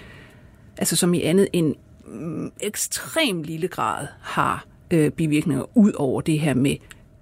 altså 0.77 0.97
som 0.97 1.15
i 1.15 1.23
andet 1.23 1.49
end 1.53 1.75
mm, 2.07 2.53
ekstrem 2.61 3.43
lille 3.43 3.69
grad 3.69 4.07
har 4.21 4.67
øh, 4.91 5.11
bivirkninger 5.11 5.79
ud 5.79 5.93
over 5.93 6.21
det 6.21 6.41
her 6.41 6.55
med 6.55 6.77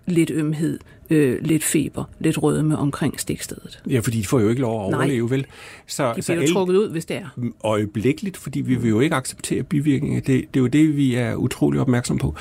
lidt 0.07 0.31
ømhed, 0.31 0.79
øh, 1.11 1.39
lidt 1.41 1.65
feber, 1.65 2.05
lidt 2.19 2.43
rødme 2.43 2.79
omkring 2.79 3.21
stikstedet. 3.21 3.83
Ja, 3.91 3.99
fordi 3.99 4.19
de 4.19 4.27
får 4.27 4.41
jo 4.41 4.49
ikke 4.49 4.61
lov 4.61 4.81
at 4.81 4.95
overleve, 4.95 5.27
Nej. 5.27 5.37
vel? 5.37 5.47
Så, 5.87 6.09
de 6.09 6.13
bliver 6.13 6.23
så 6.23 6.33
jo 6.33 6.53
trukket 6.53 6.77
ud, 6.77 6.91
hvis 6.91 7.05
det 7.05 7.17
er. 7.17 7.51
Øjeblikkeligt, 7.65 8.37
fordi 8.37 8.61
vi 8.61 8.75
vil 8.75 8.89
jo 8.89 9.01
ikke 9.01 9.17
acceptere 9.17 9.63
bivirkninger. 9.63 10.21
Det, 10.21 10.27
det 10.27 10.61
er 10.61 10.63
jo 10.63 10.67
det, 10.67 10.97
vi 10.97 11.15
er 11.15 11.35
utrolig 11.35 11.81
opmærksom 11.81 12.19
på. 12.19 12.35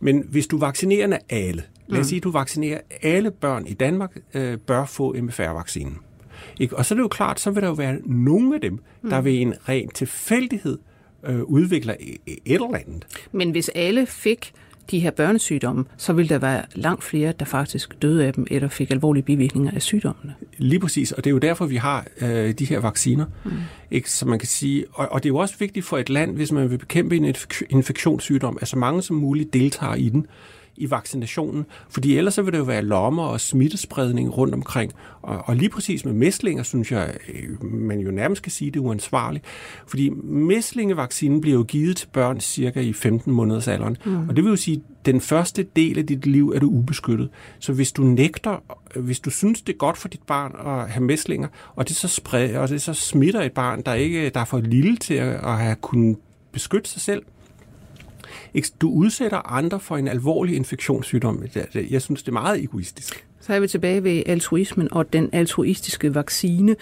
Men 0.00 0.24
hvis 0.30 0.46
du 0.46 0.58
vaccinerer 0.58 1.18
alle, 1.30 1.62
lad 1.86 2.00
os 2.00 2.04
mm. 2.04 2.08
sige, 2.08 2.16
at 2.16 2.24
du 2.24 2.30
vaccinerer 2.30 2.80
alle 3.02 3.30
børn 3.30 3.66
i 3.66 3.74
Danmark, 3.74 4.16
øh, 4.34 4.58
bør 4.58 4.84
få 4.84 5.16
MFR-vaccinen. 5.22 5.98
Ikke? 6.60 6.76
Og 6.76 6.86
så 6.86 6.94
er 6.94 6.96
det 6.96 7.02
jo 7.02 7.08
klart, 7.08 7.40
så 7.40 7.50
vil 7.50 7.62
der 7.62 7.68
jo 7.68 7.74
være 7.74 7.98
nogle 8.06 8.54
af 8.54 8.60
dem, 8.60 8.78
der 9.10 9.20
mm. 9.20 9.24
ved 9.24 9.40
en 9.40 9.54
ren 9.68 9.88
tilfældighed 9.88 10.78
øh, 11.26 11.42
udvikler 11.42 11.94
et 12.26 12.38
eller 12.46 12.74
andet. 12.74 13.06
Men 13.32 13.50
hvis 13.50 13.68
alle 13.68 14.06
fik 14.06 14.52
de 14.90 14.98
her 14.98 15.10
børnesygdomme, 15.10 15.84
så 15.96 16.12
ville 16.12 16.28
der 16.28 16.38
være 16.38 16.62
langt 16.74 17.04
flere, 17.04 17.32
der 17.38 17.44
faktisk 17.44 18.02
døde 18.02 18.26
af 18.26 18.32
dem, 18.32 18.46
eller 18.50 18.68
fik 18.68 18.90
alvorlige 18.90 19.22
bivirkninger 19.22 19.70
af 19.74 19.82
sygdommene. 19.82 20.34
Lige 20.58 20.80
præcis, 20.80 21.12
og 21.12 21.24
det 21.24 21.30
er 21.30 21.34
jo 21.34 21.38
derfor, 21.38 21.66
vi 21.66 21.76
har 21.76 22.06
øh, 22.20 22.54
de 22.54 22.64
her 22.64 22.78
vacciner. 22.78 23.24
Mm. 23.44 23.50
Ikke, 23.90 24.10
så 24.10 24.26
man 24.26 24.38
kan 24.38 24.48
sige, 24.48 24.84
og, 24.92 25.12
og 25.12 25.22
det 25.22 25.28
er 25.28 25.32
jo 25.32 25.36
også 25.36 25.54
vigtigt 25.58 25.86
for 25.86 25.98
et 25.98 26.10
land, 26.10 26.36
hvis 26.36 26.52
man 26.52 26.70
vil 26.70 26.78
bekæmpe 26.78 27.16
en 27.16 27.34
infektionssygdom, 27.70 28.58
at 28.60 28.68
så 28.68 28.78
mange 28.78 29.02
som 29.02 29.16
muligt 29.16 29.52
deltager 29.52 29.94
i 29.94 30.08
den 30.08 30.26
i 30.80 30.90
vaccinationen, 30.90 31.66
fordi 31.88 32.16
ellers 32.16 32.34
så 32.34 32.42
vil 32.42 32.52
det 32.52 32.58
jo 32.58 32.64
være 32.64 32.82
lommer 32.82 33.22
og 33.22 33.40
smittespredning 33.40 34.36
rundt 34.36 34.54
omkring. 34.54 34.92
Og, 35.22 35.42
og 35.44 35.56
lige 35.56 35.68
præcis 35.68 36.04
med 36.04 36.12
mæslinger, 36.12 36.62
synes 36.62 36.92
jeg, 36.92 37.14
øh, 37.34 37.64
man 37.64 38.00
jo 38.00 38.10
nærmest 38.10 38.42
kan 38.42 38.52
sige, 38.52 38.70
det 38.70 38.76
er 38.76 38.84
uansvarligt. 38.84 39.44
Fordi 39.86 40.10
mæslingevaccinen 40.24 41.40
bliver 41.40 41.56
jo 41.56 41.62
givet 41.62 41.96
til 41.96 42.06
børn 42.06 42.40
cirka 42.40 42.80
i 42.80 42.92
15 42.92 43.32
måneders 43.32 43.68
alderen. 43.68 43.96
Mm. 44.04 44.28
Og 44.28 44.36
det 44.36 44.44
vil 44.44 44.50
jo 44.50 44.56
sige, 44.56 44.82
den 45.06 45.20
første 45.20 45.66
del 45.76 45.98
af 45.98 46.06
dit 46.06 46.26
liv 46.26 46.52
er 46.54 46.58
du 46.58 46.66
ubeskyttet. 46.66 47.28
Så 47.58 47.72
hvis 47.72 47.92
du 47.92 48.02
nægter, 48.02 48.62
hvis 48.96 49.20
du 49.20 49.30
synes, 49.30 49.62
det 49.62 49.72
er 49.72 49.76
godt 49.76 49.96
for 49.96 50.08
dit 50.08 50.22
barn 50.26 50.54
at 50.66 50.90
have 50.90 51.04
mæslinger, 51.04 51.48
og 51.76 51.88
det 51.88 51.96
så, 51.96 52.08
spred, 52.08 52.56
og 52.56 52.68
det 52.68 52.82
så 52.82 52.94
smitter 52.94 53.42
et 53.42 53.52
barn, 53.52 53.82
der 53.86 53.94
ikke 53.94 54.30
der 54.30 54.40
er 54.40 54.44
for 54.44 54.60
lille 54.60 54.96
til 54.96 55.14
at 55.14 55.58
have 55.58 55.76
kunnet 55.76 56.16
beskytte 56.52 56.90
sig 56.90 57.00
selv, 57.00 57.22
du 58.80 58.90
udsætter 58.90 59.52
andre 59.52 59.80
for 59.80 59.96
en 59.96 60.08
alvorlig 60.08 60.56
infektionssygdom. 60.56 61.44
Jeg 61.90 62.02
synes, 62.02 62.22
det 62.22 62.28
er 62.28 62.32
meget 62.32 62.64
egoistisk. 62.64 63.26
Så 63.40 63.54
er 63.54 63.60
vi 63.60 63.68
tilbage 63.68 64.04
ved 64.04 64.22
altruismen 64.26 64.92
og 64.92 65.12
den 65.12 65.30
altruistiske 65.32 66.14
vaccine. 66.14 66.76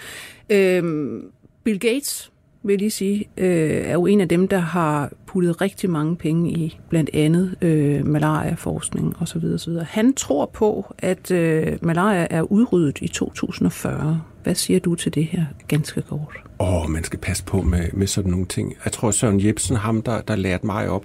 Øhm, 0.49 1.23
Bill 1.63 1.79
Gates, 1.79 2.31
vil 2.63 2.73
jeg 2.73 2.79
lige 2.79 2.91
sige, 2.91 3.29
øh, 3.37 3.85
er 3.85 3.93
jo 3.93 4.05
en 4.05 4.21
af 4.21 4.29
dem, 4.29 4.47
der 4.47 4.59
har 4.59 5.11
puttet 5.27 5.61
rigtig 5.61 5.89
mange 5.89 6.15
penge 6.15 6.51
i 6.51 6.79
blandt 6.89 7.09
andet 7.13 7.55
øh, 7.61 8.07
malaria-forskning 8.07 9.15
osv. 9.21 9.43
osv. 9.53 9.73
Han 9.73 10.13
tror 10.13 10.45
på, 10.45 10.93
at 10.97 11.31
øh, 11.31 11.77
malaria 11.81 12.27
er 12.29 12.41
udryddet 12.41 12.97
i 13.01 13.07
2040. 13.07 14.21
Hvad 14.43 14.55
siger 14.55 14.79
du 14.79 14.95
til 14.95 15.15
det 15.15 15.25
her 15.25 15.45
ganske 15.67 16.01
kort? 16.01 16.37
Åh, 16.59 16.83
oh, 16.83 16.89
man 16.89 17.03
skal 17.03 17.19
passe 17.19 17.43
på 17.43 17.61
med, 17.61 17.85
med 17.93 18.07
sådan 18.07 18.31
nogle 18.31 18.45
ting. 18.45 18.75
Jeg 18.85 18.93
tror, 18.93 19.11
Søren 19.11 19.45
Jebsen, 19.45 19.75
ham 19.75 20.01
der, 20.01 20.21
der 20.21 20.35
lærte 20.35 20.65
mig 20.65 20.89
op, 20.89 21.03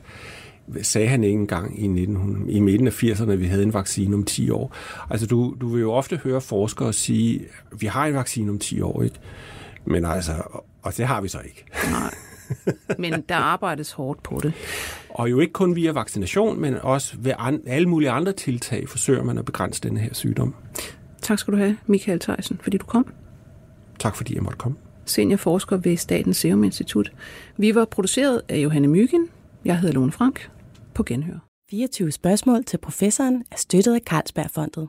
sagde 0.83 1.09
han 1.09 1.25
ikke 1.25 1.35
engang 1.35 1.81
i, 1.81 1.85
1900, 1.85 2.53
i 2.53 2.61
midten 2.61 2.87
af 2.87 3.03
80'erne, 3.03 3.31
at 3.31 3.41
vi 3.41 3.47
havde 3.47 3.63
en 3.63 3.75
vaccine 3.75 4.15
om 4.15 4.25
10 4.25 4.51
år. 4.51 4.77
Altså, 5.11 5.27
du, 5.27 5.57
du 5.61 5.69
vil 5.69 5.81
jo 5.81 5.93
ofte 5.93 6.17
høre 6.17 6.41
forskere 6.41 6.93
sige, 6.93 7.41
at 7.73 7.81
vi 7.81 7.87
har 7.87 8.07
en 8.07 8.15
vaccine 8.15 8.51
om 8.51 8.59
10 8.59 8.81
år, 8.81 9.03
ikke? 9.03 9.17
Men 9.85 10.05
altså, 10.05 10.33
og 10.83 10.97
det 10.97 11.07
har 11.07 11.21
vi 11.21 11.29
så 11.29 11.39
ikke. 11.45 11.65
Nej. 11.91 12.15
Men 12.99 13.25
der 13.29 13.35
arbejdes 13.35 13.93
hårdt 13.93 14.23
på 14.23 14.41
det. 14.43 14.53
Og 15.11 15.31
jo 15.31 15.41
ikke 15.41 15.53
kun 15.53 15.77
via 15.77 15.93
vaccination, 15.93 16.61
men 16.61 16.75
også 16.75 17.17
ved 17.19 17.33
an, 17.39 17.61
alle 17.67 17.89
mulige 17.89 18.11
andre 18.11 18.33
tiltag 18.33 18.89
forsøger 18.89 19.23
man 19.23 19.39
at 19.39 19.45
begrænse 19.45 19.81
denne 19.83 20.01
her 20.01 20.15
sygdom. 20.15 20.55
Tak 21.23 21.39
skal 21.39 21.53
du 21.53 21.59
have, 21.59 21.77
Michael 21.87 22.21
Theisen, 22.21 22.61
fordi 22.63 22.79
du 22.79 22.87
kom. 22.87 23.07
Tak 23.99 24.17
fordi 24.17 24.35
jeg 24.35 24.43
måtte 24.43 24.59
komme. 24.59 24.77
Seniorforsker 25.05 25.77
ved 25.77 25.97
Statens 25.97 26.37
Serum 26.37 26.65
Institut. 26.65 27.13
Vi 27.57 27.75
var 27.75 27.85
produceret 27.85 28.43
af 28.49 28.59
Johanne 28.59 28.89
Myggen. 28.89 29.29
Jeg 29.65 29.79
hedder 29.79 29.95
Lone 29.95 30.13
Frank 30.13 30.51
på 30.95 31.03
genhør. 31.03 31.39
24 31.71 32.13
spørgsmål 32.13 32.65
til 32.65 32.79
professoren 32.79 33.45
er 33.51 33.57
støttet 33.57 33.95
af 33.95 34.01
Carlsbergfondet. 34.01 34.89